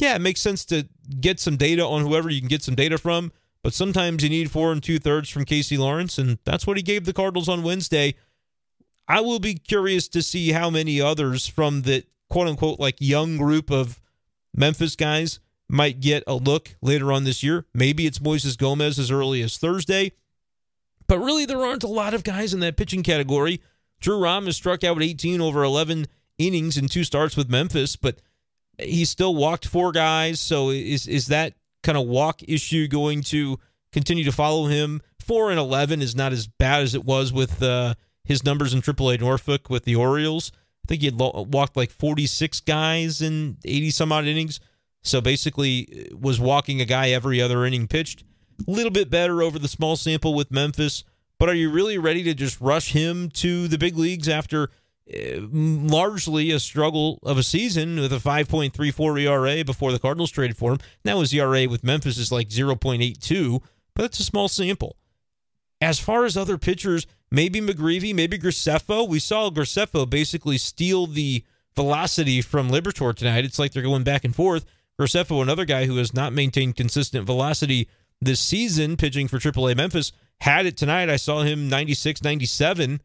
yeah, 0.00 0.16
it 0.16 0.20
makes 0.20 0.40
sense 0.40 0.64
to 0.64 0.88
get 1.20 1.38
some 1.38 1.56
data 1.56 1.86
on 1.86 2.02
whoever 2.02 2.28
you 2.28 2.40
can 2.40 2.48
get 2.48 2.60
some 2.60 2.74
data 2.74 2.98
from. 2.98 3.30
But 3.62 3.72
sometimes 3.72 4.24
you 4.24 4.28
need 4.28 4.50
four 4.50 4.72
and 4.72 4.82
two 4.82 4.98
thirds 4.98 5.30
from 5.30 5.44
Casey 5.44 5.78
Lawrence, 5.78 6.18
and 6.18 6.40
that's 6.42 6.66
what 6.66 6.76
he 6.76 6.82
gave 6.82 7.04
the 7.04 7.12
Cardinals 7.12 7.48
on 7.48 7.62
Wednesday. 7.62 8.16
I 9.06 9.20
will 9.20 9.38
be 9.38 9.54
curious 9.54 10.08
to 10.08 10.22
see 10.22 10.50
how 10.50 10.70
many 10.70 11.00
others 11.00 11.46
from 11.46 11.82
the 11.82 12.02
quote 12.28 12.48
unquote 12.48 12.80
like 12.80 12.96
young 12.98 13.36
group 13.36 13.70
of 13.70 14.00
Memphis 14.52 14.96
guys 14.96 15.38
might 15.68 16.00
get 16.00 16.24
a 16.26 16.34
look 16.34 16.74
later 16.82 17.12
on 17.12 17.22
this 17.22 17.44
year. 17.44 17.64
Maybe 17.72 18.08
it's 18.08 18.18
Moises 18.18 18.58
Gomez 18.58 18.98
as 18.98 19.12
early 19.12 19.40
as 19.40 19.56
Thursday. 19.56 20.10
But 21.06 21.20
really, 21.20 21.44
there 21.44 21.64
aren't 21.64 21.84
a 21.84 21.86
lot 21.86 22.12
of 22.12 22.24
guys 22.24 22.52
in 22.52 22.58
that 22.58 22.76
pitching 22.76 23.04
category. 23.04 23.62
Drew 24.00 24.18
Rom 24.18 24.46
has 24.46 24.56
struck 24.56 24.82
out 24.82 25.00
18 25.00 25.40
over 25.40 25.62
11 25.62 26.08
innings 26.38 26.76
in 26.76 26.88
two 26.88 27.04
starts 27.04 27.36
with 27.36 27.48
Memphis, 27.48 27.96
but 27.96 28.20
he 28.78 29.04
still 29.04 29.34
walked 29.34 29.66
four 29.66 29.92
guys. 29.92 30.40
So 30.40 30.70
is 30.70 31.06
is 31.06 31.28
that 31.28 31.54
kind 31.82 31.96
of 31.98 32.06
walk 32.06 32.42
issue 32.42 32.88
going 32.88 33.22
to 33.22 33.58
continue 33.92 34.24
to 34.24 34.32
follow 34.32 34.66
him? 34.66 35.02
Four 35.20 35.50
and 35.50 35.58
11 35.58 36.02
is 36.02 36.14
not 36.14 36.32
as 36.32 36.46
bad 36.46 36.82
as 36.82 36.94
it 36.94 37.04
was 37.04 37.32
with 37.32 37.62
uh, 37.62 37.94
his 38.24 38.44
numbers 38.44 38.74
in 38.74 38.80
AAA 38.80 39.20
Norfolk 39.20 39.68
with 39.68 39.84
the 39.84 39.96
Orioles. 39.96 40.52
I 40.84 40.88
think 40.88 41.00
he 41.00 41.06
had 41.06 41.18
walked 41.18 41.76
like 41.76 41.90
46 41.90 42.60
guys 42.60 43.20
in 43.20 43.56
80 43.64 43.90
some 43.90 44.12
odd 44.12 44.26
innings. 44.26 44.60
So 45.02 45.20
basically, 45.20 46.10
uh, 46.12 46.16
was 46.16 46.38
walking 46.38 46.80
a 46.80 46.84
guy 46.84 47.10
every 47.10 47.40
other 47.40 47.64
inning 47.64 47.88
pitched. 47.88 48.24
A 48.66 48.70
little 48.70 48.90
bit 48.90 49.10
better 49.10 49.42
over 49.42 49.58
the 49.58 49.68
small 49.68 49.96
sample 49.96 50.34
with 50.34 50.50
Memphis. 50.50 51.04
But 51.38 51.48
are 51.48 51.54
you 51.54 51.70
really 51.70 51.98
ready 51.98 52.22
to 52.24 52.34
just 52.34 52.60
rush 52.60 52.92
him 52.92 53.28
to 53.30 53.68
the 53.68 53.78
big 53.78 53.96
leagues 53.96 54.28
after 54.28 54.70
Uh, 55.08 55.38
largely 55.52 56.50
a 56.50 56.58
struggle 56.58 57.20
of 57.22 57.38
a 57.38 57.42
season 57.42 58.00
with 58.00 58.12
a 58.12 58.18
5.34 58.18 59.22
ERA 59.22 59.64
before 59.64 59.92
the 59.92 60.00
Cardinals 60.00 60.32
traded 60.32 60.56
for 60.56 60.72
him? 60.72 60.78
Now 61.04 61.20
his 61.20 61.32
ERA 61.32 61.68
with 61.68 61.84
Memphis 61.84 62.18
is 62.18 62.32
like 62.32 62.48
0.82, 62.48 63.62
but 63.94 64.04
it's 64.04 64.18
a 64.18 64.24
small 64.24 64.48
sample. 64.48 64.96
As 65.80 66.00
far 66.00 66.24
as 66.24 66.36
other 66.36 66.58
pitchers, 66.58 67.06
maybe 67.30 67.60
McGreevy, 67.60 68.14
maybe 68.14 68.36
Graceffo. 68.36 69.08
We 69.08 69.20
saw 69.20 69.50
Graceffo 69.50 70.10
basically 70.10 70.58
steal 70.58 71.06
the 71.06 71.44
velocity 71.76 72.42
from 72.42 72.70
Liberatore 72.70 73.14
tonight. 73.14 73.44
It's 73.44 73.60
like 73.60 73.72
they're 73.72 73.82
going 73.84 74.02
back 74.02 74.24
and 74.24 74.34
forth. 74.34 74.64
Graceffo, 74.98 75.40
another 75.40 75.66
guy 75.66 75.86
who 75.86 75.98
has 75.98 76.14
not 76.14 76.32
maintained 76.32 76.76
consistent 76.76 77.26
velocity 77.26 77.88
this 78.20 78.40
season, 78.40 78.96
pitching 78.96 79.28
for 79.28 79.38
AAA 79.38 79.76
Memphis, 79.76 80.10
had 80.40 80.66
it 80.66 80.76
tonight. 80.76 81.10
I 81.10 81.16
saw 81.16 81.42
him 81.42 81.68
96, 81.68 82.24
97 82.24 83.00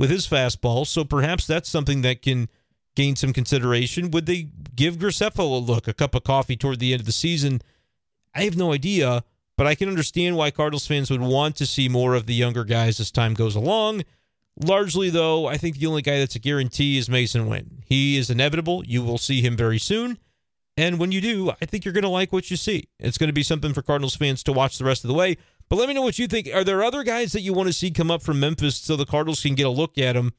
with 0.00 0.08
his 0.08 0.26
fastball. 0.26 0.86
So 0.86 1.04
perhaps 1.04 1.46
that's 1.46 1.68
something 1.68 2.00
that 2.00 2.22
can 2.22 2.48
gain 2.96 3.16
some 3.16 3.34
consideration. 3.34 4.10
Would 4.12 4.24
they 4.24 4.48
give 4.74 4.96
Graceffo 4.96 5.40
a 5.40 5.42
look, 5.42 5.86
a 5.86 5.92
cup 5.92 6.14
of 6.14 6.24
coffee 6.24 6.56
toward 6.56 6.80
the 6.80 6.94
end 6.94 7.00
of 7.00 7.06
the 7.06 7.12
season? 7.12 7.60
I 8.34 8.44
have 8.44 8.56
no 8.56 8.72
idea. 8.72 9.24
But 9.58 9.66
I 9.66 9.74
can 9.74 9.90
understand 9.90 10.38
why 10.38 10.52
Cardinals 10.52 10.86
fans 10.86 11.10
would 11.10 11.20
want 11.20 11.56
to 11.56 11.66
see 11.66 11.86
more 11.90 12.14
of 12.14 12.24
the 12.24 12.32
younger 12.32 12.64
guys 12.64 12.98
as 12.98 13.10
time 13.10 13.34
goes 13.34 13.54
along. 13.54 14.04
Largely, 14.64 15.10
though, 15.10 15.46
I 15.46 15.58
think 15.58 15.76
the 15.76 15.86
only 15.86 16.00
guy 16.00 16.18
that's 16.18 16.34
a 16.34 16.38
guarantee 16.38 16.96
is 16.96 17.10
Masyn 17.10 17.46
Winn. 17.46 17.82
He 17.84 18.16
is 18.16 18.30
inevitable. 18.30 18.82
You 18.86 19.02
will 19.02 19.18
see 19.18 19.42
him 19.42 19.54
very 19.54 19.78
soon. 19.78 20.16
And 20.78 20.98
when 20.98 21.12
you 21.12 21.20
do, 21.20 21.50
I 21.60 21.66
think 21.66 21.84
you're 21.84 21.92
going 21.92 22.04
to 22.04 22.08
like 22.08 22.32
what 22.32 22.50
you 22.50 22.56
see. 22.56 22.88
It's 22.98 23.18
going 23.18 23.28
to 23.28 23.34
be 23.34 23.42
something 23.42 23.74
for 23.74 23.82
Cardinals 23.82 24.16
fans 24.16 24.42
to 24.44 24.52
watch 24.52 24.78
the 24.78 24.86
rest 24.86 25.04
of 25.04 25.08
the 25.08 25.14
way. 25.14 25.36
But 25.70 25.78
let 25.78 25.88
me 25.88 25.94
know 25.94 26.02
what 26.02 26.18
you 26.18 26.26
think. 26.26 26.48
Are 26.52 26.64
there 26.64 26.82
other 26.82 27.04
guys 27.04 27.32
that 27.32 27.42
you 27.42 27.54
want 27.54 27.68
to 27.68 27.72
see 27.72 27.92
come 27.92 28.10
up 28.10 28.22
from 28.22 28.40
Memphis 28.40 28.76
so 28.76 28.96
the 28.96 29.06
Cardinals 29.06 29.40
can 29.40 29.54
get 29.54 29.66
a 29.66 29.70
look 29.70 29.96
at 29.96 30.14
them? 30.14 30.34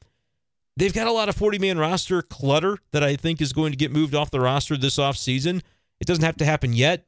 They've 0.76 0.92
got 0.92 1.06
a 1.06 1.12
lot 1.12 1.28
of 1.28 1.36
40 1.36 1.58
man 1.58 1.78
roster 1.78 2.22
clutter 2.22 2.78
that 2.92 3.02
I 3.02 3.16
think 3.16 3.40
is 3.40 3.52
going 3.52 3.72
to 3.72 3.76
get 3.76 3.90
moved 3.90 4.14
off 4.14 4.30
the 4.30 4.40
roster 4.40 4.76
this 4.76 4.98
offseason. 4.98 5.62
It 6.00 6.06
doesn't 6.06 6.24
have 6.24 6.36
to 6.36 6.44
happen 6.44 6.74
yet, 6.74 7.06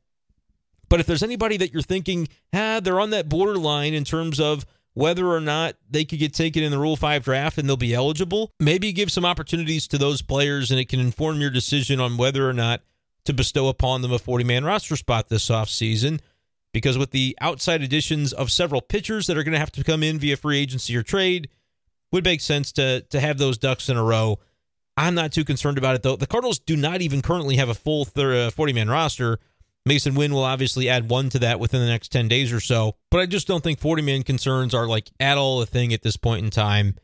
but 0.89 1.01
if 1.01 1.07
there's 1.07 1.23
anybody 1.23 1.57
that 1.59 1.73
you're 1.73 1.83
thinking, 1.83 2.29
ah, 2.55 2.81
they're 2.83 3.01
on 3.01 3.11
that 3.11 3.29
borderline 3.29 3.95
in 3.95 4.05
terms 4.05 4.41
of 4.41 4.65
whether 4.95 5.27
or 5.27 5.41
not 5.41 5.75
they 5.91 6.05
could 6.05 6.21
get 6.21 6.33
taken 6.33 6.63
in 6.63 6.71
the 6.71 6.79
Rule 6.79 6.97
5 6.97 7.25
draft 7.25 7.59
and 7.59 7.69
they'll 7.69 7.77
be 7.77 7.95
eligible, 7.95 8.53
maybe 8.61 8.93
give 8.93 9.11
some 9.11 9.25
opportunities 9.25 9.89
to 9.89 9.99
those 9.99 10.23
players 10.23 10.71
and 10.71 10.79
it 10.79 10.89
can 10.89 11.01
inform 11.01 11.41
your 11.41 11.51
decision 11.51 12.01
on 12.01 12.17
whether 12.17 12.49
or 12.49 12.53
not 12.53 12.81
to 13.25 13.33
bestow 13.33 13.69
upon 13.69 14.03
them 14.03 14.13
a 14.13 14.19
40 14.19 14.45
man 14.45 14.65
roster 14.65 14.97
spot 14.97 15.29
this 15.29 15.49
offseason. 15.49 16.21
Because 16.75 16.99
with 16.99 17.13
the 17.13 17.39
outside 17.41 17.83
additions 17.83 18.35
of 18.35 18.51
several 18.51 18.83
pitchers 18.83 19.29
that 19.29 19.39
are 19.39 19.45
going 19.45 19.53
to 19.53 19.59
have 19.59 19.73
to 19.73 19.85
come 19.85 20.03
in 20.03 20.19
via 20.19 20.37
free 20.37 20.59
agency 20.59 20.95
or 20.95 21.03
trade, 21.03 21.49
would 22.13 22.25
make 22.25 22.43
sense 22.43 22.71
to 22.73 23.01
to 23.01 23.21
have 23.21 23.39
those 23.39 23.57
ducks 23.57 23.89
in 23.89 23.97
a 23.97 24.03
row. 24.03 24.39
I'm 24.97 25.15
not 25.15 25.33
too 25.33 25.45
concerned 25.45 25.79
about 25.79 25.95
it 25.95 26.03
though. 26.03 26.17
The 26.17 26.27
Cardinals 26.27 26.59
do 26.59 26.77
not 26.77 27.01
even 27.01 27.23
currently 27.23 27.57
have 27.57 27.69
a 27.69 27.75
full 27.75 28.05
40 28.05 28.51
uh, 28.53 28.75
man 28.75 28.91
roster. 28.91 29.39
Masyn 29.89 30.17
Winn 30.17 30.33
will 30.33 30.45
obviously 30.45 30.89
add 30.89 31.11
one 31.11 31.29
to 31.31 31.39
that 31.41 31.61
within 31.61 31.81
the 31.81 31.87
next 31.87 32.11
10 32.11 32.29
days 32.29 32.53
or 32.53 32.61
so. 32.61 32.97
But 33.11 33.21
I 33.21 33.27
just 33.27 33.47
don't 33.47 33.63
think 33.63 33.81
40 33.81 34.03
man 34.03 34.23
concerns 34.23 34.75
are 34.75 34.87
like 34.87 35.11
at 35.21 35.37
all 35.37 35.61
a 35.61 35.67
thing 35.67 35.93
at 35.93 36.03
this 36.03 36.17
point 36.17 36.45
in 36.45 36.51
time. 36.51 36.97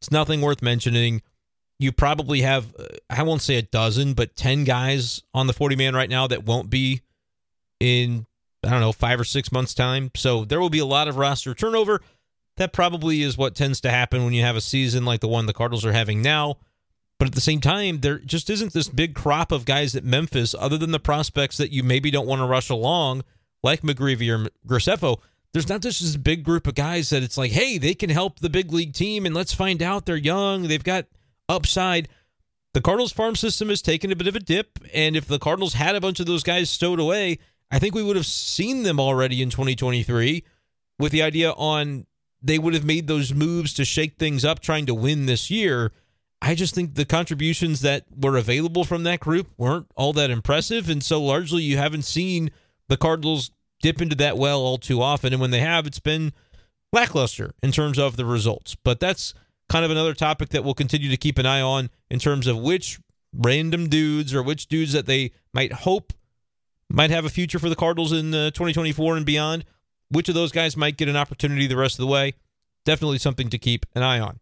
It's 0.00 0.10
nothing 0.10 0.40
worth 0.40 0.60
mentioning. 0.60 1.22
You 1.78 1.92
probably 1.92 2.40
have, 2.40 2.74
uh, 2.78 2.86
I 3.08 3.22
won't 3.22 3.42
say 3.42 3.56
a 3.56 3.62
dozen, 3.62 4.14
but 4.14 4.36
10 4.36 4.64
guys 4.64 5.22
on 5.32 5.46
the 5.46 5.52
40 5.52 5.76
man 5.76 5.94
right 5.94 6.10
now 6.10 6.26
that 6.26 6.44
won't 6.44 6.70
be 6.70 7.02
in, 7.80 8.26
I 8.64 8.70
don't 8.70 8.80
know, 8.80 8.92
five 8.92 9.20
or 9.20 9.24
six 9.24 9.52
months' 9.52 9.74
time. 9.74 10.10
So 10.16 10.44
there 10.44 10.60
will 10.60 10.70
be 10.70 10.78
a 10.78 10.86
lot 10.86 11.08
of 11.08 11.16
roster 11.16 11.54
turnover. 11.54 12.00
That 12.56 12.72
probably 12.72 13.22
is 13.22 13.36
what 13.36 13.54
tends 13.54 13.80
to 13.82 13.90
happen 13.90 14.24
when 14.24 14.32
you 14.32 14.42
have 14.42 14.56
a 14.56 14.60
season 14.60 15.04
like 15.04 15.20
the 15.20 15.28
one 15.28 15.46
the 15.46 15.52
Cardinals 15.52 15.84
are 15.84 15.92
having 15.92 16.22
now. 16.22 16.56
But 17.18 17.28
at 17.28 17.34
the 17.34 17.40
same 17.40 17.60
time, 17.60 18.00
there 18.00 18.18
just 18.18 18.50
isn't 18.50 18.72
this 18.72 18.88
big 18.88 19.14
crop 19.14 19.52
of 19.52 19.64
guys 19.64 19.94
at 19.94 20.04
Memphis, 20.04 20.54
other 20.58 20.76
than 20.76 20.90
the 20.90 21.00
prospects 21.00 21.56
that 21.58 21.70
you 21.70 21.82
maybe 21.82 22.10
don't 22.10 22.26
want 22.26 22.40
to 22.40 22.46
rush 22.46 22.70
along, 22.70 23.22
like 23.62 23.82
McGreevy 23.82 24.30
or 24.30 24.50
Graceffo. 24.66 25.20
There's 25.52 25.68
not 25.68 25.80
just 25.80 26.00
this 26.00 26.16
big 26.16 26.42
group 26.42 26.66
of 26.66 26.74
guys 26.74 27.10
that 27.10 27.22
it's 27.22 27.38
like, 27.38 27.52
hey, 27.52 27.78
they 27.78 27.94
can 27.94 28.10
help 28.10 28.40
the 28.40 28.50
big 28.50 28.72
league 28.72 28.92
team, 28.92 29.26
and 29.26 29.34
let's 29.34 29.54
find 29.54 29.80
out 29.80 30.06
they're 30.06 30.16
young, 30.16 30.64
they've 30.64 30.82
got 30.82 31.06
upside. 31.48 32.08
The 32.72 32.80
Cardinals 32.80 33.12
farm 33.12 33.36
system 33.36 33.68
has 33.68 33.80
taken 33.80 34.10
a 34.10 34.16
bit 34.16 34.26
of 34.26 34.34
a 34.34 34.40
dip, 34.40 34.80
and 34.92 35.14
if 35.14 35.26
the 35.26 35.38
Cardinals 35.38 35.74
had 35.74 35.94
a 35.94 36.00
bunch 36.00 36.18
of 36.18 36.26
those 36.26 36.42
guys 36.42 36.68
stowed 36.68 36.98
away, 36.98 37.38
I 37.70 37.78
think 37.78 37.94
we 37.94 38.02
would 38.02 38.16
have 38.16 38.26
seen 38.26 38.82
them 38.82 39.00
already 39.00 39.42
in 39.42 39.50
2023 39.50 40.44
with 40.98 41.12
the 41.12 41.22
idea 41.22 41.52
on 41.52 42.06
they 42.42 42.58
would 42.58 42.74
have 42.74 42.84
made 42.84 43.06
those 43.06 43.32
moves 43.32 43.72
to 43.74 43.84
shake 43.84 44.18
things 44.18 44.44
up 44.44 44.60
trying 44.60 44.86
to 44.86 44.94
win 44.94 45.26
this 45.26 45.50
year. 45.50 45.92
I 46.42 46.54
just 46.54 46.74
think 46.74 46.94
the 46.94 47.06
contributions 47.06 47.80
that 47.80 48.04
were 48.14 48.36
available 48.36 48.84
from 48.84 49.02
that 49.04 49.20
group 49.20 49.50
weren't 49.56 49.86
all 49.96 50.12
that 50.12 50.30
impressive. 50.30 50.90
And 50.90 51.02
so 51.02 51.22
largely 51.22 51.62
you 51.62 51.78
haven't 51.78 52.04
seen 52.04 52.50
the 52.88 52.98
Cardinals 52.98 53.50
dip 53.80 54.02
into 54.02 54.14
that 54.16 54.36
well 54.36 54.60
all 54.60 54.76
too 54.76 55.00
often. 55.00 55.32
And 55.32 55.40
when 55.40 55.52
they 55.52 55.60
have, 55.60 55.86
it's 55.86 56.00
been 56.00 56.34
lackluster 56.92 57.54
in 57.62 57.72
terms 57.72 57.98
of 57.98 58.16
the 58.16 58.26
results. 58.26 58.74
But 58.74 59.00
that's 59.00 59.32
kind 59.70 59.84
of 59.84 59.90
another 59.90 60.12
topic 60.12 60.50
that 60.50 60.64
we'll 60.64 60.74
continue 60.74 61.08
to 61.08 61.16
keep 61.16 61.38
an 61.38 61.46
eye 61.46 61.62
on 61.62 61.88
in 62.10 62.18
terms 62.18 62.46
of 62.46 62.58
which 62.58 63.00
random 63.32 63.88
dudes 63.88 64.34
or 64.34 64.42
which 64.42 64.66
dudes 64.66 64.92
that 64.92 65.06
they 65.06 65.32
might 65.52 65.72
hope 65.72 66.12
might 66.94 67.10
have 67.10 67.24
a 67.24 67.30
future 67.30 67.58
for 67.58 67.68
the 67.68 67.76
Cardinals 67.76 68.12
in 68.12 68.32
uh, 68.32 68.50
2024 68.50 69.16
and 69.16 69.26
beyond. 69.26 69.64
Which 70.10 70.28
of 70.28 70.34
those 70.34 70.52
guys 70.52 70.76
might 70.76 70.96
get 70.96 71.08
an 71.08 71.16
opportunity 71.16 71.66
the 71.66 71.76
rest 71.76 71.98
of 71.98 72.02
the 72.02 72.12
way? 72.12 72.34
Definitely 72.84 73.18
something 73.18 73.48
to 73.50 73.58
keep 73.58 73.84
an 73.94 74.02
eye 74.02 74.20
on. 74.20 74.38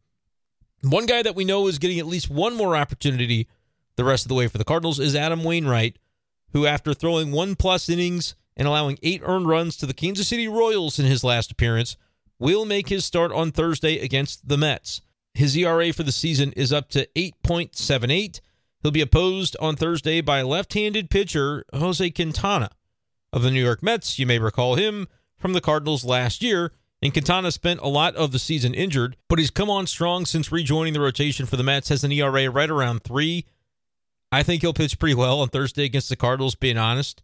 One 0.83 1.07
guy 1.07 1.23
that 1.23 1.37
we 1.37 1.45
know 1.45 1.67
is 1.69 1.79
getting 1.79 1.99
at 1.99 2.07
least 2.07 2.29
one 2.29 2.55
more 2.55 2.77
opportunity 2.77 3.49
the 3.97 4.05
rest 4.05 4.25
of 4.25 4.29
the 4.29 4.35
way 4.35 4.49
for 4.49 4.59
the 4.59 4.65
Cardinals 4.65 4.99
is 4.99 5.15
Adam 5.15 5.45
Wainwright, 5.45 5.97
who, 6.53 6.67
after 6.67 6.93
throwing 6.93 7.31
one 7.31 7.55
plus 7.55 7.89
innings 7.89 8.35
and 8.57 8.69
allowing 8.69 8.99
eight 9.03 9.23
earned 9.25 9.49
runs 9.49 9.77
to 9.77 9.87
the 9.87 9.95
Kansas 9.95 10.29
City 10.29 10.49
Royals 10.49 10.99
in 10.99 11.07
his 11.07 11.25
last 11.25 11.51
appearance, 11.51 11.97
will 12.39 12.65
make 12.65 12.89
his 12.89 13.05
start 13.05 13.33
on 13.33 13.53
Thursday 13.53 13.99
against 13.99 14.49
the 14.49 14.59
Mets. 14.59 15.01
His 15.35 15.57
ERA 15.57 15.93
for 15.93 16.03
the 16.03 16.13
season 16.13 16.53
is 16.53 16.73
up 16.73 16.91
to 16.91 17.07
8.78. 17.17 18.41
He'll 18.83 18.91
be 18.91 19.01
opposed 19.01 19.57
on 19.61 19.77
Thursday 19.77 20.21
by 20.21 20.43
left 20.43 20.75
handed 20.75 21.09
pitcher 21.09 21.65
Jose 21.73 22.11
Quintana 22.11 22.71
of 23.33 23.43
the 23.43 23.51
New 23.51 23.63
York 23.63 23.83
Mets. 23.83 24.19
You 24.19 24.27
may 24.27 24.39
recall 24.39 24.75
him 24.75 25.09
from 25.37 25.53
the 25.53 25.61
Cardinals 25.61 26.05
last 26.05 26.43
year 26.43 26.73
and 27.03 27.13
Quintana 27.13 27.51
spent 27.51 27.81
a 27.81 27.89
lot 27.89 28.15
of 28.15 28.31
the 28.31 28.39
season 28.39 28.73
injured, 28.73 29.17
but 29.29 29.41
he's 29.41 29.51
come 29.51 29.69
on 29.69 29.89
strong 29.89 30.25
since 30.25 30.53
rejoining 30.53 30.93
the 30.93 31.01
rotation 31.01 31.47
for 31.47 31.57
the 31.57 31.65
Mets, 31.65 31.89
has 31.89 32.05
an 32.05 32.13
ERA 32.13 32.49
right 32.49 32.71
around 32.71 33.03
three. 33.03 33.45
I 34.31 34.45
think 34.45 34.63
he'll 34.63 34.73
pitch 34.73 35.01
pretty 35.01 35.17
well 35.17 35.41
on 35.41 35.49
Thursday 35.49 35.85
against 35.85 36.09
the 36.09 36.17
Cardinals, 36.17 36.55
being 36.55 36.79
honest. 36.79 37.21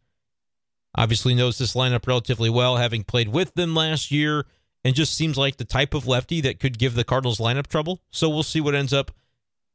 Obviously 0.97 1.33
knows 1.33 1.59
this 1.59 1.75
lineup 1.75 2.09
relatively 2.09 2.51
well, 2.51 2.77
having 2.77 3.05
played 3.05 3.29
with 3.29 3.55
them 3.55 3.73
last 3.75 4.11
year, 4.11 4.47
and 4.85 4.97
just 4.97 5.15
seems 5.15 5.39
like 5.39 5.57
the 5.57 5.65
type 5.65 5.95
of 5.95 6.09
lefty 6.09 6.41
that 6.41 6.59
could 6.59 6.79
give 6.79 6.95
the 6.95 7.05
Cardinals 7.05 7.39
lineup 7.39 7.69
trouble. 7.69 8.01
So 8.11 8.29
we'll 8.29 8.43
see 8.43 8.61
what 8.61 8.75
ends 8.75 8.93
up 8.93 9.13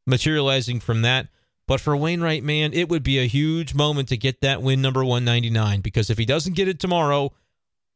materializing 0.06 0.82
from 0.82 1.02
that. 1.04 1.28
But 1.74 1.82
for 1.82 1.98
Wainwright, 1.98 2.44
man, 2.44 2.72
it 2.72 2.88
would 2.90 3.02
be 3.02 3.18
a 3.18 3.26
huge 3.26 3.74
moment 3.74 4.10
to 4.10 4.16
get 4.16 4.42
that 4.42 4.62
win 4.62 4.80
number 4.80 5.04
199 5.04 5.82
because 5.82 6.12
if 6.12 6.20
he 6.20 6.24
doesn't 6.24 6.54
get 6.54 6.68
it 6.68 6.80
tomorrow, 6.80 7.34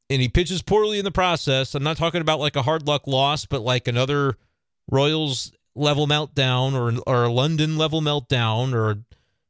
and 0.10 0.20
he 0.20 0.30
pitches 0.30 0.64
poorly 0.64 0.98
in 0.98 1.06
the 1.06 1.12
process. 1.12 1.76
I'm 1.76 1.84
not 1.84 1.96
talking 1.96 2.22
about 2.22 2.40
like 2.40 2.56
a 2.56 2.64
hard 2.64 2.88
luck 2.88 3.06
loss, 3.06 3.46
but 3.46 3.62
like 3.62 3.88
another 3.88 4.36
Royals 4.90 5.52
level 5.76 6.08
meltdown 6.08 6.74
or 6.74 7.00
or 7.06 7.26
a 7.26 7.32
London 7.32 7.78
level 7.78 8.02
meltdown 8.02 8.74
or 8.74 8.98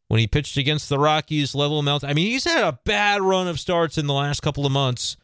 when 0.09 0.19
he 0.19 0.27
pitched 0.27 0.57
against 0.57 0.89
the 0.89 0.99
Rockies 0.99 1.55
level 1.55 1.81
meltdown. 1.81 2.09
I 2.09 2.13
mean, 2.13 2.29
he's 2.29 2.43
had 2.43 2.65
a 2.65 2.77
bad 2.83 3.21
run 3.21 3.47
of 3.47 3.61
starts 3.61 3.97
in 3.97 4.07
the 4.07 4.13
last 4.13 4.41
couple 4.41 4.65
of 4.65 4.73
months. 4.73 5.15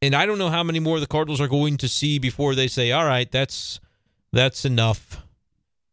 And 0.00 0.14
I 0.14 0.24
don't 0.24 0.38
know 0.38 0.48
how 0.48 0.62
many 0.62 0.80
more 0.80 0.98
the 0.98 1.06
Cardinals 1.06 1.42
are 1.42 1.48
going 1.48 1.76
to 1.76 1.88
see 1.88 2.18
before 2.18 2.54
they 2.54 2.68
say, 2.68 2.90
"All 2.90 3.04
right, 3.04 3.30
that's 3.30 3.80
that's 4.32 4.64
enough." 4.64 5.20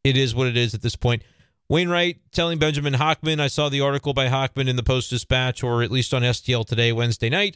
It 0.05 0.15
is 0.15 0.33
what 0.33 0.47
it 0.47 0.55
is 0.55 0.73
at 0.73 0.81
this 0.81 0.95
point. 0.95 1.23
Wainwright 1.71 2.19
telling 2.33 2.59
Benjamin 2.59 2.95
Hochman, 2.95 3.39
I 3.39 3.47
saw 3.47 3.69
the 3.69 3.79
article 3.79 4.13
by 4.13 4.27
Hochman 4.27 4.67
in 4.67 4.75
the 4.75 4.83
Post 4.83 5.09
Dispatch 5.09 5.63
or 5.63 5.81
at 5.81 5.89
least 5.89 6.13
on 6.13 6.21
STL 6.21 6.65
today, 6.65 6.91
Wednesday 6.91 7.29
night 7.29 7.55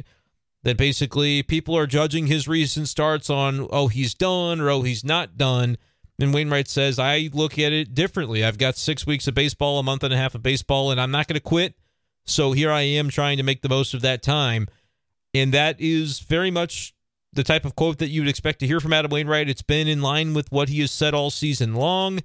that 0.64 0.78
basically 0.78 1.44
people 1.44 1.78
are 1.78 1.86
judging 1.86 2.28
his 2.28 2.48
recent 2.48 2.88
starts 2.88 3.30
on, 3.30 3.68
oh, 3.72 3.90
he's 3.90 4.14
done 4.14 4.62
or 4.62 4.70
oh, 4.70 4.84
he's 4.84 5.04
not 5.04 5.36
done. 5.36 5.78
And 6.18 6.34
Wainwright 6.34 6.70
says, 6.70 6.98
I 6.98 7.30
look 7.34 7.60
at 7.60 7.74
it 7.74 7.94
differently. 7.94 8.42
I've 8.42 8.58
got 8.58 8.78
six 8.78 9.06
weeks 9.06 9.28
of 9.28 9.34
baseball, 9.34 9.80
a 9.80 9.84
month 9.84 10.02
and 10.02 10.14
a 10.14 10.18
half 10.18 10.34
of 10.34 10.42
baseball, 10.42 10.92
and 10.92 11.02
I'm 11.02 11.12
not 11.12 11.28
going 11.28 11.34
to 11.34 11.42
quit. 11.42 11.74
So 12.24 12.54
here 12.54 12.72
I 12.72 12.84
am 12.84 13.10
trying 13.10 13.36
to 13.36 13.44
make 13.44 13.64
the 13.64 13.70
most 13.70 13.94
of 13.94 14.00
that 14.04 14.24
time. 14.24 14.70
And 15.34 15.54
that 15.54 15.76
is 15.78 16.20
very 16.20 16.52
much 16.52 16.96
the 17.34 17.44
type 17.44 17.66
of 17.66 17.76
quote 17.76 17.98
that 17.98 18.08
you'd 18.08 18.30
expect 18.30 18.60
to 18.60 18.68
hear 18.68 18.80
from 18.80 18.94
Adam 18.94 19.12
Wainwright. 19.12 19.50
It's 19.50 19.62
been 19.62 19.90
in 19.90 20.02
line 20.02 20.34
with 20.34 20.50
what 20.54 20.70
he 20.70 20.80
has 20.80 20.92
said 20.92 21.14
all 21.14 21.32
season 21.32 21.76
long, 21.76 22.22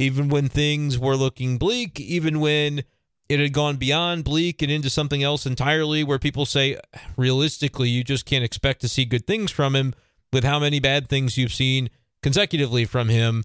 even 0.00 0.28
when 0.28 0.48
things 0.48 0.98
were 0.98 1.16
looking 1.16 1.58
bleak, 1.58 2.00
even 2.00 2.40
when 2.40 2.82
it 3.28 3.38
had 3.38 3.52
gone 3.52 3.76
beyond 3.76 4.24
bleak 4.24 4.62
and 4.62 4.72
into 4.72 4.90
something 4.90 5.22
else 5.22 5.46
entirely, 5.46 6.02
where 6.02 6.18
people 6.18 6.46
say, 6.46 6.78
realistically, 7.16 7.88
you 7.88 8.02
just 8.02 8.26
can't 8.26 8.44
expect 8.44 8.80
to 8.80 8.88
see 8.88 9.04
good 9.04 9.26
things 9.26 9.50
from 9.50 9.76
him 9.76 9.94
with 10.32 10.44
how 10.44 10.58
many 10.58 10.80
bad 10.80 11.08
things 11.08 11.36
you've 11.38 11.52
seen 11.52 11.90
consecutively 12.22 12.84
from 12.84 13.08
him. 13.08 13.44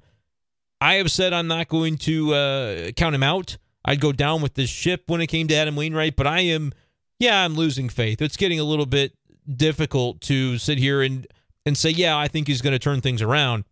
I 0.81 0.95
have 0.95 1.11
said 1.11 1.33
I'm 1.33 1.47
not 1.47 1.67
going 1.67 1.97
to 1.99 2.33
uh, 2.33 2.91
count 2.91 3.15
him 3.15 3.23
out. 3.23 3.57
I'd 3.83 4.01
go 4.01 4.11
down 4.11 4.41
with 4.41 4.55
this 4.55 4.69
ship 4.69 5.03
when 5.07 5.21
it 5.21 5.27
came 5.27 5.47
to 5.47 5.55
Adam 5.55 5.75
Wainwright, 5.75 6.15
but 6.15 6.25
I 6.25 6.41
am, 6.41 6.73
yeah, 7.19 7.43
I'm 7.43 7.53
losing 7.53 7.89
faith. 7.89 8.21
It's 8.21 8.37
getting 8.37 8.59
a 8.59 8.63
little 8.63 8.85
bit 8.87 9.13
difficult 9.47 10.21
to 10.21 10.57
sit 10.57 10.79
here 10.79 11.01
and 11.01 11.27
and 11.67 11.77
say, 11.77 11.89
yeah, 11.89 12.15
I 12.17 12.27
think 12.27 12.47
he's 12.47 12.61
going 12.61 12.73
to 12.73 12.79
turn 12.79 13.01
things 13.01 13.23
around. 13.23 13.63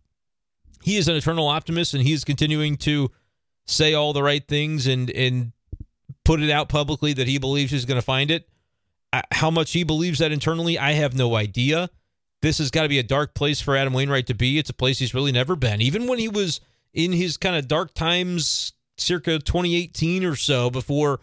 He 0.84 0.98
is 0.98 1.08
an 1.08 1.16
eternal 1.16 1.48
optimist, 1.48 1.94
and 1.94 2.02
he 2.02 2.12
is 2.12 2.24
continuing 2.24 2.76
to 2.78 3.10
say 3.64 3.94
all 3.94 4.12
the 4.12 4.22
right 4.22 4.46
things 4.46 4.86
and 4.86 5.08
and 5.10 5.52
put 6.26 6.42
it 6.42 6.50
out 6.50 6.68
publicly 6.68 7.14
that 7.14 7.26
he 7.26 7.38
believes 7.38 7.72
he's 7.72 7.86
going 7.86 7.98
to 7.98 8.02
find 8.02 8.30
it. 8.30 8.46
How 9.32 9.50
much 9.50 9.72
he 9.72 9.82
believes 9.82 10.18
that 10.18 10.30
internally, 10.30 10.78
I 10.78 10.92
have 10.92 11.14
no 11.14 11.36
idea. 11.36 11.88
This 12.42 12.58
has 12.58 12.70
got 12.70 12.82
to 12.82 12.90
be 12.90 12.98
a 12.98 13.02
dark 13.02 13.32
place 13.32 13.62
for 13.62 13.74
Adam 13.74 13.94
Wainwright 13.94 14.26
to 14.26 14.34
be. 14.34 14.58
It's 14.58 14.68
a 14.68 14.74
place 14.74 14.98
he's 14.98 15.14
really 15.14 15.32
never 15.32 15.56
been. 15.56 15.80
Even 15.80 16.06
when 16.06 16.18
he 16.18 16.28
was 16.28 16.60
in 16.92 17.12
his 17.12 17.38
kind 17.38 17.56
of 17.56 17.66
dark 17.66 17.94
times, 17.94 18.74
circa 18.98 19.38
2018 19.38 20.22
or 20.22 20.36
so, 20.36 20.68
before 20.68 21.20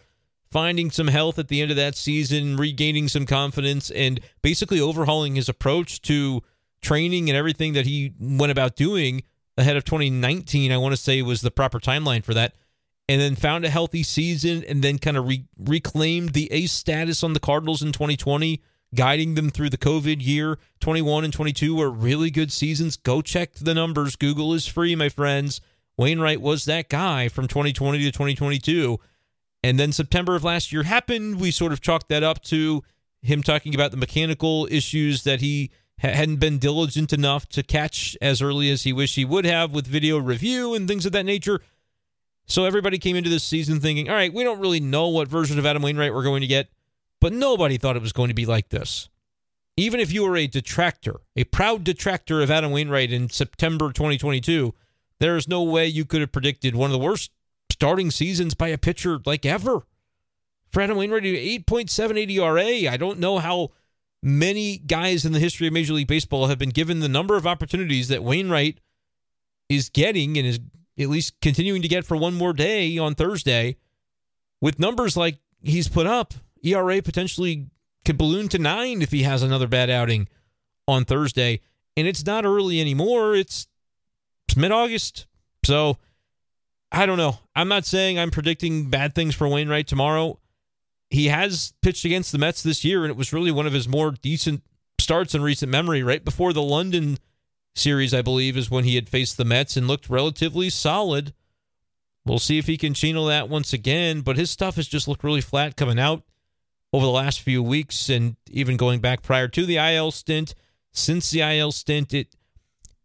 finding 0.50 0.90
some 0.90 1.08
health 1.08 1.38
at 1.38 1.50
the 1.50 1.62
end 1.62 1.70
of 1.70 1.78
that 1.78 1.96
season, 1.96 2.58
regaining 2.58 3.10
some 3.10 3.28
confidence, 3.28 3.92
and 3.92 4.22
basically 4.42 4.82
overhauling 4.82 5.36
his 5.36 5.50
approach 5.50 6.02
to 6.02 6.42
training 6.82 7.30
and 7.30 7.38
everything 7.38 7.74
that 7.74 7.86
he 7.86 8.14
went 8.20 8.52
about 8.52 8.76
doing 8.76 9.22
ahead 9.58 9.78
of 9.78 9.84
2019. 9.84 10.72
I 10.72 10.78
want 10.78 10.94
to 10.94 10.98
say 10.98 11.22
was 11.22 11.42
the 11.42 11.52
proper 11.52 11.80
timeline 11.80 12.24
for 12.24 12.34
that. 12.34 12.54
And 13.10 13.20
then 13.20 13.36
found 13.36 13.66
a 13.66 13.70
healthy 13.70 14.04
season 14.04 14.64
and 14.64 14.82
then 14.82 14.98
kind 14.98 15.18
of 15.18 15.28
re- 15.28 15.46
reclaimed 15.58 16.30
the 16.30 16.52
ace 16.52 16.72
status 16.72 17.24
on 17.24 17.34
the 17.34 17.40
Cardinals 17.40 17.82
in 17.82 17.92
2020, 17.92 18.62
guiding 18.96 19.36
them 19.36 19.50
through 19.50 19.70
the 19.70 19.78
COVID 19.78 20.26
year. 20.26 20.58
21 20.80 21.26
and 21.26 21.34
22 21.34 21.76
were 21.76 21.90
really 21.90 22.32
good 22.32 22.52
seasons. 22.52 22.96
Go 22.96 23.22
check 23.22 23.54
the 23.56 23.74
numbers. 23.74 24.16
Google 24.16 24.54
is 24.54 24.66
free, 24.66 24.96
my 24.96 25.10
friends. 25.10 25.60
Wainwright 25.98 26.40
was 26.40 26.66
that 26.66 26.90
guy 26.90 27.28
from 27.28 27.48
2020 27.48 28.00
to 28.00 28.12
2022 28.12 29.00
and 29.64 29.80
then 29.80 29.92
September 29.92 30.36
of 30.36 30.44
last 30.44 30.72
year 30.72 30.84
happened. 30.84 31.40
We 31.40 31.52
sort 31.52 31.72
of 31.72 31.82
chalked 31.82 32.10
that 32.10 32.24
up 32.24 32.42
to 32.46 32.84
him 33.22 33.44
talking 33.44 33.76
about 33.76 33.92
the 33.92 33.98
mechanical 33.98 34.68
issues 34.72 35.24
that 35.24 35.42
he 35.42 35.72
hadn't 36.10 36.38
been 36.38 36.58
diligent 36.58 37.14
enough 37.14 37.48
to 37.50 37.64
catch 37.64 38.18
as 38.22 38.42
early 38.42 38.70
as 38.72 38.84
he 38.84 38.94
wished 38.94 39.16
he 39.16 39.26
would 39.26 39.46
have 39.46 39.72
with 39.72 39.88
video 39.88 40.18
review 40.18 40.74
and 40.74 40.88
things 40.88 41.06
of 41.06 41.12
that 41.12 41.26
nature. 41.26 41.62
So 42.46 42.66
everybody 42.66 42.98
came 42.98 43.16
into 43.16 43.30
this 43.30 43.44
season 43.44 43.80
thinking, 43.80 44.10
all 44.10 44.16
right, 44.16 44.34
we 44.34 44.44
don't 44.44 44.60
really 44.60 44.80
know 44.80 45.08
what 45.08 45.28
version 45.28 45.60
of 45.60 45.66
Adam 45.66 45.82
Wainwright 45.82 46.14
we're 46.14 46.24
going 46.24 46.42
to 46.42 46.48
get, 46.48 46.70
but 47.20 47.34
nobody 47.34 47.78
thought 47.78 47.96
it 47.96 48.02
was 48.02 48.14
going 48.14 48.30
to 48.30 48.34
be 48.34 48.46
like 48.46 48.70
this. 48.70 49.10
Even 49.78 50.00
if 50.00 50.12
you 50.12 50.24
were 50.24 50.36
a 50.36 50.48
detractor, 50.48 51.22
a 51.36 51.46
proud 51.46 51.84
detractor 51.84 52.42
of 52.42 52.52
Adam 52.52 52.72
Wainwright 52.72 53.14
in 53.14 53.30
September 53.30 53.92
2022, 53.94 54.74
there 55.20 55.38
is 55.38 55.48
no 55.48 55.64
way 55.64 55.88
you 55.88 56.04
could 56.04 56.22
have 56.22 56.32
predicted 56.32 56.76
one 56.76 56.90
of 56.90 56.94
the 56.94 57.04
worst 57.04 57.32
starting 57.70 58.12
seasons 58.12 58.54
by 58.54 58.68
a 58.68 58.78
pitcher 58.78 59.20
like 59.26 59.46
ever. 59.46 59.86
For 60.72 60.82
Adam 60.82 60.98
Wainwright, 60.98 61.24
8.78 61.24 62.30
ERA. 62.32 62.92
I 62.92 62.98
don't 62.98 63.20
know 63.20 63.38
how 63.40 63.72
many 64.24 64.78
guys 64.78 65.26
in 65.26 65.32
the 65.32 65.40
history 65.40 65.68
of 65.68 65.74
Major 65.74 65.94
League 65.94 66.08
Baseball 66.08 66.48
have 66.48 66.60
been 66.60 66.70
given 66.70 67.00
the 67.00 67.10
number 67.10 67.36
of 67.36 67.48
opportunities 67.48 68.08
that 68.10 68.24
Wainwright 68.24 68.80
is 69.70 69.90
getting 69.90 70.38
and 70.38 70.46
is 70.46 70.60
at 71.00 71.10
least 71.10 71.40
continuing 71.42 71.82
to 71.82 71.88
get 71.88 72.06
for 72.06 72.16
one 72.16 72.34
more 72.34 72.54
day 72.54 72.98
on 72.98 73.16
Thursday 73.16 73.78
with 74.60 74.80
numbers 74.80 75.18
like 75.18 75.40
he's 75.62 75.88
put 75.88 76.06
up. 76.06 76.34
ERA 76.64 77.02
potentially 77.02 77.68
could 78.06 78.18
balloon 78.18 78.48
to 78.50 78.60
nine 78.60 79.02
if 79.02 79.12
he 79.12 79.24
has 79.24 79.42
another 79.42 79.68
bad 79.68 79.90
outing 79.90 80.28
on 80.88 81.06
Thursday. 81.06 81.62
And 81.98 82.08
it's 82.08 82.26
not 82.26 82.46
early 82.46 82.80
anymore. 82.80 83.36
It's, 83.36 83.68
it's 84.48 84.58
mid 84.58 84.72
August. 84.72 85.26
So 85.66 85.98
I 86.92 87.06
don't 87.06 87.18
know. 87.18 87.40
I'm 87.56 87.68
not 87.68 87.86
saying 87.86 88.20
I'm 88.20 88.32
predicting 88.32 88.90
bad 88.90 89.16
things 89.16 89.34
for 89.34 89.48
Wainwright 89.48 89.88
tomorrow. 89.88 90.40
He 91.12 91.28
has 91.28 91.74
pitched 91.82 92.06
against 92.06 92.32
the 92.32 92.38
Mets 92.38 92.64
this 92.64 92.86
year, 92.86 93.04
and 93.04 93.12
it 93.12 93.18
was 93.18 93.34
really 93.34 93.52
one 93.52 93.68
of 93.68 93.74
his 93.74 93.88
more 93.88 94.12
decent 94.12 94.64
starts 94.98 95.36
in 95.36 95.42
recent 95.42 95.70
memory. 95.70 96.02
Right 96.02 96.24
before 96.24 96.54
the 96.54 96.62
London 96.64 97.18
series, 97.76 98.14
I 98.14 98.22
believe, 98.22 98.56
is 98.56 98.72
when 98.72 98.86
he 98.86 98.96
had 98.96 99.10
faced 99.10 99.36
the 99.36 99.44
Mets 99.44 99.76
and 99.76 99.90
looked 99.90 100.10
relatively 100.10 100.70
solid. 100.70 101.34
We'll 102.26 102.40
see 102.40 102.58
if 102.58 102.68
he 102.68 102.78
can 102.78 102.94
channel 102.94 103.26
that 103.26 103.50
once 103.50 103.74
again, 103.74 104.22
but 104.22 104.38
his 104.38 104.50
stuff 104.50 104.78
has 104.78 104.88
just 104.88 105.06
looked 105.06 105.26
really 105.26 105.42
flat 105.42 105.76
coming 105.76 106.00
out 106.00 106.24
over 106.94 107.06
the 107.06 107.12
last 107.12 107.42
few 107.42 107.62
weeks 107.62 108.08
and 108.10 108.38
even 108.50 108.78
going 108.78 109.02
back 109.02 109.22
prior 109.22 109.50
to 109.50 109.66
the 109.66 109.78
IL 109.78 110.12
stint. 110.12 110.56
Since 110.94 111.30
the 111.30 111.42
IL 111.42 111.74
stint, 111.74 112.14
it 112.14 112.36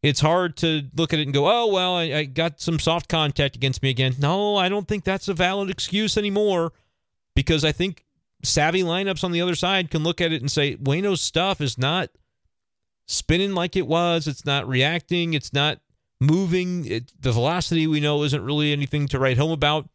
it's 0.03 0.21
hard 0.21 0.57
to 0.59 0.83
look 0.95 1.13
at 1.13 1.19
it 1.19 1.23
and 1.23 1.35
go, 1.35 1.51
oh, 1.51 1.73
well, 1.73 1.97
I, 1.97 2.03
I, 2.13 2.25
got 2.25 2.61
some 2.61 2.79
soft 2.79 3.09
contact 3.09 3.57
against 3.57 3.83
me 3.83 3.91
again. 3.91 4.15
No, 4.21 4.55
I 4.55 4.69
don't 4.69 4.87
think 4.87 5.03
that's 5.03 5.27
a 5.27 5.35
valid 5.35 5.71
excuse 5.71 6.17
anymore 6.17 6.73
because 7.37 7.65
I 7.65 7.71
think 7.71 8.05
savvy 8.43 8.83
lineups 8.83 9.23
on 9.23 9.31
the 9.31 9.41
other 9.41 9.55
side 9.55 9.93
can 9.93 10.03
look 10.03 10.21
at 10.21 10.33
it 10.33 10.41
and 10.41 10.51
say, 10.51 10.75
Waino's 10.75 11.21
stuff 11.21 11.61
is 11.61 11.79
not 11.79 12.11
spinning 13.07 13.55
like 13.55 13.77
it 13.77 13.87
was. 13.87 14.27
It's 14.27 14.45
not 14.45 14.67
reacting. 14.67 15.35
It's 15.35 15.53
not 15.53 15.79
moving. 16.21 16.85
It, 16.87 17.13
the 17.21 17.31
velocity 17.31 17.87
we 17.87 18.01
know 18.01 18.25
isn't 18.25 18.45
really 18.45 18.73
anything 18.73 19.07
to 19.09 19.21
write 19.21 19.39
home 19.39 19.53
about. 19.53 19.89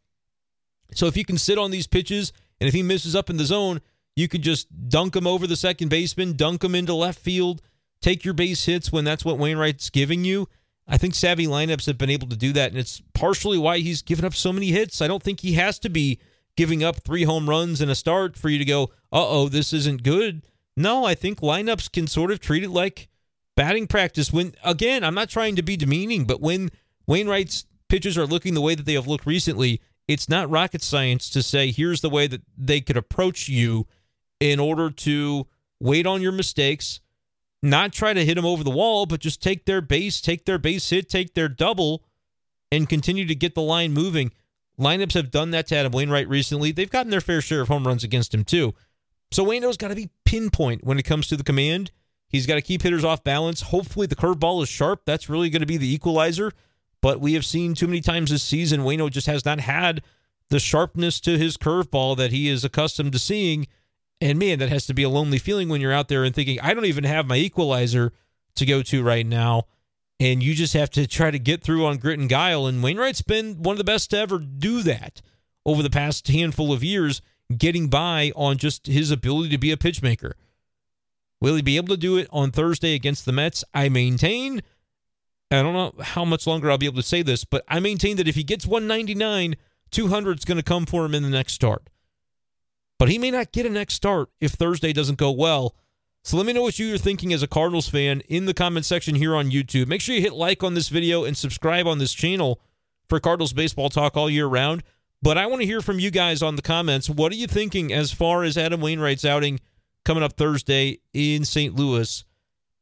So 0.94 1.06
if 1.06 1.18
you 1.18 1.26
can 1.26 1.36
sit 1.36 1.58
on 1.58 1.70
these 1.70 1.86
pitches 1.86 2.32
and 2.58 2.68
if 2.68 2.72
he 2.72 2.82
misses 2.82 3.14
up 3.14 3.28
in 3.28 3.36
the 3.36 3.44
zone, 3.44 3.82
you 4.16 4.26
could 4.26 4.42
just 4.42 4.88
dunk 4.88 5.14
him 5.14 5.26
over 5.26 5.46
the 5.46 5.56
second 5.56 5.90
baseman, 5.90 6.36
dunk 6.36 6.64
him 6.64 6.74
into 6.74 6.94
left 6.94 7.18
field 7.18 7.60
take 8.02 8.24
your 8.24 8.34
base 8.34 8.66
hits 8.66 8.92
when 8.92 9.04
that's 9.04 9.24
what 9.24 9.38
Wainwright's 9.38 9.88
giving 9.88 10.24
you. 10.24 10.48
I 10.86 10.98
think 10.98 11.14
savvy 11.14 11.46
lineups 11.46 11.86
have 11.86 11.96
been 11.96 12.10
able 12.10 12.28
to 12.28 12.36
do 12.36 12.52
that, 12.52 12.72
and 12.72 12.78
it's 12.78 13.00
partially 13.14 13.56
why 13.56 13.78
he's 13.78 14.02
given 14.02 14.24
up 14.24 14.34
so 14.34 14.52
many 14.52 14.66
hits. 14.66 15.00
I 15.00 15.06
don't 15.06 15.22
think 15.22 15.40
he 15.40 15.52
has 15.54 15.78
to 15.78 15.88
be 15.88 16.18
giving 16.56 16.82
up 16.82 17.02
three 17.02 17.24
home 17.24 17.48
runs 17.48 17.80
and 17.80 17.90
a 17.90 17.94
start 17.94 18.36
for 18.36 18.48
you 18.48 18.58
to 18.58 18.64
go, 18.64 18.84
uh 19.12 19.28
oh, 19.28 19.48
this 19.48 19.72
isn't 19.72 20.02
good. 20.02 20.42
No, 20.76 21.04
I 21.04 21.14
think 21.14 21.40
lineups 21.40 21.92
can 21.92 22.06
sort 22.06 22.30
of 22.30 22.40
treat 22.40 22.64
it 22.64 22.70
like 22.70 23.08
batting 23.56 23.86
practice. 23.86 24.32
When, 24.32 24.54
again, 24.64 25.04
I'm 25.04 25.14
not 25.14 25.28
trying 25.28 25.56
to 25.56 25.62
be 25.62 25.76
demeaning, 25.76 26.24
but 26.24 26.40
when 26.40 26.70
Wainwright's 27.06 27.66
pitches 27.88 28.16
are 28.16 28.26
looking 28.26 28.54
the 28.54 28.60
way 28.60 28.74
that 28.74 28.86
they 28.86 28.94
have 28.94 29.06
looked 29.06 29.26
recently, 29.26 29.80
it's 30.08 30.28
not 30.28 30.50
rocket 30.50 30.82
science 30.82 31.28
to 31.30 31.42
say, 31.42 31.70
here's 31.70 32.00
the 32.00 32.10
way 32.10 32.26
that 32.26 32.42
they 32.56 32.80
could 32.80 32.96
approach 32.96 33.48
you 33.48 33.86
in 34.40 34.58
order 34.58 34.90
to 34.90 35.46
wait 35.78 36.06
on 36.06 36.22
your 36.22 36.32
mistakes 36.32 37.00
not 37.62 37.92
try 37.92 38.12
to 38.12 38.24
hit 38.24 38.34
them 38.34 38.44
over 38.44 38.64
the 38.64 38.70
wall, 38.70 39.06
but 39.06 39.20
just 39.20 39.40
take 39.40 39.64
their 39.64 39.80
base, 39.80 40.20
take 40.20 40.44
their 40.44 40.58
base 40.58 40.90
hit, 40.90 41.08
take 41.08 41.34
their 41.34 41.48
double, 41.48 42.04
and 42.72 42.88
continue 42.88 43.26
to 43.26 43.34
get 43.34 43.54
the 43.54 43.62
line 43.62 43.92
moving. 43.92 44.32
Lineups 44.78 45.14
have 45.14 45.30
done 45.30 45.50
that 45.50 45.66
to 45.68 45.76
Adam 45.76 45.92
Wainwright 45.92 46.28
recently. 46.28 46.72
They've 46.72 46.90
gotten 46.90 47.10
their 47.10 47.20
fair 47.20 47.40
share 47.40 47.60
of 47.60 47.68
home 47.68 47.86
runs 47.86 48.04
against 48.04 48.34
him, 48.34 48.44
too. 48.44 48.74
So 49.30 49.44
Waino's 49.44 49.76
got 49.76 49.88
to 49.88 49.94
be 49.94 50.10
pinpoint 50.24 50.84
when 50.84 50.98
it 50.98 51.04
comes 51.04 51.26
to 51.28 51.36
the 51.36 51.44
command. 51.44 51.90
He's 52.28 52.46
got 52.46 52.54
to 52.54 52.62
keep 52.62 52.82
hitters 52.82 53.04
off 53.04 53.22
balance. 53.24 53.60
Hopefully, 53.62 54.06
the 54.06 54.16
curveball 54.16 54.62
is 54.62 54.68
sharp. 54.68 55.02
That's 55.04 55.28
really 55.28 55.50
going 55.50 55.60
to 55.60 55.66
be 55.66 55.76
the 55.76 55.92
equalizer. 55.92 56.52
But 57.02 57.20
we 57.20 57.34
have 57.34 57.44
seen 57.44 57.74
too 57.74 57.86
many 57.86 58.00
times 58.00 58.30
this 58.30 58.42
season, 58.42 58.82
Waino 58.82 59.10
just 59.10 59.26
has 59.26 59.44
not 59.44 59.60
had 59.60 60.02
the 60.50 60.60
sharpness 60.60 61.18
to 61.20 61.36
his 61.36 61.56
curveball 61.56 62.16
that 62.16 62.30
he 62.30 62.48
is 62.48 62.64
accustomed 62.64 63.12
to 63.12 63.18
seeing. 63.18 63.66
And 64.20 64.38
man, 64.38 64.60
that 64.60 64.68
has 64.68 64.86
to 64.86 64.94
be 64.94 65.02
a 65.02 65.08
lonely 65.08 65.38
feeling 65.38 65.68
when 65.68 65.80
you're 65.80 65.92
out 65.92 66.08
there 66.08 66.22
and 66.24 66.34
thinking, 66.34 66.60
I 66.60 66.74
don't 66.74 66.84
even 66.84 67.04
have 67.04 67.26
my 67.26 67.36
equalizer 67.36 68.12
to 68.54 68.66
go 68.66 68.82
to 68.82 69.02
right 69.02 69.26
now. 69.26 69.64
And 70.20 70.42
you 70.42 70.54
just 70.54 70.74
have 70.74 70.90
to 70.90 71.06
try 71.06 71.30
to 71.30 71.38
get 71.38 71.62
through 71.62 71.84
on 71.84 71.96
grit 71.96 72.18
and 72.18 72.28
guile. 72.28 72.66
And 72.66 72.82
Wainwright's 72.82 73.22
been 73.22 73.62
one 73.62 73.74
of 73.74 73.78
the 73.78 73.84
best 73.84 74.10
to 74.10 74.18
ever 74.18 74.38
do 74.38 74.82
that 74.82 75.20
over 75.66 75.82
the 75.82 75.90
past 75.90 76.28
handful 76.28 76.72
of 76.72 76.84
years, 76.84 77.22
getting 77.56 77.88
by 77.88 78.32
on 78.36 78.58
just 78.58 78.86
his 78.86 79.10
ability 79.10 79.50
to 79.50 79.58
be 79.58 79.72
a 79.72 79.76
pitch 79.76 80.02
maker. 80.02 80.36
Will 81.40 81.56
he 81.56 81.62
be 81.62 81.76
able 81.76 81.88
to 81.88 81.96
do 81.96 82.18
it 82.18 82.28
on 82.30 82.52
Thursday 82.52 82.94
against 82.94 83.24
the 83.24 83.32
Mets? 83.32 83.64
I 83.74 83.88
maintain. 83.88 84.62
I 85.50 85.60
don't 85.60 85.74
know 85.74 85.92
how 86.00 86.24
much 86.24 86.46
longer 86.46 86.70
I'll 86.70 86.78
be 86.78 86.86
able 86.86 87.02
to 87.02 87.08
say 87.08 87.22
this, 87.22 87.44
but 87.44 87.64
I 87.66 87.80
maintain 87.80 88.16
that 88.16 88.28
if 88.28 88.36
he 88.36 88.44
gets 88.44 88.64
199, 88.64 89.56
200 89.90 90.38
is 90.38 90.44
going 90.44 90.56
to 90.56 90.62
come 90.62 90.86
for 90.86 91.04
him 91.04 91.14
in 91.14 91.24
the 91.24 91.28
next 91.28 91.54
start. 91.54 91.90
But 92.98 93.08
he 93.08 93.18
may 93.18 93.32
not 93.32 93.50
get 93.50 93.66
a 93.66 93.70
next 93.70 93.94
start 93.94 94.30
if 94.40 94.52
Thursday 94.52 94.92
doesn't 94.92 95.18
go 95.18 95.32
well. 95.32 95.74
So 96.24 96.36
let 96.36 96.46
me 96.46 96.52
know 96.52 96.62
what 96.62 96.78
you're 96.78 96.98
thinking 96.98 97.32
as 97.32 97.42
a 97.42 97.48
Cardinals 97.48 97.88
fan 97.88 98.20
in 98.28 98.46
the 98.46 98.54
comment 98.54 98.86
section 98.86 99.16
here 99.16 99.34
on 99.34 99.50
YouTube. 99.50 99.88
Make 99.88 100.00
sure 100.00 100.14
you 100.14 100.20
hit 100.20 100.32
like 100.32 100.62
on 100.62 100.74
this 100.74 100.88
video 100.88 101.24
and 101.24 101.36
subscribe 101.36 101.86
on 101.86 101.98
this 101.98 102.12
channel 102.12 102.60
for 103.08 103.18
Cardinals 103.18 103.52
baseball 103.52 103.90
talk 103.90 104.16
all 104.16 104.30
year 104.30 104.46
round. 104.46 104.84
But 105.20 105.36
I 105.36 105.46
want 105.46 105.62
to 105.62 105.66
hear 105.66 105.80
from 105.80 105.98
you 105.98 106.12
guys 106.12 106.40
on 106.40 106.54
the 106.54 106.62
comments. 106.62 107.10
What 107.10 107.32
are 107.32 107.36
you 107.36 107.48
thinking 107.48 107.92
as 107.92 108.12
far 108.12 108.44
as 108.44 108.56
Adam 108.56 108.80
Wainwright's 108.80 109.24
outing 109.24 109.58
coming 110.04 110.22
up 110.22 110.34
Thursday 110.34 111.00
in 111.12 111.44
St. 111.44 111.74
Louis? 111.74 112.24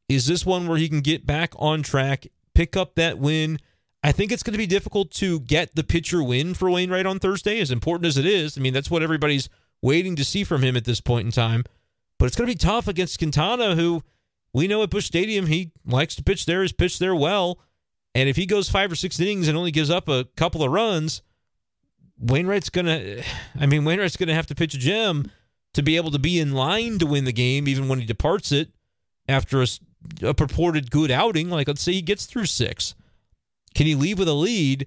Is 0.07 0.27
this 0.27 0.45
one 0.45 0.67
where 0.67 0.77
he 0.77 0.87
can 0.87 1.01
get 1.01 1.25
back 1.25 1.53
on 1.55 1.81
track, 1.81 2.27
pick 2.53 2.77
up 2.77 2.93
that 2.95 3.17
win? 3.17 3.57
I 4.03 4.11
think 4.11 4.31
it's 4.31 4.43
going 4.43 4.53
to 4.53 4.57
be 4.59 4.67
difficult 4.67 5.11
to 5.13 5.39
get 5.39 5.75
the 5.75 5.83
pitcher 5.83 6.23
win 6.23 6.53
for 6.53 6.69
Wainwright 6.69 7.05
on 7.07 7.17
Thursday, 7.17 7.59
as 7.59 7.71
important 7.71 8.05
as 8.05 8.17
it 8.17 8.25
is. 8.25 8.55
I 8.57 8.61
mean, 8.61 8.73
that's 8.73 8.91
what 8.91 9.03
everybody's 9.03 9.49
waiting 9.81 10.15
to 10.15 10.25
see 10.25 10.43
from 10.43 10.63
him 10.63 10.75
at 10.75 10.85
this 10.85 11.01
point 11.01 11.25
in 11.25 11.31
time. 11.31 11.63
But 12.21 12.27
it's 12.27 12.35
going 12.35 12.47
to 12.47 12.53
be 12.53 12.55
tough 12.55 12.87
against 12.87 13.17
Quintana, 13.17 13.75
who 13.75 14.03
we 14.53 14.67
know 14.67 14.83
at 14.83 14.91
Busch 14.91 15.07
Stadium, 15.07 15.47
he 15.47 15.71
likes 15.87 16.15
to 16.17 16.23
pitch 16.23 16.45
there, 16.45 16.61
he's 16.61 16.71
pitched 16.71 16.99
there 16.99 17.15
well. 17.15 17.57
And 18.13 18.29
if 18.29 18.35
he 18.35 18.45
goes 18.45 18.69
five 18.69 18.91
or 18.91 18.95
six 18.95 19.19
innings 19.19 19.47
and 19.47 19.57
only 19.57 19.71
gives 19.71 19.89
up 19.89 20.07
a 20.07 20.25
couple 20.35 20.63
of 20.63 20.71
runs, 20.71 21.23
Wainwright's 22.19 22.69
going 22.69 22.85
to, 22.85 23.23
I 23.59 23.65
mean, 23.65 23.85
Wainwright's 23.85 24.17
to 24.17 24.33
have 24.35 24.45
to 24.45 24.53
pitch 24.53 24.75
a 24.75 24.77
gem 24.77 25.31
to 25.73 25.81
be 25.81 25.95
able 25.95 26.11
to 26.11 26.19
be 26.19 26.39
in 26.39 26.51
line 26.51 26.99
to 26.99 27.07
win 27.07 27.25
the 27.25 27.33
game, 27.33 27.67
even 27.67 27.87
when 27.87 27.97
he 27.97 28.05
departs 28.05 28.51
it 28.51 28.69
after 29.27 29.63
a, 29.63 29.67
a 30.21 30.35
purported 30.35 30.91
good 30.91 31.09
outing. 31.09 31.49
Like, 31.49 31.67
let's 31.67 31.81
say 31.81 31.93
he 31.93 32.03
gets 32.03 32.27
through 32.27 32.45
six. 32.45 32.93
Can 33.73 33.87
he 33.87 33.95
leave 33.95 34.19
with 34.19 34.27
a 34.27 34.33
lead? 34.33 34.85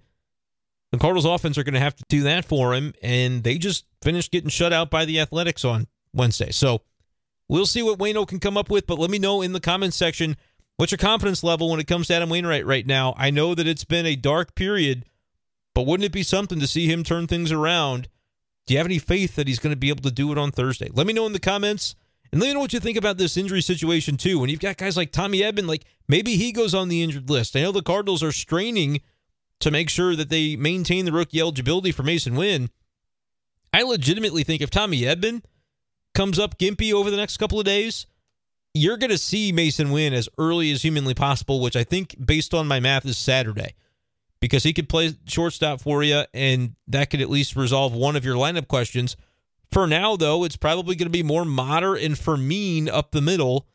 The 0.92 0.98
Cardinals 0.98 1.24
offense 1.24 1.58
are 1.58 1.64
going 1.64 1.74
to 1.74 1.80
have 1.80 1.96
to 1.96 2.04
do 2.08 2.22
that 2.22 2.44
for 2.44 2.74
him, 2.74 2.94
and 3.02 3.42
they 3.42 3.58
just 3.58 3.86
finished 4.02 4.30
getting 4.30 4.50
shut 4.50 4.72
out 4.72 4.88
by 4.88 5.04
the 5.04 5.18
Athletics 5.18 5.64
on 5.64 5.88
Wednesday. 6.12 6.52
So 6.52 6.82
we'll 7.48 7.66
see 7.66 7.82
what 7.82 7.98
Waino 7.98 8.26
can 8.26 8.40
come 8.40 8.56
up 8.56 8.70
with, 8.70 8.86
but 8.86 8.98
let 8.98 9.10
me 9.10 9.18
know 9.18 9.42
in 9.42 9.52
the 9.52 9.60
comments 9.60 9.96
section 9.96 10.36
what's 10.76 10.92
your 10.92 10.98
confidence 10.98 11.42
level 11.44 11.70
when 11.70 11.80
it 11.80 11.86
comes 11.86 12.08
to 12.08 12.14
Adam 12.14 12.28
Wainwright 12.28 12.66
right 12.66 12.86
now. 12.86 13.14
I 13.16 13.30
know 13.30 13.54
that 13.54 13.66
it's 13.66 13.84
been 13.84 14.06
a 14.06 14.16
dark 14.16 14.54
period, 14.54 15.04
but 15.74 15.86
wouldn't 15.86 16.06
it 16.06 16.12
be 16.12 16.22
something 16.22 16.60
to 16.60 16.66
see 16.66 16.90
him 16.90 17.04
turn 17.04 17.26
things 17.26 17.52
around? 17.52 18.08
Do 18.66 18.74
you 18.74 18.78
have 18.78 18.86
any 18.86 18.98
faith 18.98 19.36
that 19.36 19.46
he's 19.46 19.58
going 19.58 19.74
to 19.74 19.78
be 19.78 19.90
able 19.90 20.02
to 20.02 20.10
do 20.10 20.32
it 20.32 20.38
on 20.38 20.50
Thursday? 20.50 20.88
Let 20.92 21.06
me 21.06 21.12
know 21.12 21.26
in 21.26 21.32
the 21.32 21.40
comments. 21.40 21.94
And 22.32 22.40
let 22.40 22.48
me 22.48 22.54
know 22.54 22.60
what 22.60 22.72
you 22.72 22.80
think 22.80 22.96
about 22.96 23.18
this 23.18 23.36
injury 23.36 23.60
situation, 23.62 24.16
too. 24.16 24.40
When 24.40 24.50
you've 24.50 24.58
got 24.58 24.76
guys 24.76 24.96
like 24.96 25.12
Tommy 25.12 25.40
Edman, 25.40 25.68
like 25.68 25.84
maybe 26.08 26.36
he 26.36 26.50
goes 26.50 26.74
on 26.74 26.88
the 26.88 27.02
injured 27.02 27.30
list. 27.30 27.54
I 27.54 27.62
know 27.62 27.70
the 27.70 27.82
Cardinals 27.82 28.22
are 28.24 28.32
straining 28.32 29.02
to 29.60 29.70
make 29.70 29.88
sure 29.88 30.16
that 30.16 30.30
they 30.30 30.56
maintain 30.56 31.04
the 31.04 31.12
rookie 31.12 31.40
eligibility 31.40 31.92
for 31.92 32.02
Masyn 32.02 32.36
Winn. 32.36 32.70
I 33.72 33.82
legitimately 33.82 34.42
think 34.42 34.62
if 34.62 34.70
Tommy 34.70 35.02
Edman 35.02 35.44
comes 36.14 36.38
up 36.38 36.58
gimpy 36.58 36.92
over 36.92 37.10
the 37.10 37.16
next 37.16 37.36
couple 37.36 37.58
of 37.58 37.66
days, 37.66 38.06
you're 38.72 38.96
going 38.96 39.10
to 39.10 39.18
see 39.18 39.52
Masyn 39.52 39.92
Winn 39.92 40.12
as 40.12 40.28
early 40.38 40.72
as 40.72 40.82
humanly 40.82 41.14
possible, 41.14 41.60
which 41.60 41.76
I 41.76 41.84
think, 41.84 42.16
based 42.24 42.54
on 42.54 42.66
my 42.66 42.80
math, 42.80 43.06
is 43.06 43.18
Saturday. 43.18 43.74
Because 44.40 44.62
he 44.64 44.72
could 44.72 44.88
play 44.88 45.14
shortstop 45.26 45.80
for 45.80 46.02
you, 46.02 46.24
and 46.34 46.74
that 46.88 47.08
could 47.08 47.20
at 47.20 47.30
least 47.30 47.56
resolve 47.56 47.94
one 47.94 48.16
of 48.16 48.24
your 48.24 48.36
lineup 48.36 48.68
questions. 48.68 49.16
For 49.72 49.86
now, 49.86 50.16
though, 50.16 50.44
it's 50.44 50.56
probably 50.56 50.96
going 50.96 51.06
to 51.06 51.10
be 51.10 51.22
more 51.22 51.44
Motter 51.44 51.94
and 51.94 52.18
Fermin 52.18 52.88
up 52.88 53.10
the 53.10 53.22
middle. 53.22 53.66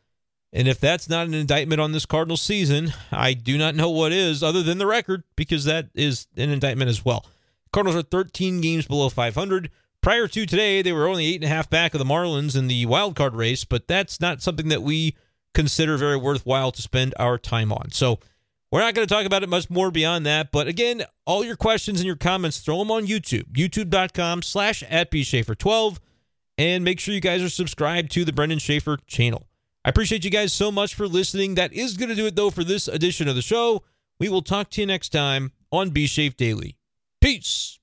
And 0.52 0.68
if 0.68 0.78
that's 0.78 1.08
not 1.08 1.26
an 1.26 1.34
indictment 1.34 1.80
on 1.80 1.92
this 1.92 2.06
Cardinals 2.06 2.42
season, 2.42 2.92
I 3.10 3.34
do 3.34 3.58
not 3.58 3.74
know 3.74 3.90
what 3.90 4.12
is, 4.12 4.42
other 4.42 4.62
than 4.62 4.78
the 4.78 4.86
record, 4.86 5.24
because 5.34 5.64
that 5.64 5.88
is 5.94 6.26
an 6.36 6.50
indictment 6.50 6.88
as 6.88 7.04
well. 7.04 7.26
Cardinals 7.72 7.96
are 7.96 8.06
13 8.06 8.60
games 8.60 8.86
below 8.86 9.08
500. 9.08 9.70
Prior 10.02 10.26
to 10.28 10.46
today, 10.46 10.80
they 10.80 10.92
were 10.92 11.06
only 11.06 11.26
eight 11.26 11.42
and 11.42 11.44
a 11.44 11.54
half 11.54 11.68
back 11.68 11.94
of 11.94 11.98
the 11.98 12.04
Marlins 12.04 12.56
in 12.56 12.68
the 12.68 12.86
wild 12.86 13.16
card 13.16 13.34
race, 13.34 13.64
but 13.64 13.86
that's 13.86 14.20
not 14.20 14.40
something 14.40 14.68
that 14.68 14.82
we 14.82 15.14
consider 15.52 15.96
very 15.96 16.16
worthwhile 16.16 16.72
to 16.72 16.80
spend 16.80 17.14
our 17.18 17.36
time 17.36 17.72
on. 17.72 17.90
So 17.90 18.18
we're 18.72 18.80
not 18.80 18.94
going 18.94 19.06
to 19.06 19.12
talk 19.12 19.26
about 19.26 19.42
it 19.42 19.48
much 19.48 19.68
more 19.68 19.90
beyond 19.90 20.24
that. 20.26 20.52
But 20.52 20.68
again, 20.68 21.02
all 21.26 21.44
your 21.44 21.56
questions 21.56 22.00
and 22.00 22.06
your 22.06 22.16
comments, 22.16 22.58
throw 22.58 22.78
them 22.78 22.90
on 22.90 23.06
YouTube, 23.06 23.52
youtube.com 23.52 24.42
slash 24.42 24.82
at 24.84 25.10
bschaeffer12. 25.10 25.98
And 26.56 26.84
make 26.84 27.00
sure 27.00 27.14
you 27.14 27.20
guys 27.20 27.42
are 27.42 27.48
subscribed 27.48 28.12
to 28.12 28.24
the 28.24 28.32
Brenden 28.32 28.60
Schaeffer 28.60 28.98
channel. 29.06 29.46
I 29.82 29.88
appreciate 29.88 30.24
you 30.24 30.30
guys 30.30 30.52
so 30.52 30.70
much 30.70 30.94
for 30.94 31.08
listening. 31.08 31.54
That 31.54 31.72
is 31.72 31.96
going 31.96 32.10
to 32.10 32.14
do 32.14 32.26
it, 32.26 32.36
though, 32.36 32.50
for 32.50 32.64
this 32.64 32.86
edition 32.86 33.28
of 33.28 33.34
the 33.34 33.42
show. 33.42 33.82
We 34.18 34.28
will 34.28 34.42
talk 34.42 34.68
to 34.70 34.82
you 34.82 34.86
next 34.86 35.08
time 35.08 35.52
on 35.72 35.88
B 35.88 36.04
Shafe 36.04 36.36
Daily. 36.36 36.76
Peace. 37.22 37.79